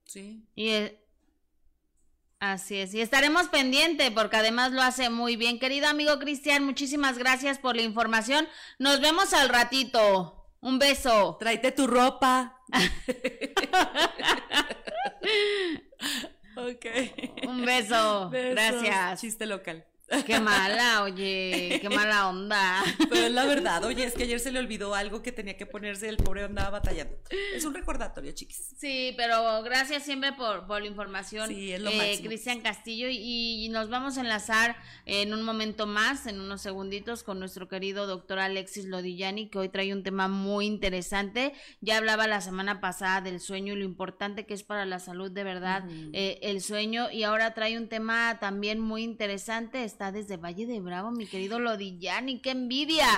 Sí. 0.05 0.47
Y 0.55 0.69
e, 0.69 1.05
así 2.39 2.77
es, 2.77 2.95
y 2.95 3.01
estaremos 3.01 3.49
pendiente 3.49 4.13
porque 4.13 4.37
además 4.37 4.71
lo 4.71 4.83
hace 4.83 5.11
muy 5.11 5.35
bien. 5.35 5.59
Querido 5.59 5.89
amigo 5.89 6.21
Cristian, 6.21 6.65
muchísimas 6.65 7.19
gracias 7.19 7.59
por 7.59 7.75
la 7.75 7.83
información. 7.83 8.47
Nos 8.79 9.01
vemos 9.01 9.33
al 9.33 9.49
ratito. 9.49 10.47
Un 10.61 10.79
beso. 10.79 11.37
Tráete 11.41 11.73
tu 11.73 11.89
ropa. 11.89 12.63
ok. 16.57 16.87
Un 17.49 17.65
beso. 17.65 18.31
Besos. 18.31 18.83
Gracias. 18.83 19.21
Chiste 19.21 19.47
local. 19.47 19.85
Qué 20.27 20.41
mala, 20.41 21.03
oye, 21.03 21.79
qué 21.83 21.89
mala 21.91 22.29
onda. 22.29 22.83
Pero 23.11 23.27
es 23.27 23.33
la 23.33 23.45
verdad, 23.45 23.85
oye, 23.85 24.05
es 24.05 24.15
que 24.15 24.23
ayer 24.23 24.41
se 24.41 24.51
le 24.53 24.59
olvidó 24.59 24.95
algo 24.95 25.23
que 25.23 25.33
tenía 25.33 25.57
que 25.57 25.67
ponerse, 25.67 26.09
el 26.09 26.17
pobre 26.17 26.45
andaba 26.45 26.71
batallando. 26.71 27.19
Es 27.55 27.65
un 27.65 27.75
recordatorio, 27.75 28.33
chiquis. 28.33 28.75
Sí, 28.79 29.13
pero 29.17 29.63
gracias 29.63 30.05
siempre 30.05 30.33
por, 30.33 30.67
por 30.67 30.81
la 30.81 30.89
información, 30.89 31.49
Sí, 31.49 31.73
es 31.73 31.81
lo 31.81 31.91
eh. 31.91 32.21
Cristian 32.23 32.61
Castillo, 32.61 33.09
y, 33.11 33.65
y 33.65 33.69
nos 33.69 33.91
vamos 33.91 34.17
a 34.17 34.23
enlazar 34.23 34.77
en 35.05 35.35
un 35.35 35.43
momento 35.43 35.87
más, 35.87 36.27
en 36.27 36.41
unos 36.41 36.63
segunditos, 36.63 37.23
con 37.23 37.39
nuestro 37.39 37.69
querido 37.69 38.07
doctor 38.07 38.39
Alexis 38.39 38.87
Lodillani, 38.87 39.49
que 39.51 39.59
hoy 39.59 39.69
trae 39.69 39.93
un 39.93 40.03
tema 40.03 40.29
muy 40.29 40.67
interesante. 40.67 41.53
Ya 41.81 41.99
hablaba 41.99 42.27
la 42.27 42.41
semana 42.41 42.81
pasada 42.81 43.21
del 43.21 43.41
sueño 43.41 43.75
y 43.75 43.77
lo 43.77 43.85
importante 43.85 44.47
que 44.47 44.55
es 44.55 44.63
para 44.63 44.87
la 44.87 45.01
salud 45.01 45.31
de 45.31 45.45
verdad 45.45 45.85
eh, 46.13 46.39
el 46.43 46.63
sueño, 46.63 47.11
y 47.11 47.25
ahora 47.25 47.53
trae 47.53 47.77
un 47.77 47.89
tema 47.89 48.39
también 48.41 48.81
muy 48.81 49.03
interesante. 49.03 49.85
Está 49.99 50.13
desde 50.13 50.37
Valle 50.37 50.65
de 50.65 50.79
Bravo, 50.79 51.11
mi 51.11 51.27
querido 51.27 51.59
Lodillani, 51.59 52.39
qué 52.39 52.53
envidia. 52.53 53.09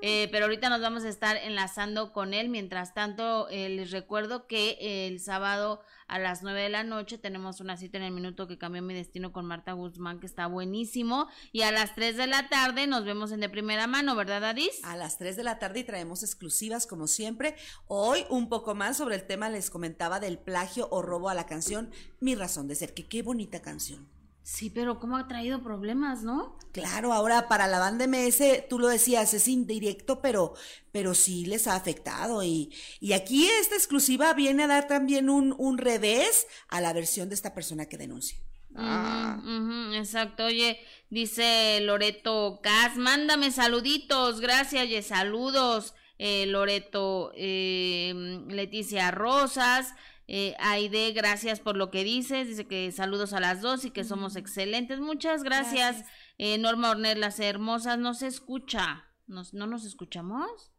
Eh, 0.00 0.26
pero 0.32 0.46
ahorita 0.46 0.70
nos 0.70 0.80
vamos 0.80 1.04
a 1.04 1.10
estar 1.10 1.36
enlazando 1.36 2.14
con 2.14 2.32
él. 2.32 2.48
Mientras 2.48 2.94
tanto, 2.94 3.46
eh, 3.50 3.68
les 3.68 3.90
recuerdo 3.90 4.46
que 4.46 4.78
eh, 4.80 5.06
el 5.06 5.20
sábado 5.20 5.82
a 6.08 6.18
las 6.18 6.42
9 6.42 6.62
de 6.62 6.70
la 6.70 6.82
noche 6.82 7.18
tenemos 7.18 7.60
una 7.60 7.76
cita 7.76 7.98
en 7.98 8.04
el 8.04 8.12
minuto 8.12 8.48
que 8.48 8.56
cambió 8.56 8.80
mi 8.80 8.94
destino 8.94 9.34
con 9.34 9.44
Marta 9.44 9.72
Guzmán, 9.72 10.18
que 10.18 10.24
está 10.24 10.46
buenísimo. 10.46 11.28
Y 11.52 11.60
a 11.60 11.72
las 11.72 11.94
3 11.94 12.16
de 12.16 12.26
la 12.26 12.48
tarde 12.48 12.86
nos 12.86 13.04
vemos 13.04 13.32
en 13.32 13.40
de 13.40 13.50
primera 13.50 13.86
mano, 13.86 14.16
¿verdad, 14.16 14.42
Adis? 14.42 14.82
A 14.82 14.96
las 14.96 15.18
3 15.18 15.36
de 15.36 15.44
la 15.44 15.58
tarde 15.58 15.80
y 15.80 15.84
traemos 15.84 16.22
exclusivas 16.22 16.86
como 16.86 17.06
siempre. 17.06 17.54
Hoy 17.86 18.24
un 18.30 18.48
poco 18.48 18.74
más 18.74 18.96
sobre 18.96 19.16
el 19.16 19.26
tema 19.26 19.50
les 19.50 19.68
comentaba 19.68 20.20
del 20.20 20.38
plagio 20.38 20.88
o 20.90 21.02
robo 21.02 21.28
a 21.28 21.34
la 21.34 21.44
canción 21.44 21.90
Mi 22.18 22.34
razón 22.34 22.66
de 22.66 22.76
ser, 22.76 22.94
que 22.94 23.06
qué 23.06 23.20
bonita 23.20 23.60
canción. 23.60 24.19
Sí, 24.52 24.68
pero 24.68 24.98
¿cómo 24.98 25.16
ha 25.16 25.28
traído 25.28 25.62
problemas, 25.62 26.24
no? 26.24 26.58
Claro, 26.72 27.12
ahora 27.12 27.46
para 27.46 27.68
la 27.68 27.78
banda 27.78 28.08
MS, 28.08 28.64
tú 28.68 28.80
lo 28.80 28.88
decías, 28.88 29.32
es 29.32 29.46
indirecto, 29.46 30.20
pero, 30.20 30.54
pero 30.90 31.14
sí 31.14 31.46
les 31.46 31.68
ha 31.68 31.76
afectado. 31.76 32.42
Y, 32.42 32.74
y 32.98 33.12
aquí 33.12 33.46
esta 33.46 33.76
exclusiva 33.76 34.34
viene 34.34 34.64
a 34.64 34.66
dar 34.66 34.88
también 34.88 35.30
un, 35.30 35.54
un 35.56 35.78
revés 35.78 36.48
a 36.68 36.80
la 36.80 36.92
versión 36.92 37.28
de 37.28 37.36
esta 37.36 37.54
persona 37.54 37.86
que 37.86 37.96
denuncia. 37.96 38.38
Ujú, 38.74 39.94
exacto. 39.94 40.46
Oye, 40.46 40.80
dice 41.10 41.78
Loreto 41.82 42.58
Cas, 42.60 42.96
mándame 42.96 43.52
saluditos, 43.52 44.40
gracias, 44.40 44.88
y 44.88 45.00
saludos. 45.02 45.94
Eh, 46.18 46.46
Loreto, 46.46 47.30
eh, 47.36 48.12
Leticia 48.48 49.12
Rosas, 49.12 49.94
eh, 50.32 50.54
Aide, 50.60 51.10
gracias 51.10 51.58
por 51.58 51.76
lo 51.76 51.90
que 51.90 52.04
dices. 52.04 52.46
Dice 52.46 52.68
que 52.68 52.92
saludos 52.92 53.32
a 53.32 53.40
las 53.40 53.62
dos 53.62 53.84
y 53.84 53.90
que 53.90 54.04
somos 54.04 54.36
excelentes. 54.36 55.00
Muchas 55.00 55.42
gracias. 55.42 55.96
Gracias. 55.96 56.12
Eh, 56.38 56.56
Norma 56.56 56.92
Ornelas 56.92 57.40
Hermosas, 57.40 57.98
no 57.98 58.14
se 58.14 58.28
escucha. 58.28 59.06
¿Nos, 59.26 59.54
¿No 59.54 59.66
nos 59.66 59.84
escuchamos? 59.84 60.70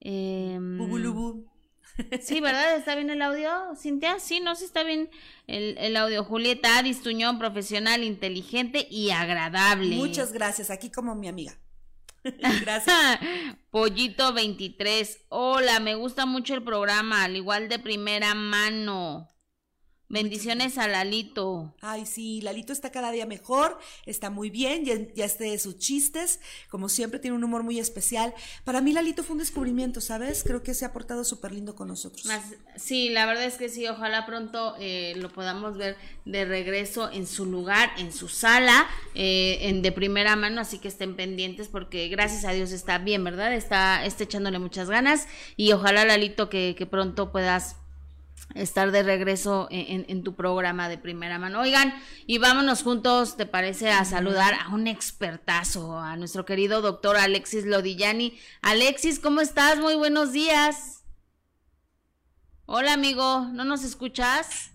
Bubulubu. 0.00 1.50
Sí, 2.20 2.40
¿verdad? 2.40 2.76
¿Está 2.76 2.94
bien 2.94 3.10
el 3.10 3.20
audio, 3.20 3.50
Cintia? 3.76 4.20
Sí, 4.20 4.40
no, 4.40 4.54
sí 4.54 4.64
está 4.64 4.84
bien 4.84 5.10
el, 5.46 5.76
el 5.78 5.96
audio. 5.96 6.24
Julieta 6.24 6.78
Adis 6.78 7.02
Tuñón, 7.02 7.38
profesional, 7.38 8.04
inteligente 8.04 8.86
y 8.90 9.10
agradable. 9.10 9.96
Muchas 9.96 10.32
gracias, 10.32 10.70
aquí 10.70 10.90
como 10.90 11.14
mi 11.14 11.28
amiga. 11.28 11.58
gracias. 12.60 13.20
Pollito 13.70 14.32
23. 14.32 15.26
Hola, 15.28 15.80
me 15.80 15.94
gusta 15.94 16.26
mucho 16.26 16.54
el 16.54 16.62
programa, 16.62 17.24
al 17.24 17.36
igual 17.36 17.68
de 17.68 17.78
primera 17.78 18.34
mano. 18.34 19.33
Bendiciones 20.08 20.76
a 20.76 20.86
Lalito. 20.86 21.74
Ay, 21.80 22.04
sí, 22.04 22.40
Lalito 22.42 22.72
está 22.72 22.92
cada 22.92 23.10
día 23.10 23.24
mejor, 23.24 23.78
está 24.04 24.28
muy 24.28 24.50
bien, 24.50 24.84
ya, 24.84 24.94
ya 25.14 25.24
esté 25.24 25.44
de 25.44 25.58
sus 25.58 25.78
chistes, 25.78 26.40
como 26.68 26.90
siempre 26.90 27.18
tiene 27.18 27.36
un 27.36 27.42
humor 27.42 27.62
muy 27.62 27.78
especial. 27.78 28.34
Para 28.64 28.82
mí 28.82 28.92
Lalito 28.92 29.24
fue 29.24 29.32
un 29.32 29.38
descubrimiento, 29.38 30.02
¿sabes? 30.02 30.44
Creo 30.44 30.62
que 30.62 30.74
se 30.74 30.84
ha 30.84 30.92
portado 30.92 31.24
súper 31.24 31.52
lindo 31.52 31.74
con 31.74 31.88
nosotros. 31.88 32.28
sí, 32.76 33.08
la 33.08 33.24
verdad 33.24 33.44
es 33.44 33.54
que 33.54 33.70
sí, 33.70 33.88
ojalá 33.88 34.26
pronto 34.26 34.76
eh, 34.78 35.14
lo 35.16 35.32
podamos 35.32 35.78
ver 35.78 35.96
de 36.26 36.44
regreso 36.44 37.10
en 37.10 37.26
su 37.26 37.46
lugar, 37.46 37.90
en 37.96 38.12
su 38.12 38.28
sala, 38.28 38.86
eh, 39.14 39.58
en 39.62 39.80
de 39.80 39.90
primera 39.90 40.36
mano, 40.36 40.60
así 40.60 40.78
que 40.78 40.88
estén 40.88 41.16
pendientes 41.16 41.68
porque 41.68 42.08
gracias 42.08 42.44
a 42.44 42.52
Dios 42.52 42.72
está 42.72 42.98
bien, 42.98 43.24
¿verdad? 43.24 43.54
Está, 43.54 44.04
está 44.04 44.24
echándole 44.24 44.58
muchas 44.58 44.90
ganas 44.90 45.26
y 45.56 45.72
ojalá 45.72 46.04
Lalito 46.04 46.50
que, 46.50 46.74
que 46.76 46.86
pronto 46.86 47.32
puedas 47.32 47.76
estar 48.54 48.92
de 48.92 49.02
regreso 49.02 49.68
en, 49.70 50.22
tu 50.22 50.34
programa 50.34 50.88
de 50.88 50.98
primera 50.98 51.38
mano. 51.38 51.60
Oigan, 51.60 51.94
y 52.26 52.38
vámonos 52.38 52.82
juntos, 52.82 53.36
¿te 53.36 53.46
parece? 53.46 53.90
A 53.90 54.04
saludar 54.04 54.54
a 54.54 54.74
un 54.74 54.86
expertazo, 54.86 55.98
a 55.98 56.16
nuestro 56.16 56.44
querido 56.44 56.80
doctor 56.80 57.16
Alexis 57.16 57.64
Lodillani. 57.64 58.38
Alexis, 58.62 59.18
¿cómo 59.18 59.40
estás? 59.40 59.78
Muy 59.78 59.94
buenos 59.94 60.32
días. 60.32 61.04
Hola, 62.66 62.94
amigo, 62.94 63.40
¿no 63.52 63.64
nos 63.64 63.84
escuchas? 63.84 64.70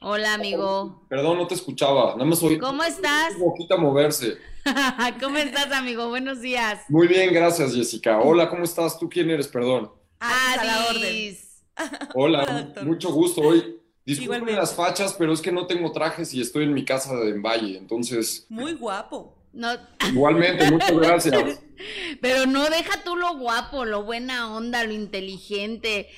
Hola, 0.00 0.34
amigo. 0.34 1.06
Perdón, 1.08 1.38
no 1.38 1.46
te 1.46 1.54
escuchaba, 1.54 2.16
no 2.16 2.24
me 2.24 2.36
soy. 2.36 2.58
¿Cómo 2.58 2.82
estás? 2.82 3.34
Un 3.34 3.50
poquito 3.50 3.74
a 3.74 3.78
moverse. 3.78 4.36
¿Cómo 5.20 5.38
estás, 5.38 5.70
amigo? 5.72 6.08
Buenos 6.08 6.40
días. 6.40 6.80
Muy 6.88 7.06
bien, 7.06 7.32
gracias, 7.32 7.74
Jessica. 7.74 8.20
Hola, 8.20 8.48
¿cómo 8.48 8.64
estás? 8.64 8.98
¿Tú 8.98 9.08
quién 9.08 9.30
eres? 9.30 9.48
Perdón. 9.48 9.92
Adis. 10.20 11.51
Hola, 12.14 12.72
mucho 12.82 13.12
gusto 13.12 13.40
hoy. 13.40 13.78
Disculpen 14.04 14.56
las 14.56 14.74
fachas, 14.74 15.14
pero 15.16 15.32
es 15.32 15.40
que 15.40 15.52
no 15.52 15.66
tengo 15.66 15.92
trajes 15.92 16.34
y 16.34 16.40
estoy 16.40 16.64
en 16.64 16.74
mi 16.74 16.84
casa 16.84 17.14
de 17.16 17.38
Valle, 17.38 17.78
entonces. 17.78 18.46
Muy 18.48 18.72
guapo. 18.74 19.34
No. 19.52 19.68
Igualmente, 20.08 20.70
muchas 20.70 20.92
gracias. 20.92 21.60
Pero 22.20 22.46
no 22.46 22.70
deja 22.70 23.02
tú 23.02 23.16
lo 23.16 23.36
guapo, 23.36 23.84
lo 23.84 24.04
buena 24.04 24.54
onda, 24.54 24.84
lo 24.84 24.92
inteligente. 24.92 26.08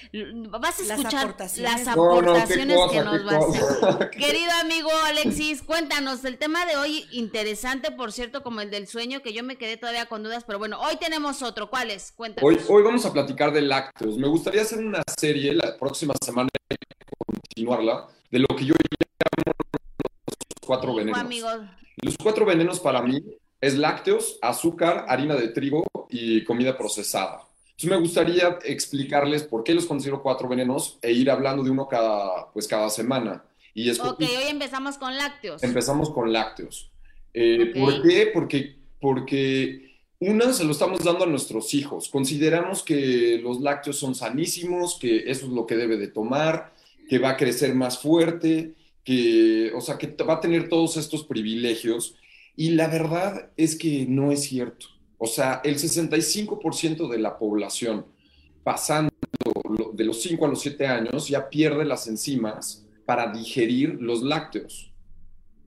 Vas 0.51 0.79
a 0.81 0.95
escuchar 0.95 1.35
las 1.57 1.89
aportaciones, 1.89 2.79
que 2.91 3.03
nos 3.03 3.27
va 3.27 3.37
a 3.37 3.39
hacer. 3.39 4.11
Querido 4.19 4.53
amigo 4.61 4.91
Alexis, 5.07 5.63
cuéntanos, 5.63 6.25
el 6.25 6.37
tema 6.37 6.67
de 6.67 6.77
hoy 6.77 7.07
interesante, 7.13 7.91
por 7.91 8.13
cierto, 8.13 8.43
como 8.43 8.61
el 8.61 8.71
del 8.71 8.87
sueño, 8.87 9.23
que 9.23 9.33
yo 9.33 9.43
me 9.43 9.57
quedé 9.57 9.79
todavía 9.79 10.07
con 10.07 10.23
dudas, 10.23 10.45
pero 10.47 10.59
bueno, 10.59 10.79
hoy 10.81 10.97
tenemos 10.97 11.43
otro. 11.43 11.71
¿Cuál 11.71 11.91
es? 11.91 12.13
Cuéntanos. 12.13 12.47
Hoy, 12.47 12.61
hoy 12.69 12.83
vamos 12.83 13.07
a 13.07 13.13
platicar 13.13 13.53
de 13.53 13.63
lácteos. 13.63 14.19
Me 14.19 14.29
gustaría 14.29 14.63
hacer 14.63 14.81
una 14.81 15.03
serie 15.19 15.55
la 15.55 15.77
próxima 15.79 16.15
semana 16.23 16.51
continuarla 17.55 18.09
de 18.31 18.39
lo 18.39 18.49
que 18.49 18.67
yo 18.67 18.75
llamo 18.75 19.54
cuatro 20.65 20.95
venenos. 20.95 21.19
Los 21.97 22.17
cuatro 22.19 22.45
venenos 22.45 22.81
para 22.81 23.03
mí 23.03 23.23
es 23.61 23.77
lácteos, 23.77 24.39
azúcar, 24.43 25.07
harina 25.09 25.35
de 25.35 25.49
trigo 25.49 25.85
y 26.09 26.45
comida 26.45 26.77
procesada. 26.77 27.43
Entonces 27.71 27.91
me 27.91 27.97
gustaría 27.97 28.59
explicarles 28.65 29.43
por 29.43 29.65
qué 29.65 29.75
los 29.75 29.87
considero 29.87 30.23
cuatro 30.23 30.49
venenos 30.49 30.99
e 31.03 31.13
ir 31.13 31.31
hablando 31.31 31.63
de 31.65 31.71
uno 31.71 31.89
cada, 31.89 32.53
pues 32.53 32.69
cada 32.69 32.89
semana. 32.91 33.45
Y 33.75 33.91
ok, 33.91 34.21
hoy 34.21 34.49
empezamos 34.49 34.97
con 34.99 35.17
lácteos. 35.17 35.63
Empezamos 35.63 36.11
con 36.11 36.33
lácteos. 36.33 36.91
Eh, 37.33 37.73
¿Por 37.75 38.03
qué? 38.03 38.31
Porque, 38.33 38.77
porque 39.01 39.99
una 40.21 40.53
se 40.53 40.65
lo 40.65 40.71
estamos 40.71 41.01
dando 41.03 41.25
a 41.25 41.27
nuestros 41.27 41.75
hijos. 41.75 42.09
Consideramos 42.09 42.85
que 42.85 43.41
los 43.43 43.61
lácteos 43.61 43.99
son 43.99 44.15
sanísimos, 44.15 44.97
que 44.99 45.29
eso 45.31 45.47
es 45.47 45.53
lo 45.53 45.67
que 45.67 45.77
debe 45.77 45.97
de 45.97 46.07
tomar, 46.07 46.73
que 47.09 47.19
va 47.19 47.31
a 47.31 47.37
crecer 47.37 47.75
más 47.75 47.99
fuerte, 47.99 48.75
que, 49.05 49.73
o 49.75 49.81
sea, 49.81 49.99
que 49.99 50.09
va 50.25 50.35
a 50.35 50.41
tener 50.41 50.69
todos 50.69 50.97
estos 50.97 51.25
privilegios 51.25 52.17
y 52.57 52.71
la 52.71 52.89
verdad 52.89 53.51
es 53.57 53.77
que 53.77 54.07
no 54.09 54.33
es 54.33 54.45
cierto. 54.45 54.87
O 55.19 55.27
sea, 55.27 55.61
el 55.65 55.77
65% 55.77 57.09
de 57.09 57.19
la 57.19 57.39
población 57.39 58.07
pasando 58.63 59.13
de 59.93 60.05
los 60.05 60.23
5 60.23 60.45
a 60.45 60.49
los 60.49 60.61
7 60.61 60.87
años 60.87 61.29
ya 61.29 61.49
pierde 61.49 61.85
las 61.85 62.07
enzimas 62.09 62.85
para 63.05 63.31
digerir 63.33 63.99
los 64.01 64.23
lácteos. 64.23 64.93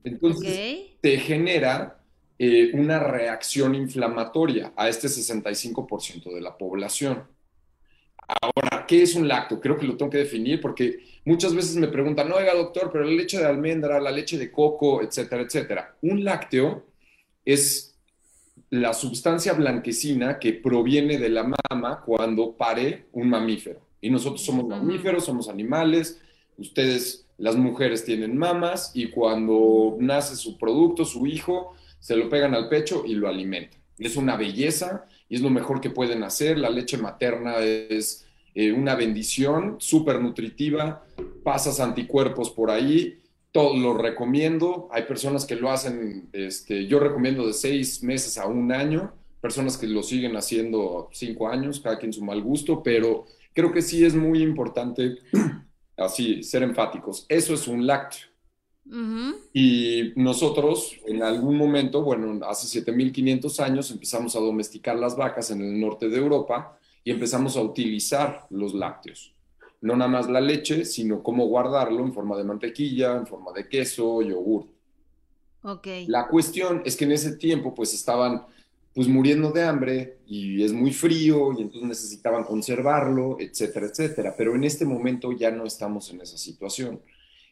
Entonces, 0.04 0.96
te 1.00 1.18
genera 1.18 2.02
eh, 2.38 2.70
una 2.74 2.98
reacción 2.98 3.74
inflamatoria 3.74 4.72
a 4.76 4.88
este 4.88 5.08
65% 5.08 6.32
de 6.32 6.40
la 6.40 6.56
población. 6.56 7.24
Ahora, 8.28 8.84
¿qué 8.86 9.02
es 9.02 9.14
un 9.14 9.26
lácteo? 9.26 9.58
Creo 9.58 9.78
que 9.78 9.86
lo 9.86 9.96
tengo 9.96 10.10
que 10.10 10.18
definir 10.18 10.60
porque 10.60 10.98
muchas 11.24 11.54
veces 11.54 11.76
me 11.76 11.88
preguntan, 11.88 12.28
no, 12.28 12.36
oiga, 12.36 12.54
doctor, 12.54 12.90
pero 12.92 13.04
la 13.04 13.12
leche 13.12 13.38
de 13.38 13.46
almendra, 13.46 14.00
la 14.00 14.10
leche 14.10 14.36
de 14.36 14.52
coco, 14.52 15.02
etcétera, 15.02 15.42
etcétera. 15.42 15.96
Un 16.02 16.24
lácteo 16.24 16.84
es 17.44 17.96
la 18.70 18.92
sustancia 18.92 19.54
blanquecina 19.54 20.38
que 20.38 20.52
proviene 20.52 21.16
de 21.18 21.30
la 21.30 21.44
mama 21.70 22.02
cuando 22.04 22.52
pare 22.52 23.06
un 23.12 23.30
mamífero. 23.30 23.80
Y 24.00 24.10
nosotros 24.10 24.44
somos 24.44 24.66
mamíferos, 24.66 25.24
somos 25.24 25.48
animales, 25.48 26.20
ustedes, 26.58 27.26
las 27.38 27.56
mujeres, 27.56 28.04
tienen 28.04 28.36
mamas 28.36 28.92
y 28.94 29.10
cuando 29.10 29.96
nace 30.00 30.36
su 30.36 30.58
producto, 30.58 31.04
su 31.06 31.26
hijo, 31.26 31.74
se 31.98 32.14
lo 32.14 32.28
pegan 32.28 32.54
al 32.54 32.68
pecho 32.68 33.04
y 33.06 33.14
lo 33.14 33.26
alimentan. 33.26 33.80
Es 33.98 34.16
una 34.16 34.36
belleza 34.36 35.06
y 35.28 35.36
es 35.36 35.42
lo 35.42 35.50
mejor 35.50 35.80
que 35.80 35.90
pueden 35.90 36.22
hacer. 36.22 36.58
La 36.58 36.70
leche 36.70 36.98
materna 36.98 37.58
es 37.58 38.26
eh, 38.54 38.72
una 38.72 38.94
bendición, 38.94 39.76
súper 39.78 40.20
nutritiva, 40.20 41.04
pasas 41.42 41.80
anticuerpos 41.80 42.50
por 42.50 42.70
ahí, 42.70 43.20
todo 43.52 43.76
lo 43.76 43.94
recomiendo. 43.94 44.88
Hay 44.90 45.02
personas 45.04 45.44
que 45.44 45.56
lo 45.56 45.70
hacen, 45.70 46.28
este, 46.32 46.86
yo 46.86 46.98
recomiendo 46.98 47.46
de 47.46 47.52
seis 47.52 48.02
meses 48.02 48.38
a 48.38 48.46
un 48.46 48.72
año, 48.72 49.12
personas 49.40 49.76
que 49.76 49.86
lo 49.86 50.02
siguen 50.02 50.36
haciendo 50.36 51.08
cinco 51.12 51.48
años, 51.48 51.80
cada 51.80 51.98
quien 51.98 52.12
su 52.12 52.24
mal 52.24 52.42
gusto, 52.42 52.82
pero 52.82 53.26
creo 53.52 53.72
que 53.72 53.82
sí 53.82 54.04
es 54.04 54.14
muy 54.14 54.42
importante 54.42 55.18
así 55.96 56.42
ser 56.42 56.62
enfáticos. 56.62 57.26
Eso 57.28 57.54
es 57.54 57.68
un 57.68 57.86
lácteo. 57.86 58.28
Y 59.52 60.12
nosotros 60.16 60.96
en 61.06 61.22
algún 61.22 61.56
momento, 61.56 62.02
bueno, 62.02 62.40
hace 62.46 62.66
7500 62.66 63.60
años 63.60 63.90
empezamos 63.90 64.34
a 64.34 64.40
domesticar 64.40 64.96
las 64.96 65.16
vacas 65.16 65.50
en 65.50 65.60
el 65.60 65.78
norte 65.78 66.08
de 66.08 66.16
Europa 66.16 66.78
y 67.04 67.10
empezamos 67.10 67.56
a 67.56 67.62
utilizar 67.62 68.46
los 68.50 68.74
lácteos. 68.74 69.34
No 69.80 69.94
nada 69.94 70.10
más 70.10 70.28
la 70.28 70.40
leche, 70.40 70.84
sino 70.84 71.22
cómo 71.22 71.46
guardarlo 71.46 72.02
en 72.02 72.12
forma 72.12 72.36
de 72.36 72.44
mantequilla, 72.44 73.16
en 73.16 73.26
forma 73.26 73.52
de 73.52 73.68
queso, 73.68 74.22
yogur. 74.22 74.66
Okay. 75.62 76.06
La 76.06 76.28
cuestión 76.28 76.82
es 76.84 76.96
que 76.96 77.04
en 77.04 77.12
ese 77.12 77.36
tiempo 77.36 77.74
pues 77.74 77.92
estaban 77.92 78.46
pues 78.94 79.06
muriendo 79.06 79.52
de 79.52 79.64
hambre 79.64 80.18
y 80.26 80.64
es 80.64 80.72
muy 80.72 80.92
frío 80.92 81.52
y 81.52 81.62
entonces 81.62 81.88
necesitaban 81.88 82.44
conservarlo, 82.44 83.36
etcétera, 83.38 83.86
etcétera. 83.86 84.34
Pero 84.36 84.54
en 84.54 84.64
este 84.64 84.84
momento 84.84 85.30
ya 85.32 85.50
no 85.50 85.64
estamos 85.64 86.10
en 86.10 86.22
esa 86.22 86.38
situación 86.38 87.00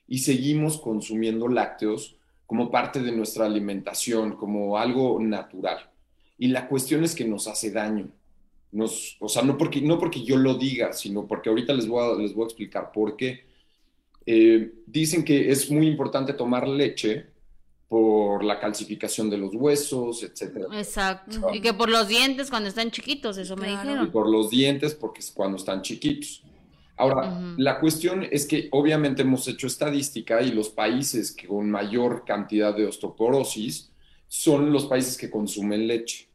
y 0.08 0.18
seguimos 0.18 0.78
consumiendo 0.78 1.48
lácteos 1.48 2.16
como 2.46 2.70
parte 2.70 3.00
de 3.00 3.12
nuestra 3.12 3.46
alimentación, 3.46 4.36
como 4.36 4.78
algo 4.78 5.18
natural. 5.20 5.90
Y 6.38 6.48
la 6.48 6.68
cuestión 6.68 7.02
es 7.02 7.14
que 7.14 7.24
nos 7.24 7.48
hace 7.48 7.70
daño. 7.70 8.08
Nos, 8.72 9.16
o 9.20 9.28
sea, 9.28 9.42
no 9.42 9.56
porque, 9.56 9.80
no 9.80 9.98
porque 9.98 10.22
yo 10.22 10.36
lo 10.36 10.54
diga, 10.54 10.92
sino 10.92 11.26
porque 11.26 11.48
ahorita 11.48 11.72
les 11.72 11.88
voy 11.88 12.04
a, 12.04 12.20
les 12.20 12.34
voy 12.34 12.44
a 12.44 12.46
explicar 12.46 12.92
por 12.92 13.16
qué. 13.16 13.44
Eh, 14.26 14.74
dicen 14.86 15.24
que 15.24 15.50
es 15.50 15.70
muy 15.70 15.86
importante 15.86 16.34
tomar 16.34 16.68
leche 16.68 17.26
por 17.88 18.44
la 18.44 18.58
calcificación 18.58 19.30
de 19.30 19.38
los 19.38 19.54
huesos, 19.54 20.22
etcétera. 20.22 20.66
Exacto. 20.72 21.54
Y 21.54 21.60
que 21.60 21.72
por 21.72 21.88
los 21.88 22.08
dientes 22.08 22.50
cuando 22.50 22.68
están 22.68 22.90
chiquitos, 22.90 23.38
eso 23.38 23.56
me 23.56 23.68
dijeron. 23.68 24.06
Y 24.06 24.10
por 24.10 24.28
los 24.28 24.50
dientes 24.50 24.94
porque 24.94 25.20
es 25.20 25.30
cuando 25.30 25.56
están 25.56 25.82
chiquitos. 25.82 26.42
Ahora, 26.96 27.38
la 27.58 27.78
cuestión 27.78 28.26
es 28.30 28.46
que 28.46 28.68
obviamente 28.72 29.22
hemos 29.22 29.46
hecho 29.48 29.66
estadística 29.66 30.40
y 30.40 30.50
los 30.50 30.70
países 30.70 31.36
con 31.46 31.70
mayor 31.70 32.24
cantidad 32.24 32.74
de 32.74 32.86
osteoporosis 32.86 33.90
son 34.28 34.72
los 34.72 34.86
países 34.86 35.18
que 35.18 35.30
consumen 35.30 35.86
leche. 35.86 36.28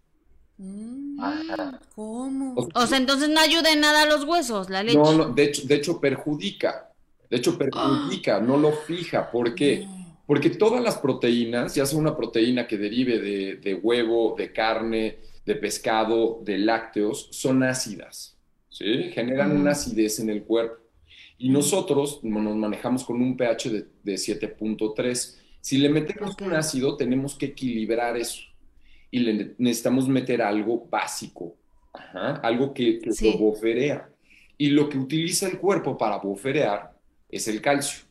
Mm, 0.58 1.20
¿Cómo? 1.96 2.56
O 2.76 2.88
sea, 2.88 2.98
entonces 2.98 3.30
no 3.30 3.40
ayuda 3.40 3.74
en 3.74 3.82
nada 3.82 4.04
a 4.04 4.06
los 4.06 4.24
huesos, 4.24 4.70
la 4.70 4.84
leche. 4.84 4.98
No, 4.98 5.14
no, 5.14 5.30
de 5.30 5.46
hecho, 5.46 5.64
de 5.66 5.76
hecho 5.76 6.00
perjudica. 6.00 6.92
De 7.28 7.38
hecho, 7.38 7.58
perjudica, 7.58 8.40
no 8.40 8.58
lo 8.58 8.72
fija. 8.72 9.32
¿Por 9.32 9.56
qué? 9.56 9.88
Porque 10.28 10.52
todas 10.52 10.84
las 10.84 10.98
proteínas, 10.98 11.74
ya 11.74 11.86
sea 11.86 11.98
una 11.98 12.16
proteína 12.16 12.68
que 12.68 12.78
derive 12.78 13.20
de, 13.20 13.56
de 13.56 13.74
huevo, 13.74 14.36
de 14.38 14.54
carne, 14.54 15.18
de 15.46 15.56
pescado, 15.56 16.40
de 16.44 16.60
lácteos, 16.60 17.30
son 17.32 17.64
ácidas. 17.64 18.38
¿Sí? 18.72 19.12
Generan 19.12 19.56
una 19.56 19.72
acidez 19.72 20.20
en 20.20 20.30
el 20.32 20.44
cuerpo. 20.44 20.82
Y 21.38 21.50
nosotros 21.50 22.24
nos 22.24 22.56
manejamos 22.56 23.04
con 23.04 23.22
un 23.22 23.38
pH 23.38 23.70
de, 23.70 23.86
de 24.04 24.14
7.3. 24.14 25.38
Si 25.60 25.78
le 25.78 25.90
metemos 25.90 26.36
un 26.42 26.54
ácido, 26.54 26.98
tenemos 26.98 27.36
que 27.36 27.48
equilibrar 27.48 28.18
eso. 28.18 28.42
Y 29.12 29.20
le 29.20 29.56
necesitamos 29.58 30.08
meter 30.08 30.42
algo 30.42 30.88
básico, 30.90 31.56
algo 32.42 32.74
que, 32.74 33.00
que 33.00 33.10
lo 33.32 33.38
boferea. 33.38 34.10
Y 34.58 34.70
lo 34.70 34.88
que 34.88 34.98
utiliza 34.98 35.48
el 35.48 35.58
cuerpo 35.58 35.98
para 35.98 36.18
boferear 36.18 36.96
es 37.30 37.48
el 37.48 37.62
calcio. 37.62 38.06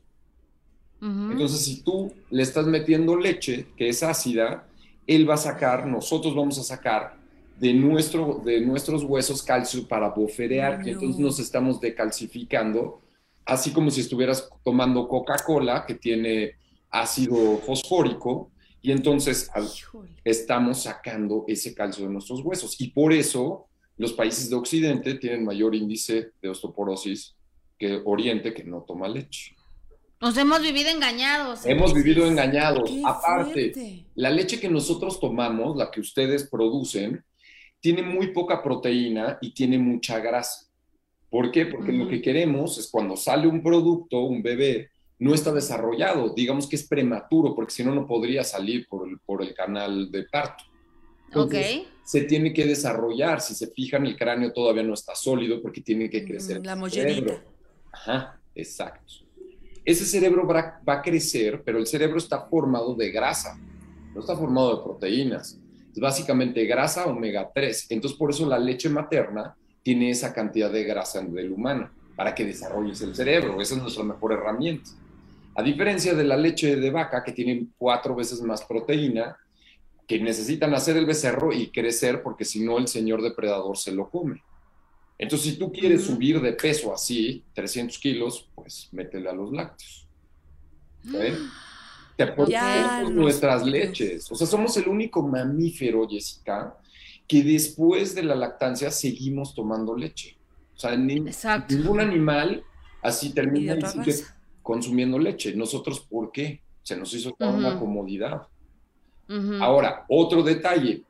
Entonces, 1.00 1.64
si 1.64 1.82
tú 1.82 2.12
le 2.30 2.42
estás 2.42 2.66
metiendo 2.66 3.16
leche, 3.16 3.68
que 3.76 3.88
es 3.88 4.02
ácida, 4.02 4.68
él 5.06 5.28
va 5.28 5.34
a 5.34 5.38
sacar, 5.38 5.86
nosotros 5.86 6.34
vamos 6.34 6.58
a 6.58 6.62
sacar 6.62 7.19
de, 7.60 7.74
nuestro, 7.74 8.40
de 8.42 8.62
nuestros 8.62 9.04
huesos 9.04 9.42
calcio 9.42 9.86
para 9.86 10.08
boferear, 10.08 10.82
que 10.82 10.92
entonces 10.92 11.20
nos 11.20 11.38
estamos 11.38 11.78
decalcificando, 11.78 13.02
así 13.44 13.70
como 13.70 13.90
si 13.90 14.00
estuvieras 14.00 14.48
tomando 14.64 15.06
Coca-Cola, 15.06 15.84
que 15.86 15.94
tiene 15.94 16.54
ácido 16.88 17.58
fosfórico, 17.58 18.50
y 18.80 18.92
entonces 18.92 19.50
estamos 20.24 20.84
sacando 20.84 21.44
ese 21.46 21.74
calcio 21.74 22.06
de 22.06 22.12
nuestros 22.14 22.40
huesos. 22.40 22.80
Y 22.80 22.92
por 22.92 23.12
eso 23.12 23.66
los 23.98 24.14
países 24.14 24.48
de 24.48 24.56
Occidente 24.56 25.16
tienen 25.16 25.44
mayor 25.44 25.74
índice 25.74 26.30
de 26.40 26.48
osteoporosis 26.48 27.36
que 27.78 28.00
Oriente, 28.06 28.54
que 28.54 28.64
no 28.64 28.84
toma 28.88 29.06
leche. 29.06 29.54
Nos 30.18 30.34
hemos 30.38 30.62
vivido 30.62 30.88
engañados. 30.88 31.66
Hemos 31.66 31.92
vivido 31.92 32.26
engañados. 32.26 32.90
Aparte, 33.04 34.06
la 34.14 34.30
leche 34.30 34.58
que 34.58 34.70
nosotros 34.70 35.20
tomamos, 35.20 35.76
la 35.76 35.90
que 35.90 36.00
ustedes 36.00 36.48
producen, 36.48 37.22
tiene 37.80 38.02
muy 38.02 38.28
poca 38.28 38.62
proteína 38.62 39.38
y 39.40 39.52
tiene 39.52 39.78
mucha 39.78 40.18
grasa. 40.20 40.66
¿Por 41.30 41.50
qué? 41.50 41.66
Porque 41.66 41.92
lo 41.92 42.08
que 42.08 42.20
queremos 42.20 42.76
es 42.78 42.90
cuando 42.90 43.16
sale 43.16 43.46
un 43.46 43.62
producto, 43.62 44.20
un 44.24 44.42
bebé, 44.42 44.90
no 45.18 45.34
está 45.34 45.52
desarrollado, 45.52 46.34
digamos 46.34 46.66
que 46.66 46.76
es 46.76 46.86
prematuro, 46.88 47.54
porque 47.54 47.72
si 47.72 47.84
no, 47.84 47.94
no 47.94 48.06
podría 48.06 48.42
salir 48.42 48.86
por 48.88 49.08
el, 49.08 49.18
por 49.20 49.42
el 49.42 49.54
canal 49.54 50.10
de 50.10 50.24
parto. 50.24 50.64
ok. 51.34 51.54
Se 52.04 52.22
tiene 52.22 52.52
que 52.52 52.66
desarrollar. 52.66 53.40
Si 53.40 53.54
se 53.54 53.68
fijan, 53.68 54.04
el 54.04 54.16
cráneo 54.16 54.52
todavía 54.52 54.82
no 54.82 54.94
está 54.94 55.14
sólido 55.14 55.62
porque 55.62 55.80
tiene 55.80 56.10
que 56.10 56.24
crecer. 56.24 56.64
la 56.64 56.74
mollerita. 56.74 57.40
Ajá, 57.92 58.40
exacto. 58.54 59.30
Ese 59.84 60.04
cerebro 60.04 60.46
va, 60.46 60.80
a 60.86 61.02
crecer, 61.02 61.62
pero 61.64 61.78
el 61.78 61.86
cerebro 61.86 62.18
está 62.18 62.46
formado 62.48 62.94
de 62.94 63.10
grasa, 63.10 63.58
no 64.14 64.20
está 64.20 64.36
formado 64.36 64.76
de 64.76 64.82
proteínas. 64.82 65.60
Es 65.92 65.98
básicamente 65.98 66.64
grasa 66.64 67.06
omega 67.06 67.50
3. 67.52 67.86
Entonces, 67.90 68.18
por 68.18 68.30
eso 68.30 68.46
la 68.46 68.58
leche 68.58 68.88
materna 68.88 69.56
tiene 69.82 70.10
esa 70.10 70.32
cantidad 70.32 70.70
de 70.70 70.84
grasa 70.84 71.20
en 71.20 71.36
el 71.36 71.52
humano, 71.52 71.90
para 72.16 72.34
que 72.34 72.44
desarrolles 72.44 73.00
el 73.02 73.14
cerebro. 73.14 73.60
Esa 73.60 73.74
es 73.74 73.82
nuestra 73.82 74.04
mejor 74.04 74.32
herramienta. 74.32 74.90
A 75.54 75.62
diferencia 75.62 76.14
de 76.14 76.24
la 76.24 76.36
leche 76.36 76.76
de 76.76 76.90
vaca, 76.90 77.24
que 77.24 77.32
tiene 77.32 77.66
cuatro 77.76 78.14
veces 78.14 78.40
más 78.42 78.62
proteína, 78.62 79.36
que 80.06 80.20
necesitan 80.20 80.74
hacer 80.74 80.96
el 80.96 81.06
becerro 81.06 81.52
y 81.52 81.70
crecer, 81.70 82.22
porque 82.22 82.44
si 82.44 82.64
no, 82.64 82.78
el 82.78 82.88
señor 82.88 83.22
depredador 83.22 83.76
se 83.76 83.92
lo 83.92 84.08
come. 84.08 84.42
Entonces, 85.18 85.52
si 85.52 85.58
tú 85.58 85.70
quieres 85.70 86.04
subir 86.04 86.40
de 86.40 86.52
peso 86.52 86.94
así, 86.94 87.44
300 87.54 87.98
kilos, 87.98 88.48
pues 88.54 88.88
métele 88.92 89.28
a 89.28 89.32
los 89.32 89.52
lácteos. 89.52 90.08
Te 92.20 92.32
aportamos 92.32 93.12
nuestras 93.12 93.64
leches. 93.64 94.30
O 94.30 94.34
sea, 94.34 94.46
somos 94.46 94.76
el 94.76 94.88
único 94.88 95.26
mamífero, 95.26 96.06
Jessica, 96.06 96.76
que 97.26 97.42
después 97.42 98.14
de 98.14 98.22
la 98.22 98.34
lactancia 98.34 98.90
seguimos 98.90 99.54
tomando 99.54 99.96
leche. 99.96 100.36
O 100.76 100.78
sea, 100.78 100.96
ningún 100.96 101.98
animal 101.98 102.62
así 103.00 103.32
termina 103.32 103.74
y, 103.74 103.82
sigue 103.82 104.24
consumiendo 104.62 105.18
leche. 105.18 105.54
Nosotros, 105.54 106.00
¿por 106.00 106.30
qué? 106.30 106.60
Se 106.82 106.94
nos 106.94 107.14
hizo 107.14 107.30
toda 107.32 107.52
una 107.52 107.78
comodidad. 107.78 108.42
Ahora, 109.60 110.04
otro 110.08 110.42
detalle 110.42 111.04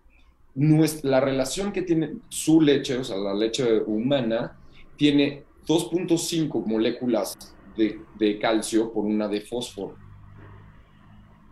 nuestra, 0.54 1.10
la 1.10 1.20
relación 1.20 1.72
que 1.72 1.82
tiene 1.82 2.18
su 2.28 2.60
leche, 2.60 2.98
o 2.98 3.04
sea, 3.04 3.16
la 3.16 3.34
leche 3.34 3.80
humana, 3.82 4.56
tiene 4.96 5.42
2.5 5.66 6.66
moléculas 6.66 7.36
de, 7.76 8.38
calcio 8.38 8.92
por 8.92 9.04
una 9.06 9.26
de 9.26 9.40
fósforo. 9.40 9.96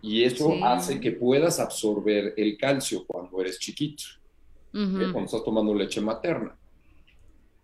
Y 0.01 0.23
eso 0.23 0.63
hace 0.63 0.99
que 0.99 1.11
puedas 1.11 1.59
absorber 1.59 2.33
el 2.37 2.57
calcio 2.57 3.05
cuando 3.05 3.41
eres 3.41 3.59
chiquito, 3.59 4.03
cuando 4.71 5.25
estás 5.25 5.43
tomando 5.43 5.73
leche 5.73 5.99
materna. 6.01 6.57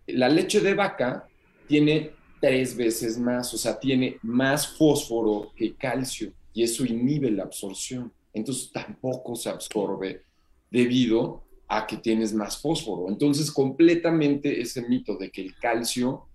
La 0.08 0.28
leche 0.28 0.60
de 0.60 0.74
vaca 0.74 1.26
tiene 1.66 2.12
tres 2.40 2.76
veces 2.76 3.18
más, 3.18 3.52
o 3.54 3.56
sea, 3.56 3.78
tiene 3.78 4.18
más 4.22 4.68
fósforo 4.76 5.52
que 5.56 5.74
calcio 5.74 6.32
y 6.52 6.62
eso 6.62 6.84
inhibe 6.84 7.30
la 7.30 7.44
absorción. 7.44 8.12
Entonces 8.32 8.70
tampoco 8.70 9.34
se 9.34 9.48
absorbe 9.48 10.22
debido 10.70 11.42
a 11.68 11.86
que 11.86 11.96
tienes 11.96 12.32
más 12.32 12.60
fósforo. 12.60 13.08
Entonces, 13.08 13.50
completamente 13.50 14.60
ese 14.60 14.82
mito 14.82 15.16
de 15.16 15.30
que 15.30 15.42
el 15.42 15.56
calcio 15.56 16.28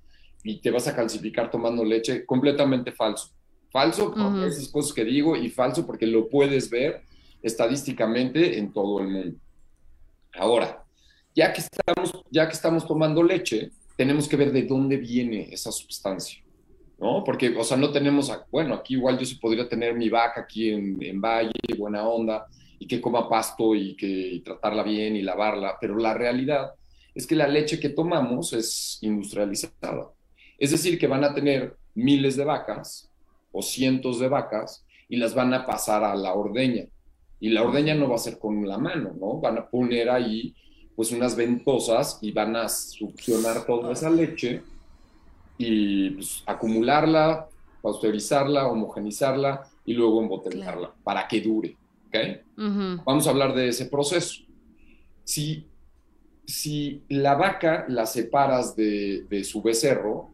y 0.43 0.60
te 0.60 0.72
vas 0.72 0.88
a 0.88 0.95
calcificar 0.95 1.49
tomando 1.52 1.86
leche, 1.86 2.26
completamente 2.26 2.91
falso. 2.91 3.30
Falso 3.72 4.13
por 4.13 4.45
esas 4.45 4.67
cosas 4.67 4.93
que 4.93 5.05
digo 5.05 5.36
y 5.36 5.49
falso 5.49 5.86
porque 5.86 6.05
lo 6.05 6.28
puedes 6.28 6.69
ver 6.69 7.03
estadísticamente 7.41 8.57
en 8.57 8.74
todo 8.74 8.99
el 8.99 9.07
mundo. 9.07 9.38
Ahora, 10.34 10.84
ya 11.36 11.53
que 11.53 11.61
estamos, 11.61 12.24
ya 12.30 12.47
que 12.47 12.53
estamos 12.53 12.86
tomando 12.86 13.24
leche, 13.24 13.72
tenemos 13.95 14.28
que 14.28 14.36
ver 14.36 14.51
de 14.51 14.63
dónde 14.63 14.97
viene 14.97 15.47
esa 15.51 15.72
sustancia, 15.72 16.41
¿no? 16.99 17.24
Porque, 17.24 17.55
o 17.57 17.63
sea, 17.63 17.78
no 17.78 17.91
tenemos, 17.91 18.32
bueno, 18.51 18.74
aquí 18.76 18.95
igual 18.95 19.17
yo 19.17 19.26
sí 19.26 19.36
podría 19.36 19.67
tener 19.67 19.95
mi 19.95 20.09
vaca 20.09 20.41
aquí 20.41 20.69
en, 20.69 20.97
en 21.01 21.22
Valle, 21.22 21.51
buena 21.78 22.07
onda, 22.07 22.47
y 22.80 22.88
que 22.88 22.99
coma 22.99 23.30
pasto 23.30 23.76
y 23.76 23.95
que 23.95 24.41
tratarla 24.43 24.84
bien 24.84 25.15
y 25.15 25.22
lavarla, 25.22 25.78
pero 25.80 25.97
la 25.97 26.13
realidad 26.13 26.72
es 27.13 27.28
que 27.28 27.36
la 27.36 27.47
leche 27.47 27.80
que 27.80 27.89
tomamos 27.89 28.53
es 28.53 28.97
industrializada. 29.01 30.11
Es 30.57 30.72
decir, 30.72 30.97
que 30.97 31.07
van 31.07 31.24
a 31.24 31.34
tener 31.34 31.76
miles 31.93 32.36
de 32.36 32.45
vacas 32.45 33.11
o 33.52 33.62
cientos 33.62 34.20
de 34.20 34.30
vacas 34.30 34.86
y 35.10 35.18
las 35.18 35.36
van 35.36 35.54
a 35.54 35.66
pasar 35.66 36.04
a 36.04 36.16
la 36.16 36.34
ordeña. 36.34 36.86
Y 37.39 37.49
la 37.49 37.64
ordeña 37.64 37.95
no 37.95 38.10
va 38.10 38.16
a 38.16 38.20
ser 38.20 38.38
con 38.39 38.68
la 38.68 38.78
mano, 38.78 39.14
¿no? 39.20 39.39
Van 39.39 39.58
a 39.58 39.68
poner 39.68 40.10
ahí 40.10 40.56
pues 40.95 41.12
unas 41.12 41.36
ventosas 41.36 42.20
y 42.22 42.32
van 42.32 42.56
a 42.56 42.70
succionar 42.70 43.66
toda 43.66 43.93
esa 43.93 44.10
leche 44.10 44.62
y 45.58 46.12
pues, 46.12 46.43
acumularla, 46.45 47.47
pasteurizarla, 47.82 48.68
homogenizarla 48.68 49.68
y 49.86 49.93
luego 49.93 50.22
embotellarla 50.22 50.93
para 51.04 51.28
que 51.28 51.41
dure. 51.41 51.76
Vamos 53.06 53.26
a 53.26 53.30
hablar 53.30 53.56
de 53.56 53.70
ese 53.70 53.86
proceso. 53.86 54.41
Si, 55.24 55.66
si 56.45 57.04
la 57.10 57.36
vaca 57.36 57.86
la 57.88 58.06
separas 58.06 58.76
de, 58.76 59.43
su 59.43 59.62
becerro, 59.62 60.30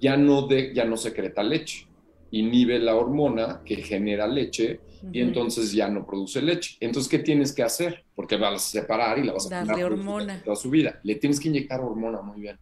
ya 0.00 0.16
no, 0.16 0.46
de, 0.46 0.74
ya 0.74 0.84
no 0.84 0.96
secreta 0.96 1.42
leche, 1.42 1.86
inhibe 2.32 2.78
la 2.78 2.96
hormona 2.96 3.62
que 3.64 3.76
genera 3.76 4.26
leche 4.26 4.80
y 5.12 5.20
entonces 5.20 5.72
ya 5.72 5.88
no 5.88 6.04
produce 6.06 6.40
leche. 6.42 6.76
Entonces, 6.80 7.10
¿qué 7.10 7.18
tienes 7.18 7.52
que 7.52 7.62
hacer? 7.62 8.04
Porque 8.14 8.36
vas 8.36 8.54
a 8.54 8.58
separar 8.58 9.18
y 9.18 9.24
la 9.24 9.34
vas 9.34 9.50
a 9.50 9.64
Darle 9.64 9.84
hormona. 9.84 10.42
toda 10.42 10.56
su 10.56 10.70
vida. 10.70 10.98
Le 11.04 11.16
tienes 11.16 11.38
que 11.38 11.48
inyectar 11.48 11.80
hormona, 11.80 12.22
muy 12.22 12.40
bien. 12.40 12.58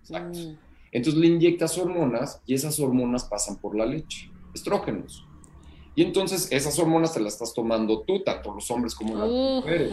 Exacto. 0.00 0.38
Mm. 0.38 0.56
Entonces 0.92 1.20
le 1.20 1.26
inyectas 1.28 1.78
hormonas 1.78 2.40
y 2.46 2.54
esas 2.54 2.80
hormonas 2.80 3.24
pasan 3.24 3.56
por 3.56 3.76
la 3.76 3.86
leche, 3.86 4.30
estrógenos. 4.54 5.24
Y 5.94 6.02
entonces 6.02 6.48
esas 6.50 6.78
hormonas 6.78 7.12
te 7.12 7.20
las 7.20 7.34
estás 7.34 7.52
tomando 7.52 8.00
tú, 8.00 8.22
tanto 8.22 8.54
los 8.54 8.70
hombres 8.70 8.94
como 8.94 9.16
las 9.16 9.28
mujeres. 9.28 9.92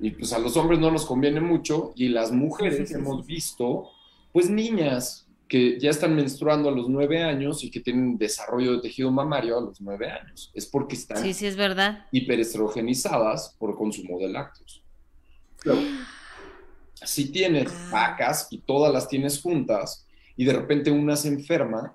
Y 0.00 0.10
pues 0.10 0.32
a 0.32 0.38
los 0.38 0.56
hombres 0.56 0.80
no 0.80 0.90
nos 0.90 1.04
conviene 1.04 1.40
mucho 1.40 1.92
y 1.94 2.08
las 2.08 2.32
mujeres 2.32 2.90
hemos 2.92 3.26
visto, 3.26 3.90
pues 4.32 4.50
niñas 4.50 5.23
que 5.48 5.78
ya 5.78 5.90
están 5.90 6.16
menstruando 6.16 6.68
a 6.68 6.72
los 6.72 6.88
nueve 6.88 7.22
años 7.22 7.62
y 7.64 7.70
que 7.70 7.80
tienen 7.80 8.16
desarrollo 8.16 8.72
de 8.72 8.82
tejido 8.82 9.10
mamario 9.10 9.58
a 9.58 9.60
los 9.60 9.80
nueve 9.80 10.10
años. 10.10 10.50
Es 10.54 10.66
porque 10.66 10.96
están 10.96 11.22
sí, 11.22 11.34
sí, 11.34 11.46
es 11.46 11.56
verdad. 11.56 12.06
hiperestrogenizadas 12.12 13.54
por 13.58 13.76
consumo 13.76 14.18
de 14.18 14.28
lácteos. 14.28 14.82
si 16.94 17.30
tienes 17.30 17.68
ah. 17.68 17.88
vacas 17.92 18.48
y 18.50 18.58
todas 18.58 18.92
las 18.92 19.08
tienes 19.08 19.40
juntas 19.40 20.06
y 20.36 20.44
de 20.44 20.52
repente 20.54 20.90
una 20.90 21.16
se 21.16 21.28
enferma, 21.28 21.94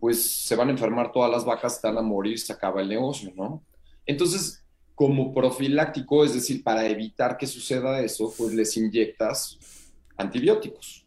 pues 0.00 0.44
se 0.46 0.56
van 0.56 0.68
a 0.68 0.72
enfermar 0.72 1.12
todas 1.12 1.30
las 1.30 1.44
vacas, 1.44 1.74
están 1.74 1.98
a 1.98 2.02
morir, 2.02 2.38
se 2.38 2.52
acaba 2.52 2.80
el 2.80 2.88
negocio, 2.88 3.32
¿no? 3.36 3.62
Entonces, 4.06 4.64
como 4.94 5.32
profiláctico, 5.32 6.24
es 6.24 6.34
decir, 6.34 6.64
para 6.64 6.86
evitar 6.86 7.36
que 7.36 7.46
suceda 7.46 8.00
eso, 8.00 8.32
pues 8.36 8.52
les 8.54 8.76
inyectas 8.76 9.58
antibióticos, 10.16 11.06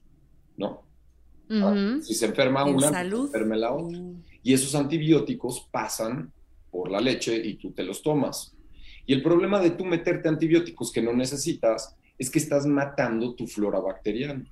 ¿no? 0.56 0.83
Si 2.02 2.14
se 2.14 2.26
enferma 2.26 2.66
una, 2.66 2.90
pues, 2.90 3.10
se 3.10 3.16
enferma 3.16 3.56
la 3.56 3.74
otra. 3.74 4.00
Y 4.42 4.54
esos 4.54 4.76
antibióticos 4.76 5.68
pasan 5.72 6.32
por 6.72 6.90
la 6.90 7.00
leche 7.00 7.36
y 7.36 7.56
tú 7.56 7.72
te 7.72 7.84
los 7.84 8.02
tomas. 8.02 8.56
Y 9.06 9.14
el 9.14 9.22
problema 9.22 9.60
de 9.60 9.72
tú 9.72 9.86
meterte 9.86 10.30
antibióticos 10.30 10.92
que 10.92 11.02
no 11.02 11.14
necesitas 11.14 11.96
es 12.18 12.30
que 12.30 12.40
estás 12.40 12.66
matando 12.66 13.36
tu 13.36 13.48
flora 13.48 13.80
bacteriana. 13.80 14.46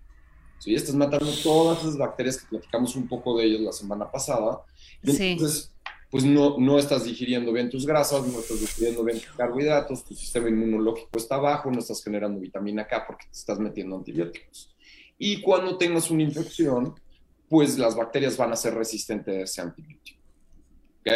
¿sí? 0.59 0.75
Estás 0.75 0.95
matando 0.95 1.31
todas 1.43 1.79
esas 1.79 1.97
bacterias 1.97 2.37
que 2.37 2.47
platicamos 2.47 2.95
un 2.95 3.07
poco 3.07 3.37
de 3.37 3.45
ellas 3.45 3.61
la 3.61 3.71
semana 3.71 4.09
pasada. 4.09 4.61
entonces, 5.03 5.73
pues 6.11 6.25
no, 6.25 6.57
no 6.59 6.77
estás 6.77 7.05
digiriendo 7.05 7.53
bien 7.53 7.69
tus 7.69 7.85
grasas, 7.85 8.27
no 8.27 8.39
estás 8.39 8.59
digiriendo 8.59 9.03
bien 9.03 9.19
tus 9.19 9.31
carbohidratos, 9.31 10.03
tu 10.03 10.13
sistema 10.13 10.49
inmunológico 10.49 11.17
está 11.17 11.37
bajo, 11.37 11.71
no 11.71 11.79
estás 11.79 12.03
generando 12.03 12.39
vitamina 12.39 12.85
K 12.85 13.07
porque 13.07 13.25
te 13.25 13.37
estás 13.37 13.59
metiendo 13.59 13.95
antibióticos. 13.95 14.75
Y 15.23 15.39
cuando 15.39 15.77
tengas 15.77 16.09
una 16.09 16.23
infección, 16.23 16.99
pues 17.47 17.77
las 17.77 17.95
bacterias 17.95 18.35
van 18.37 18.53
a 18.53 18.55
ser 18.55 18.73
resistentes 18.73 19.35
a 19.35 19.41
ese 19.43 19.61
antibiótico. 19.61 20.19
¿Ok? 21.01 21.11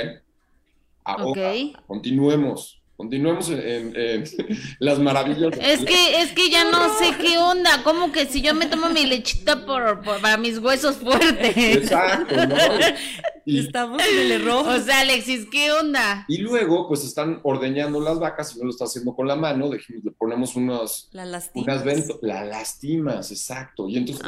Ahora, 1.03 1.41
continuemos. 1.87 2.83
Continuemos 2.95 3.49
en, 3.49 3.95
las 4.79 4.99
maravillas. 4.99 5.57
Es 5.59 5.83
que, 5.83 6.21
es 6.21 6.33
que 6.33 6.51
ya 6.51 6.65
no 6.65 6.95
sé 6.99 7.17
qué 7.19 7.39
onda. 7.39 7.81
¿Cómo 7.83 8.11
que 8.11 8.27
si 8.27 8.43
yo 8.43 8.53
me 8.53 8.67
tomo 8.67 8.89
mi 8.89 9.07
lechita 9.07 9.65
por, 9.65 10.03
para 10.03 10.37
mis 10.37 10.59
huesos 10.59 10.97
fuertes? 10.97 11.57
Exacto, 11.57 12.45
¿no? 12.45 12.55
Estamos 13.45 14.01
en 14.03 14.19
el 14.19 14.31
error. 14.31 14.65
O 14.75 14.79
sea, 14.79 15.01
Alexis, 15.01 15.47
¿qué 15.51 15.71
onda? 15.71 16.25
Y 16.27 16.39
luego, 16.39 16.87
pues 16.87 17.03
están 17.03 17.39
ordeñando 17.43 17.99
las 17.99 18.19
vacas 18.19 18.55
y 18.55 18.59
no 18.59 18.65
lo 18.65 18.69
está 18.71 18.85
haciendo 18.85 19.15
con 19.15 19.27
la 19.27 19.35
mano. 19.35 19.69
le 19.71 20.11
ponemos 20.11 20.55
unos. 20.55 21.09
La 21.11 21.25
lastimas. 21.25 21.83
Unas 21.83 22.07
la 22.21 22.45
lastimas, 22.45 23.31
exacto. 23.31 23.87
Y 23.87 23.97
entonces 23.97 24.25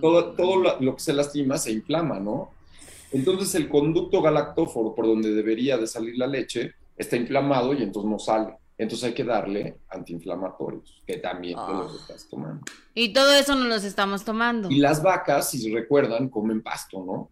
todo, 0.00 0.32
todo 0.32 0.80
lo 0.80 0.96
que 0.96 1.02
se 1.02 1.12
lastima 1.12 1.58
se 1.58 1.72
inflama, 1.72 2.18
¿no? 2.18 2.50
Entonces 3.12 3.54
el 3.54 3.68
conducto 3.68 4.22
galactóforo 4.22 4.94
por 4.94 5.06
donde 5.06 5.32
debería 5.32 5.76
de 5.76 5.86
salir 5.86 6.16
la 6.16 6.26
leche 6.26 6.74
está 6.96 7.16
inflamado 7.16 7.74
y 7.74 7.82
entonces 7.82 8.10
no 8.10 8.18
sale. 8.18 8.56
Entonces 8.78 9.08
hay 9.08 9.14
que 9.14 9.24
darle 9.24 9.78
antiinflamatorios, 9.90 11.02
que 11.06 11.18
también 11.18 11.56
los 11.56 12.00
estás 12.00 12.26
tomando. 12.28 12.62
Y 12.94 13.12
todo 13.12 13.32
eso 13.32 13.54
no 13.54 13.66
los 13.66 13.84
estamos 13.84 14.24
tomando. 14.24 14.70
Y 14.70 14.78
las 14.78 15.02
vacas, 15.02 15.50
si 15.50 15.72
recuerdan, 15.72 16.28
comen 16.28 16.62
pasto, 16.62 17.04
¿no? 17.04 17.30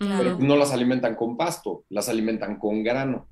Pero 0.00 0.38
no 0.38 0.56
las 0.56 0.72
alimentan 0.72 1.14
con 1.14 1.36
pasto, 1.36 1.84
las 1.90 2.08
alimentan 2.08 2.58
con 2.58 2.82
grano. 2.82 3.28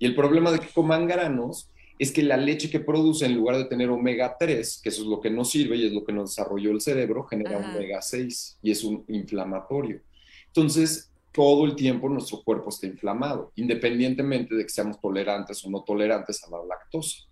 Y 0.00 0.06
el 0.06 0.16
problema 0.16 0.50
de 0.50 0.58
que 0.58 0.66
coman 0.68 1.06
granos 1.06 1.70
es 2.00 2.10
que 2.10 2.24
la 2.24 2.36
leche 2.36 2.68
que 2.68 2.80
produce, 2.80 3.26
en 3.26 3.36
lugar 3.36 3.56
de 3.56 3.66
tener 3.66 3.90
omega 3.90 4.36
3, 4.38 4.80
que 4.82 4.88
eso 4.88 5.02
es 5.02 5.08
lo 5.08 5.20
que 5.20 5.30
nos 5.30 5.50
sirve 5.50 5.76
y 5.76 5.86
es 5.86 5.92
lo 5.92 6.04
que 6.04 6.12
nos 6.12 6.30
desarrolló 6.30 6.72
el 6.72 6.80
cerebro, 6.80 7.24
genera 7.24 7.58
omega 7.58 8.02
6 8.02 8.58
y 8.62 8.72
es 8.72 8.82
un 8.82 9.04
inflamatorio. 9.06 10.00
Entonces, 10.48 11.12
todo 11.32 11.64
el 11.64 11.76
tiempo 11.76 12.08
nuestro 12.08 12.42
cuerpo 12.42 12.70
está 12.70 12.86
inflamado, 12.86 13.52
independientemente 13.54 14.54
de 14.54 14.64
que 14.64 14.68
seamos 14.70 15.00
tolerantes 15.00 15.64
o 15.64 15.70
no 15.70 15.84
tolerantes 15.84 16.42
a 16.44 16.50
la 16.50 16.64
lactosa. 16.64 17.24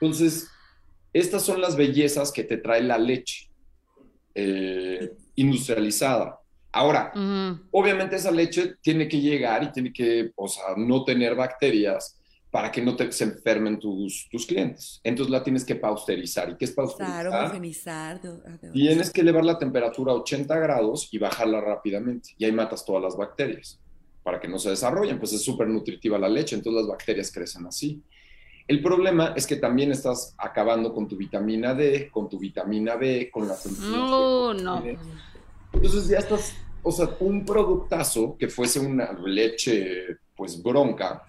Entonces, 0.00 0.48
estas 1.12 1.42
son 1.42 1.60
las 1.60 1.76
bellezas 1.76 2.32
que 2.32 2.44
te 2.44 2.56
trae 2.56 2.82
la 2.82 2.98
leche 2.98 3.50
eh, 4.34 5.12
industrializada. 5.34 6.40
Ahora, 6.76 7.10
obviamente 7.70 8.16
esa 8.16 8.30
leche 8.30 8.74
tiene 8.82 9.08
que 9.08 9.18
llegar 9.18 9.64
y 9.64 9.72
tiene 9.72 9.92
que, 9.94 10.30
o 10.36 10.46
sea, 10.46 10.74
no 10.76 11.04
tener 11.04 11.34
bacterias 11.34 12.18
para 12.50 12.70
que 12.70 12.82
no 12.82 12.94
te, 12.94 13.10
se 13.12 13.24
enfermen 13.24 13.78
tus, 13.78 14.28
tus 14.30 14.44
clientes. 14.44 15.00
Entonces 15.02 15.30
la 15.30 15.42
tienes 15.42 15.64
que 15.64 15.76
pausterizar. 15.76 16.50
¿Y 16.50 16.56
qué 16.56 16.66
es 16.66 16.72
pausterizar? 16.72 17.28
Claro, 17.28 17.50
Tienes 18.74 19.10
que 19.10 19.22
elevar 19.22 19.44
la 19.44 19.58
temperatura 19.58 20.12
a 20.12 20.16
80 20.16 20.54
grados 20.58 21.08
y 21.10 21.18
bajarla 21.18 21.62
rápidamente. 21.62 22.34
Y 22.36 22.44
ahí 22.44 22.52
matas 22.52 22.84
todas 22.84 23.02
las 23.02 23.16
bacterias 23.16 23.80
para 24.22 24.38
que 24.38 24.46
no 24.46 24.58
se 24.58 24.68
desarrollen. 24.68 25.18
Pues 25.18 25.32
es 25.32 25.42
súper 25.42 25.68
nutritiva 25.68 26.18
la 26.18 26.28
leche, 26.28 26.56
entonces 26.56 26.82
las 26.82 26.88
bacterias 26.90 27.32
crecen 27.32 27.66
así. 27.66 28.02
El 28.68 28.82
problema 28.82 29.32
es 29.34 29.46
que 29.46 29.56
también 29.56 29.92
estás 29.92 30.34
acabando 30.36 30.92
con 30.92 31.08
tu 31.08 31.16
vitamina 31.16 31.72
D, 31.72 32.10
con 32.10 32.28
tu 32.28 32.38
vitamina 32.38 32.96
B, 32.96 33.30
con 33.30 33.48
la 33.48 33.56
No, 33.80 34.52
no. 34.52 34.82
Entonces 35.72 36.08
ya 36.08 36.18
estás, 36.18 36.54
o 36.86 36.92
sea, 36.92 37.10
un 37.18 37.44
productazo 37.44 38.36
que 38.38 38.46
fuese 38.46 38.78
una 38.78 39.12
leche, 39.12 40.18
pues 40.36 40.62
bronca, 40.62 41.24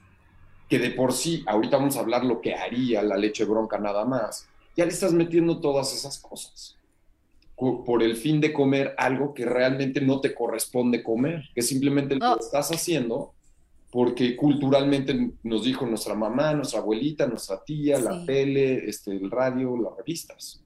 que 0.69 0.77
de 0.77 0.91
por 0.91 1.13
sí, 1.13 1.43
ahorita 1.47 1.77
vamos 1.77 1.97
a 1.97 2.01
hablar 2.01 2.23
lo 2.23 2.39
que 2.41 2.53
haría 2.53 3.01
la 3.01 3.17
leche 3.17 3.43
bronca 3.43 3.79
nada 3.79 4.05
más, 4.05 4.47
ya 4.75 4.85
le 4.85 4.91
estás 4.91 5.13
metiendo 5.13 5.59
todas 5.59 5.95
esas 5.95 6.19
cosas. 6.19 6.77
Por 7.55 8.03
el 8.03 8.15
fin 8.15 8.39
de 8.39 8.53
comer 8.53 8.93
algo 8.99 9.33
que 9.33 9.45
realmente 9.45 9.99
no 9.99 10.21
te 10.21 10.35
corresponde 10.35 11.01
comer, 11.01 11.49
que 11.55 11.63
simplemente 11.63 12.15
lo 12.15 12.39
estás 12.39 12.69
haciendo 12.69 13.33
porque 13.89 14.35
culturalmente 14.35 15.31
nos 15.41 15.63
dijo 15.63 15.87
nuestra 15.87 16.13
mamá, 16.13 16.53
nuestra 16.53 16.81
abuelita, 16.81 17.25
nuestra 17.25 17.63
tía, 17.63 17.97
la 17.97 18.23
tele, 18.25 18.87
este, 18.87 19.09
el 19.09 19.31
radio, 19.31 19.75
las 19.75 19.97
revistas. 19.97 20.63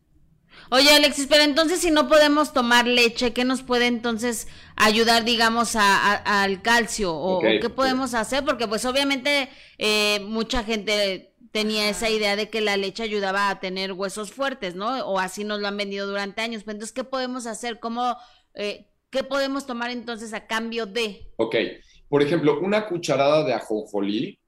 Oye, 0.70 0.90
Alexis, 0.92 1.28
pero 1.28 1.44
entonces 1.44 1.82
si 1.82 1.92
no 1.92 2.08
podemos 2.08 2.54
tomar 2.54 2.88
leche, 2.88 3.34
¿qué 3.34 3.44
nos 3.44 3.62
puede 3.62 3.88
entonces 3.88 4.48
ayudar, 4.76 5.26
digamos, 5.26 5.76
al 5.76 6.62
calcio? 6.62 7.14
¿O, 7.14 7.42
qué 7.42 7.70
podemos 7.70 8.14
hacer? 8.14 8.46
Porque 8.46 8.68
pues 8.68 8.86
obviamente 8.86 9.50
eh, 9.78 10.20
mucha 10.22 10.64
gente 10.64 11.34
tenía 11.52 11.90
esa 11.90 12.10
idea 12.10 12.36
de 12.36 12.50
que 12.50 12.62
la 12.62 12.78
leche 12.78 13.04
ayudaba 13.04 13.50
a 13.50 13.60
tener 13.60 13.92
huesos 13.92 14.32
fuertes, 14.32 14.76
¿no? 14.76 15.06
O 15.06 15.20
así 15.20 15.44
nos 15.44 15.60
lo 15.60 15.68
han 15.68 15.78
vendido 15.78 16.08
durante 16.08 16.42
años. 16.42 16.64
Pero 16.64 16.74
entonces, 16.74 16.94
¿qué 16.94 17.04
podemos 17.04 17.46
hacer? 17.46 17.80
¿Cómo, 17.80 18.16
eh, 18.56 18.88
¿Qué 19.10 19.24
podemos 19.24 19.66
tomar 19.66 19.92
entonces 19.92 20.34
a 20.34 20.48
cambio 20.48 20.86
de? 20.86 21.28
Ok, 21.36 21.56
por 22.08 22.22
ejemplo, 22.22 22.60
una 22.62 22.88
cucharada 22.88 23.44
de 23.44 23.54
ajonjolí 23.54 24.40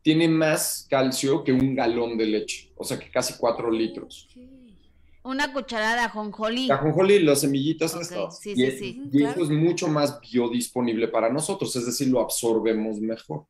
tiene 0.00 0.28
más 0.28 0.86
calcio 0.88 1.44
que 1.44 1.52
un 1.52 1.74
galón 1.74 2.16
de 2.16 2.26
leche, 2.26 2.72
o 2.76 2.84
sea 2.84 2.98
que 2.98 3.10
casi 3.10 3.34
cuatro 3.38 3.70
litros. 3.70 4.28
Una 5.26 5.52
cucharada 5.52 5.94
de 5.94 6.00
ajonjolí. 6.02 6.70
Ajonjolí, 6.70 7.18
las 7.18 7.40
semillitas 7.40 7.96
estas. 7.96 8.38
Sí, 8.38 8.54
sí, 8.54 8.70
sí. 8.70 9.10
Y 9.12 9.24
eso 9.24 9.42
es 9.42 9.50
mucho 9.50 9.88
más 9.88 10.20
biodisponible 10.20 11.08
para 11.08 11.28
nosotros, 11.32 11.74
es 11.74 11.84
decir, 11.84 12.06
lo 12.08 12.20
absorbemos 12.20 13.00
mejor. 13.00 13.44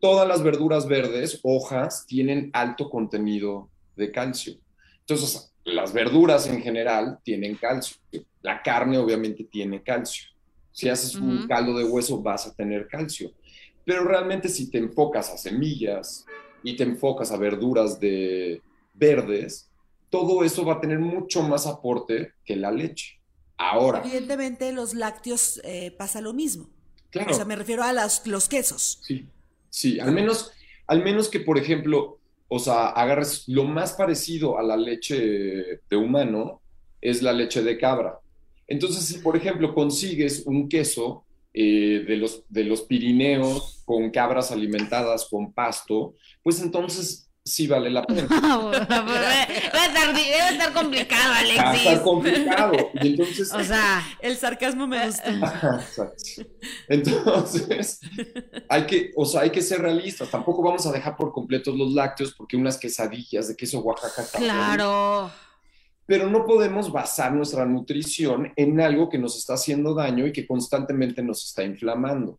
Todas 0.00 0.26
las 0.26 0.42
verduras 0.42 0.88
verdes, 0.88 1.40
hojas, 1.42 2.06
tienen 2.06 2.48
alto 2.54 2.88
contenido 2.88 3.68
de 3.96 4.10
calcio. 4.10 4.54
Entonces, 5.00 5.52
las 5.64 5.92
verduras 5.92 6.46
en 6.46 6.62
general 6.62 7.18
tienen 7.22 7.56
calcio. 7.56 7.98
La 8.40 8.62
carne 8.62 8.96
obviamente 8.96 9.44
tiene 9.44 9.82
calcio. 9.82 10.28
Si 10.72 10.88
haces 10.88 11.16
un 11.16 11.46
caldo 11.46 11.76
de 11.76 11.84
hueso 11.84 12.22
vas 12.22 12.46
a 12.46 12.54
tener 12.54 12.88
calcio. 12.88 13.30
Pero 13.84 14.04
realmente 14.04 14.48
si 14.48 14.70
te 14.70 14.78
enfocas 14.78 15.28
a 15.30 15.36
semillas 15.36 16.24
y 16.62 16.76
te 16.76 16.84
enfocas 16.84 17.30
a 17.30 17.36
verduras 17.36 18.00
de 18.00 18.62
verdes, 18.94 19.68
todo 20.14 20.44
eso 20.44 20.64
va 20.64 20.74
a 20.74 20.80
tener 20.80 21.00
mucho 21.00 21.42
más 21.42 21.66
aporte 21.66 22.34
que 22.44 22.54
la 22.54 22.70
leche. 22.70 23.18
Ahora. 23.56 24.00
Evidentemente, 24.04 24.70
los 24.70 24.94
lácteos 24.94 25.60
eh, 25.64 25.90
pasa 25.98 26.20
lo 26.20 26.32
mismo. 26.32 26.70
Claro. 27.10 27.32
O 27.32 27.34
sea, 27.34 27.44
me 27.44 27.56
refiero 27.56 27.82
a 27.82 27.92
los 27.92 28.48
quesos. 28.48 29.00
Sí, 29.02 29.26
sí, 29.70 29.98
al 29.98 30.12
menos, 30.12 30.52
al 30.86 31.02
menos 31.02 31.28
que, 31.28 31.40
por 31.40 31.58
ejemplo, 31.58 32.20
o 32.46 32.60
sea, 32.60 32.90
agarres 32.90 33.48
lo 33.48 33.64
más 33.64 33.94
parecido 33.94 34.56
a 34.56 34.62
la 34.62 34.76
leche 34.76 35.80
de 35.90 35.96
humano 35.96 36.60
es 37.00 37.20
la 37.20 37.32
leche 37.32 37.64
de 37.64 37.76
cabra. 37.76 38.20
Entonces, 38.68 39.04
si 39.04 39.18
por 39.18 39.36
ejemplo 39.36 39.74
consigues 39.74 40.44
un 40.46 40.68
queso 40.68 41.24
eh, 41.52 42.04
de, 42.06 42.16
los, 42.18 42.44
de 42.48 42.62
los 42.62 42.82
Pirineos 42.82 43.82
con 43.84 44.10
cabras 44.10 44.52
alimentadas 44.52 45.26
con 45.28 45.52
pasto, 45.52 46.14
pues 46.44 46.62
entonces 46.62 47.28
sí 47.44 47.66
vale 47.66 47.90
la 47.90 48.04
pena. 48.04 48.26
debe, 50.14 50.48
estar, 50.50 50.72
complicado, 50.72 51.34
Alexis. 51.34 51.62
Va 51.62 51.70
a 51.70 51.76
estar 51.76 52.02
complicado. 52.02 52.72
Y 52.94 53.08
entonces... 53.08 53.52
O 53.52 53.62
sea, 53.62 54.02
el 54.20 54.36
sarcasmo 54.36 54.86
me 54.86 55.06
gusta. 55.06 55.84
entonces, 56.88 58.00
hay 58.68 58.86
que, 58.86 59.12
o 59.16 59.26
sea, 59.26 59.42
hay 59.42 59.50
que 59.50 59.62
ser 59.62 59.82
realistas. 59.82 60.30
Tampoco 60.30 60.62
vamos 60.62 60.86
a 60.86 60.92
dejar 60.92 61.16
por 61.16 61.32
completos 61.32 61.76
los 61.76 61.92
lácteos 61.92 62.34
porque 62.34 62.56
unas 62.56 62.78
quesadillas 62.78 63.48
de 63.48 63.56
queso 63.56 63.80
Oaxaca. 63.80 64.24
Claro. 64.38 65.30
Pero 66.06 66.28
no 66.28 66.44
podemos 66.44 66.92
basar 66.92 67.32
nuestra 67.32 67.64
nutrición 67.64 68.52
en 68.56 68.80
algo 68.80 69.08
que 69.08 69.18
nos 69.18 69.36
está 69.36 69.54
haciendo 69.54 69.94
daño 69.94 70.26
y 70.26 70.32
que 70.32 70.46
constantemente 70.46 71.22
nos 71.22 71.44
está 71.44 71.62
inflamando. 71.62 72.38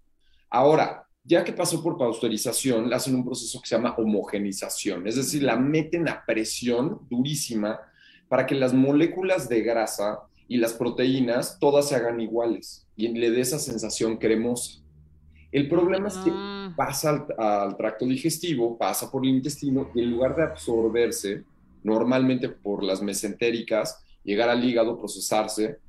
Ahora, 0.49 1.04
ya 1.25 1.43
que 1.43 1.53
pasó 1.53 1.81
por 1.81 1.97
pasteurización, 1.97 2.87
le 2.89 2.95
hacen 2.95 3.15
un 3.15 3.25
proceso 3.25 3.59
que 3.59 3.67
se 3.67 3.75
llama 3.75 3.95
homogenización, 3.97 5.07
es 5.07 5.15
decir, 5.15 5.43
la 5.43 5.55
meten 5.55 6.07
a 6.07 6.23
presión 6.25 7.01
durísima 7.09 7.79
para 8.27 8.45
que 8.45 8.55
las 8.55 8.73
moléculas 8.73 9.49
de 9.49 9.61
grasa 9.61 10.19
y 10.47 10.57
las 10.57 10.73
proteínas 10.73 11.57
todas 11.59 11.89
se 11.89 11.95
hagan 11.95 12.19
iguales 12.19 12.87
y 12.95 13.07
le 13.07 13.31
dé 13.31 13.41
esa 13.41 13.57
sensación 13.57 14.17
cremosa. 14.17 14.81
El 15.51 15.67
problema 15.67 16.09
es 16.09 16.17
que 16.17 16.31
ah. 16.31 16.73
pasa 16.75 17.09
al, 17.09 17.25
al, 17.37 17.77
tracto 17.77 18.05
digestivo, 18.05 18.77
pasa 18.77 19.09
por 19.09 19.23
el 19.23 19.31
intestino 19.31 19.89
y 19.95 20.01
en 20.01 20.11
lugar 20.11 20.35
de 20.35 20.43
absorberse 20.43 21.43
normalmente 21.83 22.49
por 22.49 22.83
las 22.83 23.01
mesentéricas, 23.01 24.03
llegar 24.23 24.49
al 24.49 24.63
hígado, 24.63 24.97
procesarse, 24.97 25.79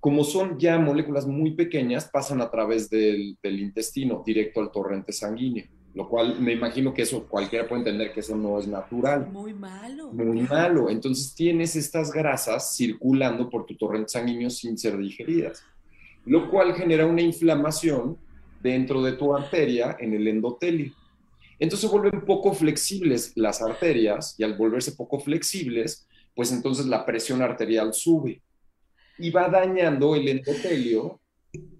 como 0.00 0.24
son 0.24 0.58
ya 0.58 0.78
moléculas 0.78 1.26
muy 1.26 1.52
pequeñas, 1.52 2.08
pasan 2.08 2.40
a 2.40 2.50
través 2.50 2.88
del, 2.90 3.36
intestino 3.42 4.22
directo 4.24 4.60
al 4.60 4.70
torrente 4.70 5.12
sanguíneo, 5.12 5.66
lo 5.94 6.08
cual 6.08 6.38
me 6.40 6.52
imagino 6.52 6.92
que 6.92 7.02
eso 7.02 7.26
cualquiera 7.26 7.66
puede 7.66 7.80
entender 7.80 8.12
que 8.12 8.20
eso 8.20 8.36
no 8.36 8.58
es 8.58 8.68
natural. 8.68 9.28
Muy 9.32 9.54
malo. 9.54 10.12
Muy 10.12 10.42
malo. 10.42 10.90
Entonces 10.90 11.34
tienes 11.34 11.74
estas 11.76 12.12
grasas 12.12 12.76
circulando 12.76 13.48
por 13.48 13.66
tu 13.66 13.74
torrente 13.76 14.10
sanguíneo 14.10 14.50
sin 14.50 14.76
ser 14.78 14.96
digeridas, 14.98 15.64
lo 16.24 16.50
cual 16.50 16.74
genera 16.74 17.06
una 17.06 17.22
inflamación 17.22 18.18
dentro 18.62 19.02
de 19.02 19.12
tu 19.12 19.34
arteria 19.34 19.96
en 19.98 20.12
el 20.12 20.28
endotelio. 20.28 20.92
Entonces 21.58 21.90
vuelven 21.90 22.20
poco 22.20 22.52
flexibles 22.52 23.32
las 23.34 23.62
arterias 23.62 24.34
y 24.38 24.44
al 24.44 24.58
volverse 24.58 24.92
poco 24.92 25.18
flexibles, 25.18 26.06
pues 26.34 26.52
entonces 26.52 26.84
la 26.86 27.06
presión 27.06 27.40
arterial 27.40 27.94
sube 27.94 28.42
y 29.18 29.30
va 29.30 29.48
dañando 29.48 30.14
el 30.14 30.28
endotelio 30.28 31.20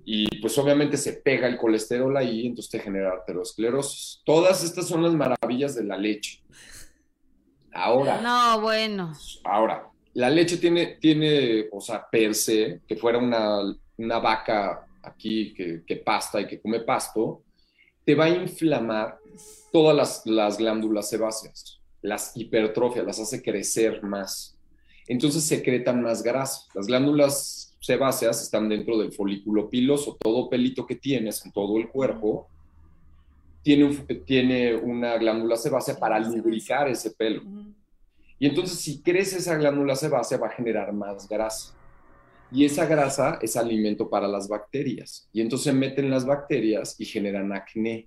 y 0.04 0.40
pues 0.40 0.56
obviamente 0.58 0.96
se 0.96 1.14
pega 1.14 1.48
el 1.48 1.58
colesterol 1.58 2.16
ahí, 2.16 2.46
entonces 2.46 2.70
te 2.70 2.78
genera 2.78 3.10
arteriosclerosis. 3.10 4.22
Todas 4.24 4.62
estas 4.62 4.86
son 4.86 5.02
las 5.02 5.12
maravillas 5.14 5.74
de 5.74 5.84
la 5.84 5.96
leche. 5.96 6.42
Ahora. 7.72 8.20
No, 8.20 8.60
bueno. 8.60 9.12
Ahora, 9.44 9.90
la 10.14 10.30
leche 10.30 10.58
tiene, 10.58 10.96
tiene 11.00 11.66
o 11.72 11.80
sea, 11.80 12.06
per 12.08 12.34
se, 12.34 12.80
que 12.86 12.96
fuera 12.96 13.18
una, 13.18 13.58
una 13.98 14.18
vaca 14.18 14.86
aquí 15.02 15.52
que, 15.52 15.82
que, 15.84 15.96
pasta 15.96 16.40
y 16.40 16.46
que 16.46 16.60
come 16.60 16.80
pasto, 16.80 17.42
te 18.04 18.14
va 18.14 18.26
a 18.26 18.30
inflamar 18.30 19.18
todas 19.72 19.94
las, 19.94 20.22
las 20.24 20.56
glándulas 20.56 21.10
sebáceas, 21.10 21.80
las 22.00 22.36
hipertrofias, 22.36 23.04
las 23.04 23.18
hace 23.18 23.42
crecer 23.42 24.02
más. 24.02 24.55
Entonces 25.08 25.44
secretan 25.44 26.02
más 26.02 26.22
grasa. 26.22 26.62
Las 26.74 26.86
glándulas 26.86 27.76
sebáceas 27.80 28.42
están 28.42 28.68
dentro 28.68 28.98
del 28.98 29.12
folículo 29.12 29.70
piloso, 29.70 30.16
todo 30.20 30.48
pelito 30.48 30.86
que 30.86 30.96
tienes 30.96 31.44
en 31.44 31.52
todo 31.52 31.78
el 31.78 31.88
cuerpo 31.88 32.48
tiene, 33.66 33.92
tiene 34.24 34.76
una 34.76 35.18
glándula 35.18 35.56
sebácea 35.56 35.96
para 35.96 36.20
lubricar 36.20 36.88
ese 36.88 37.10
pelo. 37.10 37.42
Y 38.38 38.46
entonces 38.46 38.78
si 38.78 39.02
crece 39.02 39.38
esa 39.38 39.56
glándula 39.56 39.96
sebácea 39.96 40.38
va 40.38 40.46
a 40.46 40.52
generar 40.52 40.92
más 40.92 41.28
grasa. 41.28 41.74
Y 42.52 42.64
esa 42.64 42.86
grasa 42.86 43.40
es 43.42 43.56
alimento 43.56 44.08
para 44.08 44.28
las 44.28 44.46
bacterias. 44.46 45.28
Y 45.32 45.40
entonces 45.40 45.64
se 45.64 45.72
meten 45.72 46.10
las 46.10 46.24
bacterias 46.24 46.94
y 47.00 47.06
generan 47.06 47.52
acné. 47.52 48.06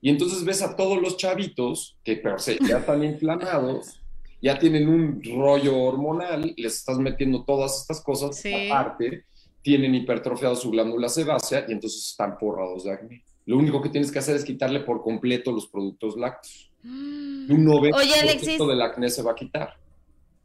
Y 0.00 0.08
entonces 0.08 0.42
ves 0.42 0.62
a 0.62 0.74
todos 0.74 0.98
los 0.98 1.18
chavitos 1.18 1.98
que 2.02 2.16
pero 2.16 2.38
ya 2.38 2.78
están 2.78 3.04
inflamados, 3.04 4.00
ya 4.44 4.58
tienen 4.58 4.88
un 4.88 5.22
rollo 5.24 5.74
hormonal, 5.78 6.52
les 6.58 6.74
estás 6.74 6.98
metiendo 6.98 7.44
todas 7.44 7.80
estas 7.80 8.02
cosas 8.02 8.42
aparte, 8.68 9.24
tienen 9.62 9.94
hipertrofiado 9.94 10.54
su 10.54 10.70
glándula 10.70 11.08
sebácea 11.08 11.64
y 11.66 11.72
entonces 11.72 12.10
están 12.10 12.36
forrados 12.38 12.84
de 12.84 12.92
acné. 12.92 13.24
Lo 13.46 13.56
único 13.56 13.80
que 13.80 13.88
tienes 13.88 14.12
que 14.12 14.18
hacer 14.18 14.36
es 14.36 14.44
quitarle 14.44 14.80
por 14.80 15.00
completo 15.02 15.50
los 15.50 15.66
productos 15.66 16.18
lácteos. 16.18 16.70
Mm. 16.82 17.52
Un 17.52 17.66
90% 17.66 18.68
del 18.68 18.82
acné 18.82 19.08
se 19.08 19.22
va 19.22 19.32
a 19.32 19.34
quitar. 19.34 19.78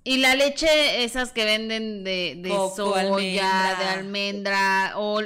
¿Y 0.03 0.17
la 0.17 0.35
leche, 0.35 1.03
esas 1.03 1.31
que 1.33 1.45
venden 1.45 2.03
de, 2.03 2.35
de 2.37 2.49
soya, 2.75 3.75
de 3.79 3.85
almendra, 3.85 4.93
o, 4.97 5.19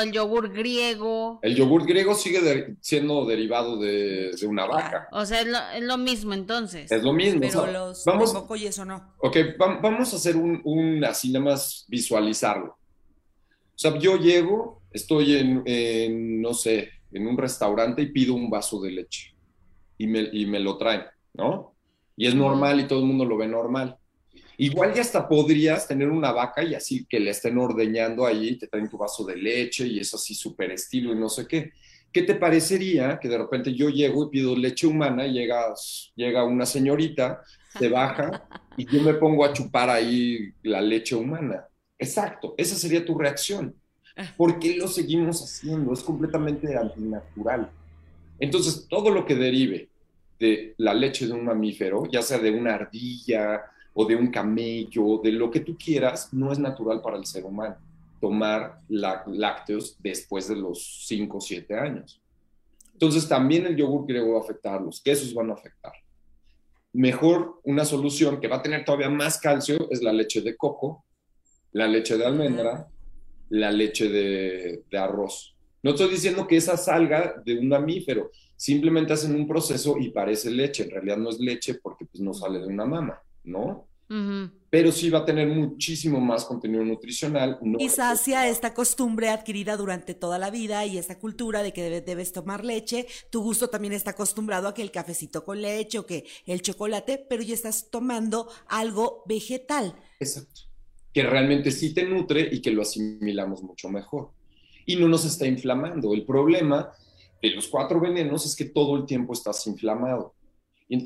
el 0.00 0.12
yogur 0.12 0.52
griego? 0.52 1.38
El 1.42 1.54
yogur 1.54 1.86
griego 1.86 2.14
sigue 2.14 2.76
siendo 2.80 3.26
derivado 3.26 3.78
de, 3.78 4.30
una 4.46 4.66
vaca. 4.66 5.08
O 5.12 5.24
sea, 5.26 5.42
es 5.42 5.82
lo, 5.82 5.98
mismo 5.98 6.32
entonces. 6.32 6.90
Es 6.90 7.02
lo 7.02 7.12
mismo. 7.12 7.40
Pero 7.40 7.66
los 7.66 8.04
vamos, 8.04 8.32
coco 8.32 8.56
y 8.56 8.66
eso 8.66 8.84
no. 8.84 9.14
Ok, 9.18 9.36
vamos 9.58 10.12
a 10.12 10.16
hacer 10.16 10.36
un, 10.36 10.60
un, 10.64 11.04
así 11.04 11.30
nada 11.30 11.44
más 11.44 11.84
visualizarlo. 11.88 12.72
O 12.72 13.78
sea, 13.78 13.98
yo 13.98 14.16
llego, 14.16 14.82
estoy 14.90 15.36
en 15.36 16.40
no 16.40 16.54
sé, 16.54 16.90
en 17.14 17.26
un 17.26 17.38
restaurante 17.38 18.02
y 18.02 18.12
pido 18.12 18.34
un 18.34 18.50
vaso 18.50 18.80
de 18.82 18.90
leche 18.90 19.34
y 19.96 20.06
me, 20.06 20.28
y 20.32 20.46
me 20.46 20.60
lo 20.60 20.76
traen, 20.76 21.04
¿no? 21.32 21.74
Y 22.16 22.26
es 22.26 22.34
normal 22.34 22.80
y 22.80 22.86
todo 22.86 23.00
el 23.00 23.06
mundo 23.06 23.24
lo 23.24 23.36
ve 23.36 23.46
normal. 23.48 23.96
Igual 24.58 24.94
ya 24.94 25.02
hasta 25.02 25.28
podrías 25.28 25.88
tener 25.88 26.08
una 26.08 26.32
vaca 26.32 26.62
y 26.62 26.74
así 26.74 27.04
que 27.08 27.18
le 27.18 27.30
estén 27.30 27.58
ordeñando 27.58 28.24
ahí, 28.24 28.56
te 28.56 28.68
traen 28.68 28.88
tu 28.88 28.98
vaso 28.98 29.24
de 29.24 29.36
leche 29.36 29.86
y 29.86 29.98
es 29.98 30.14
así 30.14 30.34
súper 30.34 30.70
estilo 30.72 31.12
y 31.12 31.16
no 31.18 31.28
sé 31.28 31.46
qué. 31.46 31.72
¿Qué 32.12 32.22
te 32.22 32.36
parecería 32.36 33.18
que 33.18 33.28
de 33.28 33.38
repente 33.38 33.74
yo 33.74 33.88
llego 33.88 34.26
y 34.26 34.30
pido 34.30 34.54
leche 34.54 34.86
humana 34.86 35.26
llega, 35.26 35.74
llega 36.14 36.44
una 36.44 36.64
señorita, 36.64 37.42
se 37.76 37.88
baja 37.88 38.46
y 38.76 38.86
yo 38.86 39.02
me 39.02 39.14
pongo 39.14 39.44
a 39.44 39.52
chupar 39.52 39.90
ahí 39.90 40.52
la 40.62 40.80
leche 40.80 41.16
humana? 41.16 41.66
Exacto, 41.98 42.54
esa 42.56 42.76
sería 42.76 43.04
tu 43.04 43.18
reacción. 43.18 43.74
¿Por 44.36 44.60
qué 44.60 44.76
lo 44.76 44.86
seguimos 44.86 45.42
haciendo? 45.42 45.92
Es 45.92 46.02
completamente 46.02 46.76
antinatural. 46.76 47.68
Entonces, 48.38 48.86
todo 48.88 49.10
lo 49.10 49.24
que 49.26 49.34
derive 49.34 49.88
de 50.38 50.74
la 50.78 50.94
leche 50.94 51.26
de 51.26 51.32
un 51.32 51.44
mamífero, 51.44 52.04
ya 52.10 52.22
sea 52.22 52.38
de 52.38 52.50
una 52.50 52.74
ardilla 52.74 53.62
o 53.94 54.04
de 54.04 54.16
un 54.16 54.30
camello, 54.30 55.20
de 55.22 55.32
lo 55.32 55.50
que 55.50 55.60
tú 55.60 55.76
quieras, 55.78 56.32
no 56.32 56.52
es 56.52 56.58
natural 56.58 57.00
para 57.00 57.16
el 57.16 57.24
ser 57.24 57.44
humano 57.44 57.76
tomar 58.20 58.80
lácteos 58.88 59.96
después 59.98 60.48
de 60.48 60.56
los 60.56 61.06
5 61.06 61.36
o 61.36 61.40
7 61.40 61.74
años. 61.74 62.22
Entonces, 62.92 63.28
también 63.28 63.66
el 63.66 63.76
yogur 63.76 64.06
griego 64.06 64.32
va 64.32 64.38
a 64.38 64.42
afectar, 64.42 64.80
los 64.80 65.02
quesos 65.02 65.34
van 65.34 65.50
a 65.50 65.54
afectar. 65.54 65.92
Mejor 66.94 67.60
una 67.64 67.84
solución 67.84 68.40
que 68.40 68.48
va 68.48 68.56
a 68.56 68.62
tener 68.62 68.84
todavía 68.84 69.10
más 69.10 69.38
calcio 69.38 69.88
es 69.90 70.02
la 70.02 70.12
leche 70.12 70.40
de 70.40 70.56
coco, 70.56 71.04
la 71.72 71.86
leche 71.86 72.16
de 72.16 72.24
almendra 72.24 72.88
la 73.50 73.70
leche 73.70 74.08
de, 74.08 74.98
arroz. 74.98 75.56
No 75.82 75.90
estoy 75.90 76.10
diciendo 76.10 76.46
que 76.46 76.56
esa 76.56 76.76
salga 76.76 77.42
de 77.44 77.58
un 77.58 77.68
mamífero, 77.68 78.30
simplemente 78.56 79.12
hacen 79.12 79.34
un 79.34 79.46
proceso 79.46 79.96
y 79.98 80.10
parece 80.10 80.50
leche. 80.50 80.84
En 80.84 80.90
realidad 80.90 81.18
no 81.18 81.30
es 81.30 81.38
leche 81.38 81.74
porque 81.74 82.06
pues, 82.06 82.20
no 82.20 82.32
sale 82.32 82.58
de 82.58 82.66
una 82.66 82.86
mama, 82.86 83.22
¿no? 83.44 83.88
Pero 84.70 84.92
sí 84.92 85.10
va 85.10 85.20
a 85.20 85.24
tener 85.24 85.48
muchísimo 85.48 86.20
más 86.20 86.44
contenido 86.44 86.84
nutricional. 86.84 87.58
No 87.62 87.78
y 87.80 87.88
sacia 87.88 88.48
esta 88.48 88.72
costumbre 88.72 89.28
adquirida 89.30 89.76
durante 89.76 90.14
toda 90.14 90.38
la 90.38 90.50
vida 90.50 90.84
y 90.86 90.98
esta 90.98 91.18
cultura 91.18 91.62
de 91.62 91.72
que 91.72 92.00
debes 92.00 92.32
tomar 92.32 92.64
leche. 92.64 93.06
Tu 93.30 93.42
gusto 93.42 93.68
también 93.68 93.92
está 93.92 94.12
acostumbrado 94.12 94.68
a 94.68 94.74
que 94.74 94.82
el 94.82 94.92
cafecito 94.92 95.44
con 95.44 95.62
leche 95.62 95.98
o 95.98 96.06
que 96.06 96.26
el 96.46 96.62
chocolate, 96.62 97.26
pero 97.28 97.42
ya 97.42 97.54
estás 97.54 97.90
tomando 97.90 98.48
algo 98.68 99.24
vegetal. 99.26 99.96
Exacto 100.20 100.74
que 101.14 101.22
realmente 101.22 101.70
sí 101.70 101.94
te 101.94 102.04
nutre 102.04 102.48
y 102.50 102.60
que 102.60 102.72
lo 102.72 102.82
asimilamos 102.82 103.62
mucho 103.62 103.88
mejor. 103.88 104.32
Y 104.84 104.96
no 104.96 105.06
nos 105.06 105.24
está 105.24 105.46
inflamando. 105.46 106.12
El 106.12 106.26
problema 106.26 106.92
de 107.40 107.50
los 107.50 107.68
cuatro 107.68 108.00
venenos 108.00 108.44
es 108.44 108.56
que 108.56 108.64
todo 108.64 108.96
el 108.96 109.06
tiempo 109.06 109.32
estás 109.32 109.64
inflamado. 109.68 110.34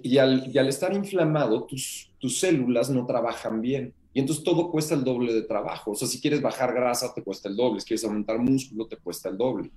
Y, 0.03 0.19
al, 0.19 0.69
estar 0.69 0.93
inflamado, 0.95 1.65
tus, 1.65 2.11
tus 2.19 2.39
células 2.41 2.91
no 2.91 3.07
trabajan 3.07 3.61
bien. 3.61 3.95
Y 4.13 4.21
entonces 4.21 4.45
todo 4.45 4.71
cuesta 4.71 4.95
el 4.95 5.05
doble 5.05 5.33
de 5.33 5.43
trabajo. 5.43 5.93
O 5.93 5.95
sea, 5.95 6.09
si 6.09 6.21
quieres 6.21 6.43
bajar 6.43 6.75
grasa, 6.75 7.15
te 7.15 7.23
cuesta 7.23 7.49
el 7.49 7.57
doble. 7.57 7.81
Si 7.81 7.87
quieres 7.87 8.05
aumentar 8.05 8.39
músculo, 8.39 8.87
te 8.87 8.97
cuesta 8.97 9.29
el 9.29 9.37
doble. 9.37 9.71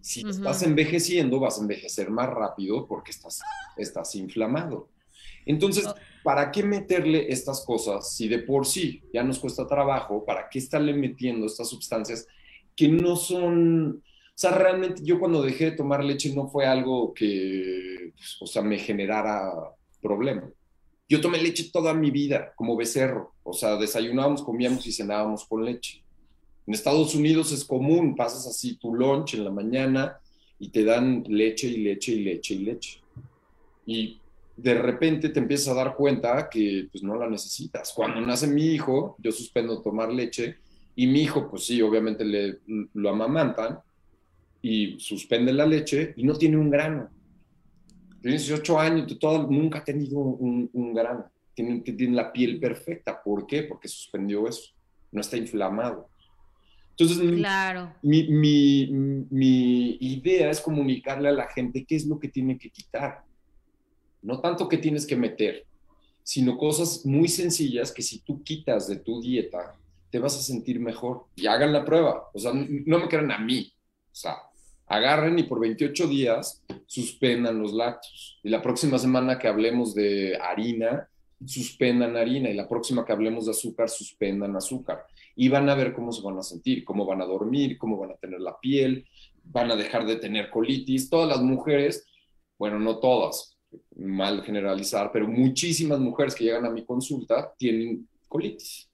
Si 0.00 0.26
estás 0.26 0.62
envejeciendo, 0.62 1.40
vas 1.40 1.58
a 1.58 1.62
envejecer 1.62 2.10
más 2.10 2.28
rápido 2.28 2.86
porque 2.86 3.10
estás, 3.10 3.40
estás 3.76 4.14
inflamado. 4.14 4.88
Entonces. 5.46 5.86
¿para 6.28 6.50
qué 6.50 6.62
meterle 6.62 7.32
estas 7.32 7.64
cosas 7.64 8.12
si 8.12 8.28
de 8.28 8.40
por 8.40 8.66
sí 8.66 9.02
ya 9.14 9.22
nos 9.22 9.38
cuesta 9.38 9.66
trabajo? 9.66 10.26
¿Para 10.26 10.50
qué 10.50 10.58
estarle 10.58 10.92
metiendo 10.92 11.46
estas 11.46 11.70
sustancias 11.70 12.26
que 12.76 12.86
no 12.86 13.16
son... 13.16 14.02
Sea, 14.38 14.52
realmente 14.52 15.02
yo 15.04 15.18
cuando 15.18 15.42
dejé 15.42 15.64
de 15.64 15.76
tomar 15.76 16.04
leche 16.04 16.32
no 16.32 16.46
fue 16.46 16.64
algo 16.64 17.12
que, 17.12 18.12
pues, 18.14 18.36
o 18.40 18.46
sea, 18.46 18.62
me 18.62 18.78
generara 18.78 19.52
problema. 20.00 20.48
Yo 21.08 21.20
tomé 21.20 21.42
leche 21.42 21.70
toda 21.72 21.92
mi 21.92 22.12
vida 22.12 22.52
como 22.54 22.76
becerro. 22.76 23.32
O 23.42 23.52
sea, 23.52 23.74
desayunábamos, 23.74 24.44
comíamos 24.44 24.86
y 24.86 24.92
cenábamos 24.92 25.44
con 25.44 25.64
leche. 25.64 26.04
En 26.68 26.74
Estados 26.74 27.16
Unidos 27.16 27.50
es 27.50 27.64
común, 27.64 28.14
pasas 28.14 28.46
así 28.46 28.76
tu 28.76 28.94
lunch 28.94 29.34
en 29.34 29.42
la 29.42 29.50
mañana 29.50 30.20
y 30.60 30.68
te 30.68 30.84
dan 30.84 31.24
leche 31.26 31.66
y 31.66 31.78
leche 31.78 32.12
y 32.12 32.20
leche 32.22 32.54
y 32.54 32.58
leche. 32.58 33.00
Y 33.86 34.20
de 34.56 34.74
repente 34.74 35.30
te 35.30 35.40
empiezas 35.40 35.66
a 35.66 35.74
dar 35.74 35.96
cuenta 35.96 36.48
que 36.48 36.86
pues 36.92 37.02
no 37.02 37.16
la 37.16 37.28
necesitas. 37.28 37.92
Cuando 37.92 38.20
nace 38.20 38.46
mi 38.46 38.66
hijo, 38.66 39.16
yo 39.18 39.32
suspendo 39.32 39.82
tomar 39.82 40.12
leche 40.12 40.58
y 40.94 41.08
mi 41.08 41.22
hijo, 41.22 41.50
pues 41.50 41.64
sí, 41.66 41.82
obviamente 41.82 42.24
le, 42.24 42.60
lo 42.94 43.10
amamantan 43.10 43.80
y 44.70 45.00
suspende 45.00 45.52
la 45.52 45.66
leche 45.66 46.14
y 46.16 46.24
no 46.24 46.34
tiene 46.34 46.56
un 46.56 46.70
grano. 46.70 47.08
Tiene 48.20 48.36
18 48.36 48.78
años, 48.78 49.18
todo, 49.18 49.46
nunca 49.48 49.78
ha 49.78 49.84
tenido 49.84 50.18
un, 50.18 50.94
grano. 50.94 51.30
Tiene, 51.54 51.80
tiene 51.80 52.16
la 52.16 52.32
piel 52.32 52.58
perfecta. 52.58 53.22
¿Por 53.22 53.46
qué? 53.46 53.62
Porque 53.62 53.88
suspendió 53.88 54.48
eso. 54.48 54.72
No 55.12 55.20
está 55.20 55.36
inflamado. 55.36 56.08
Entonces, 56.90 57.36
claro. 57.36 57.94
mi, 58.02 58.26
mi, 58.28 58.88
mi 59.30 59.96
idea 60.00 60.50
es 60.50 60.60
comunicarle 60.60 61.28
a 61.28 61.32
la 61.32 61.48
gente 61.48 61.84
qué 61.84 61.94
es 61.94 62.06
lo 62.06 62.18
que 62.18 62.28
tiene 62.28 62.58
que 62.58 62.70
quitar 62.70 63.24
no 64.22 64.40
tanto 64.40 64.68
que 64.68 64.78
tienes 64.78 65.06
que 65.06 65.16
meter, 65.16 65.66
sino 66.22 66.58
cosas 66.58 67.06
muy 67.06 67.28
sencillas 67.28 67.92
que 67.92 68.02
si 68.02 68.20
tú 68.20 68.42
quitas 68.42 68.88
de 68.88 68.96
tu 68.96 69.20
dieta, 69.20 69.76
te 70.10 70.18
vas 70.18 70.36
a 70.36 70.42
sentir 70.42 70.80
mejor. 70.80 71.26
Y 71.36 71.46
hagan 71.46 71.72
la 71.72 71.84
prueba. 71.84 72.28
O 72.32 72.38
sea, 72.38 72.52
no 72.52 72.98
me 72.98 73.08
crean 73.08 73.30
a 73.30 73.38
mí. 73.38 73.72
O 74.12 74.14
sea, 74.14 74.36
agarren 74.88 75.38
y 75.38 75.42
por 75.42 75.60
28 75.60 76.08
días 76.08 76.64
suspendan 76.86 77.60
los 77.60 77.72
lácteos. 77.72 78.40
Y 78.42 78.48
la 78.48 78.62
próxima 78.62 78.98
semana 78.98 79.38
que 79.38 79.48
hablemos 79.48 79.94
de 79.94 80.36
harina, 80.36 81.08
suspendan 81.44 82.16
harina. 82.16 82.50
Y 82.50 82.54
la 82.54 82.68
próxima 82.68 83.04
que 83.04 83.12
hablemos 83.12 83.44
de 83.44 83.52
azúcar, 83.52 83.88
suspendan 83.88 84.56
azúcar. 84.56 85.04
Y 85.36 85.48
van 85.48 85.68
a 85.68 85.74
ver 85.74 85.92
cómo 85.92 86.10
se 86.10 86.22
van 86.22 86.38
a 86.38 86.42
sentir, 86.42 86.84
cómo 86.84 87.04
van 87.04 87.20
a 87.20 87.26
dormir, 87.26 87.76
cómo 87.76 87.98
van 87.98 88.12
a 88.12 88.16
tener 88.16 88.40
la 88.40 88.58
piel, 88.58 89.06
van 89.44 89.70
a 89.70 89.76
dejar 89.76 90.06
de 90.06 90.16
tener 90.16 90.50
colitis. 90.50 91.10
Todas 91.10 91.28
las 91.28 91.42
mujeres, 91.42 92.06
bueno, 92.58 92.78
no 92.78 92.98
todas, 92.98 93.56
mal 93.96 94.42
generalizar, 94.42 95.10
pero 95.12 95.28
muchísimas 95.28 96.00
mujeres 96.00 96.34
que 96.34 96.44
llegan 96.44 96.64
a 96.64 96.70
mi 96.70 96.84
consulta 96.84 97.52
tienen 97.58 98.08
colitis. 98.26 98.88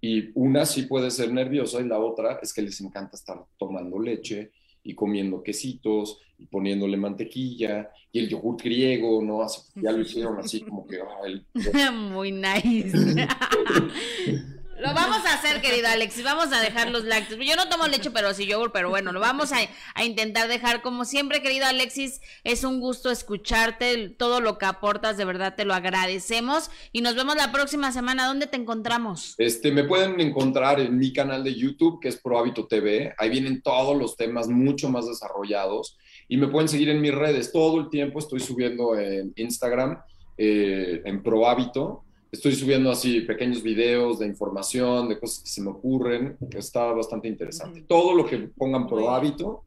Y 0.00 0.30
una 0.34 0.66
sí 0.66 0.82
puede 0.82 1.10
ser 1.10 1.32
nerviosa 1.32 1.80
y 1.80 1.88
la 1.88 1.98
otra 1.98 2.38
es 2.42 2.52
que 2.52 2.62
les 2.62 2.80
encanta 2.80 3.16
estar 3.16 3.42
tomando 3.58 3.98
leche 3.98 4.50
y 4.84 4.94
comiendo 4.94 5.42
quesitos 5.42 6.18
y 6.38 6.46
poniéndole 6.46 6.96
mantequilla 6.96 7.90
y 8.12 8.18
el 8.20 8.28
yogur 8.28 8.56
griego, 8.62 9.22
¿no? 9.22 9.42
Así, 9.42 9.62
ya 9.76 9.90
lo 9.92 10.00
hicieron 10.02 10.38
así 10.38 10.60
como 10.60 10.86
que... 10.86 10.98
ah, 11.00 11.26
el- 11.26 11.44
Muy 12.12 12.30
nice. 12.30 12.92
Lo 14.84 14.92
vamos 14.92 15.24
a 15.24 15.32
hacer, 15.32 15.62
querido 15.62 15.88
Alexis. 15.88 16.22
Vamos 16.22 16.52
a 16.52 16.60
dejar 16.60 16.90
los 16.90 17.04
lácteos. 17.04 17.40
Yo 17.42 17.56
no 17.56 17.70
tomo 17.70 17.86
leche, 17.86 18.10
pero 18.10 18.34
sí 18.34 18.44
yogur, 18.44 18.70
pero 18.70 18.90
bueno, 18.90 19.12
lo 19.12 19.20
vamos 19.20 19.50
a, 19.50 19.56
a 19.94 20.04
intentar 20.04 20.46
dejar. 20.46 20.82
Como 20.82 21.06
siempre, 21.06 21.40
querido 21.40 21.64
Alexis, 21.64 22.20
es 22.44 22.64
un 22.64 22.80
gusto 22.80 23.10
escucharte. 23.10 24.10
Todo 24.10 24.42
lo 24.42 24.58
que 24.58 24.66
aportas, 24.66 25.16
de 25.16 25.24
verdad 25.24 25.54
te 25.56 25.64
lo 25.64 25.72
agradecemos. 25.72 26.70
Y 26.92 27.00
nos 27.00 27.14
vemos 27.14 27.34
la 27.34 27.50
próxima 27.50 27.92
semana. 27.92 28.26
¿Dónde 28.26 28.46
te 28.46 28.58
encontramos? 28.58 29.34
Este, 29.38 29.72
me 29.72 29.84
pueden 29.84 30.20
encontrar 30.20 30.78
en 30.80 30.98
mi 30.98 31.14
canal 31.14 31.42
de 31.42 31.54
YouTube, 31.54 31.98
que 32.02 32.08
es 32.08 32.20
Pro 32.20 32.38
Hábito 32.38 32.66
TV. 32.66 33.14
Ahí 33.16 33.30
vienen 33.30 33.62
todos 33.62 33.96
los 33.96 34.18
temas 34.18 34.48
mucho 34.48 34.90
más 34.90 35.06
desarrollados. 35.06 35.96
Y 36.28 36.36
me 36.36 36.48
pueden 36.48 36.68
seguir 36.68 36.90
en 36.90 37.00
mis 37.00 37.14
redes. 37.14 37.52
Todo 37.52 37.80
el 37.80 37.88
tiempo 37.88 38.18
estoy 38.18 38.40
subiendo 38.40 38.98
en 38.98 39.32
Instagram, 39.36 40.02
eh, 40.36 41.00
en 41.06 41.22
Pro 41.22 41.48
Hábito. 41.48 42.04
Estoy 42.34 42.52
subiendo 42.56 42.90
así 42.90 43.20
pequeños 43.20 43.62
videos 43.62 44.18
de 44.18 44.26
información, 44.26 45.08
de 45.08 45.20
cosas 45.20 45.44
que 45.44 45.48
se 45.48 45.62
me 45.62 45.70
ocurren, 45.70 46.36
que 46.50 46.58
está 46.58 46.86
bastante 46.86 47.28
interesante. 47.28 47.82
Todo 47.82 48.12
lo 48.12 48.26
que 48.26 48.38
pongan 48.38 48.88
Pro 48.88 49.08
Hábito, 49.08 49.64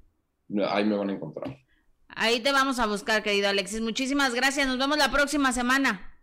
ahí 0.67 0.83
me 0.83 0.97
van 0.97 1.09
a 1.09 1.13
encontrar. 1.13 1.57
Ahí 2.09 2.41
te 2.41 2.51
vamos 2.51 2.77
a 2.79 2.85
buscar, 2.85 3.23
querido 3.23 3.47
Alexis. 3.47 3.79
Muchísimas 3.79 4.35
gracias. 4.35 4.67
Nos 4.67 4.77
vemos 4.77 4.97
la 4.97 5.09
próxima 5.09 5.53
semana. 5.53 6.13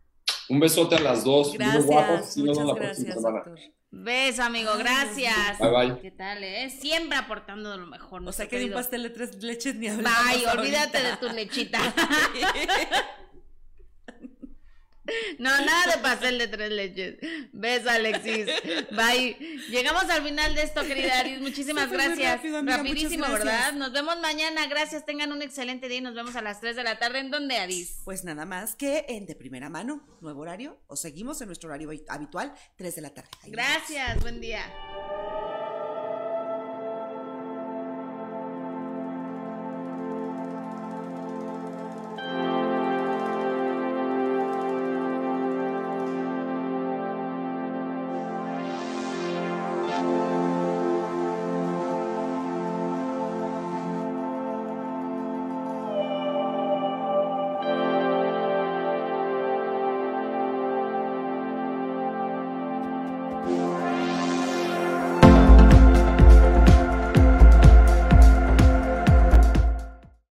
Un 0.51 0.61
besote 0.61 0.97
a 0.97 1.01
las 1.01 1.25
dos. 1.25 1.59
Muy 1.59 1.83
guapos. 1.83 1.87
Gracias, 1.87 2.37
nos 2.37 2.59
muchas 2.59 2.75
gracias, 2.77 3.15
semana. 3.15 3.43
doctor. 3.43 3.59
Beso, 3.91 4.43
amigo. 4.43 4.73
Gracias. 4.77 5.59
Bye, 5.59 5.71
bye. 5.71 6.01
¿Qué 6.03 6.11
tal, 6.11 6.45
eh? 6.45 6.69
Siempre 6.69 7.17
aportando 7.17 7.75
lo 7.75 7.87
mejor. 7.87 8.23
O 8.23 8.33
sea 8.33 8.49
que 8.49 8.59
de 8.59 8.67
un 8.67 8.73
pastel 8.73 9.05
de 9.05 9.11
tres 9.11 9.43
leches 9.43 9.77
ni 9.77 9.89
hablamos 9.89 10.19
Bye, 10.31 10.47
olvídate 10.59 11.03
de 11.03 11.17
tu 11.17 11.35
lechita. 11.35 11.81
No, 15.39 15.51
nada 15.51 15.97
de 15.97 16.03
pastel 16.03 16.39
de 16.39 16.49
tres 16.49 16.71
leches. 16.71 17.17
Beso, 17.53 17.91
Alexis. 17.91 18.47
Bye. 18.91 19.37
Llegamos 19.69 20.05
al 20.05 20.23
final 20.23 20.55
de 20.55 20.63
esto, 20.63 20.83
querida 20.83 21.19
Aris. 21.21 21.41
Muchísimas 21.41 21.91
gracias. 21.91 22.37
rápido, 22.37 22.59
amiga, 22.59 22.79
Rapidísimo, 22.79 23.27
muchas 23.27 23.45
gracias. 23.45 23.65
¿verdad? 23.65 23.73
Nos 23.75 23.93
vemos 23.93 24.19
mañana. 24.21 24.67
Gracias. 24.67 25.05
Tengan 25.05 25.33
un 25.33 25.43
excelente 25.43 25.89
día 25.89 25.99
y 25.99 26.01
nos 26.01 26.15
vemos 26.15 26.37
a 26.37 26.43
las 26.43 26.61
3 26.61 26.77
de 26.77 26.83
la 26.85 26.99
tarde. 26.99 27.19
¿En 27.19 27.31
dónde, 27.31 27.59
Aris? 27.59 28.01
Pues 28.05 28.25
nada 28.25 28.47
más 28.47 28.75
que 28.77 29.05
en 29.09 29.27
de 29.27 29.35
primera 29.35 29.69
mano, 29.69 30.07
nuevo 30.21 30.41
horario, 30.43 30.79
o 30.87 30.97
seguimos 30.97 31.41
en 31.41 31.49
nuestro 31.49 31.69
horario 31.69 31.91
habitual, 32.09 32.55
3 32.77 32.95
de 32.95 33.01
la 33.03 33.11
tarde. 33.11 33.31
Ahí. 33.43 33.51
Gracias. 33.51 34.21
Buen 34.21 34.41
día. 34.41 34.65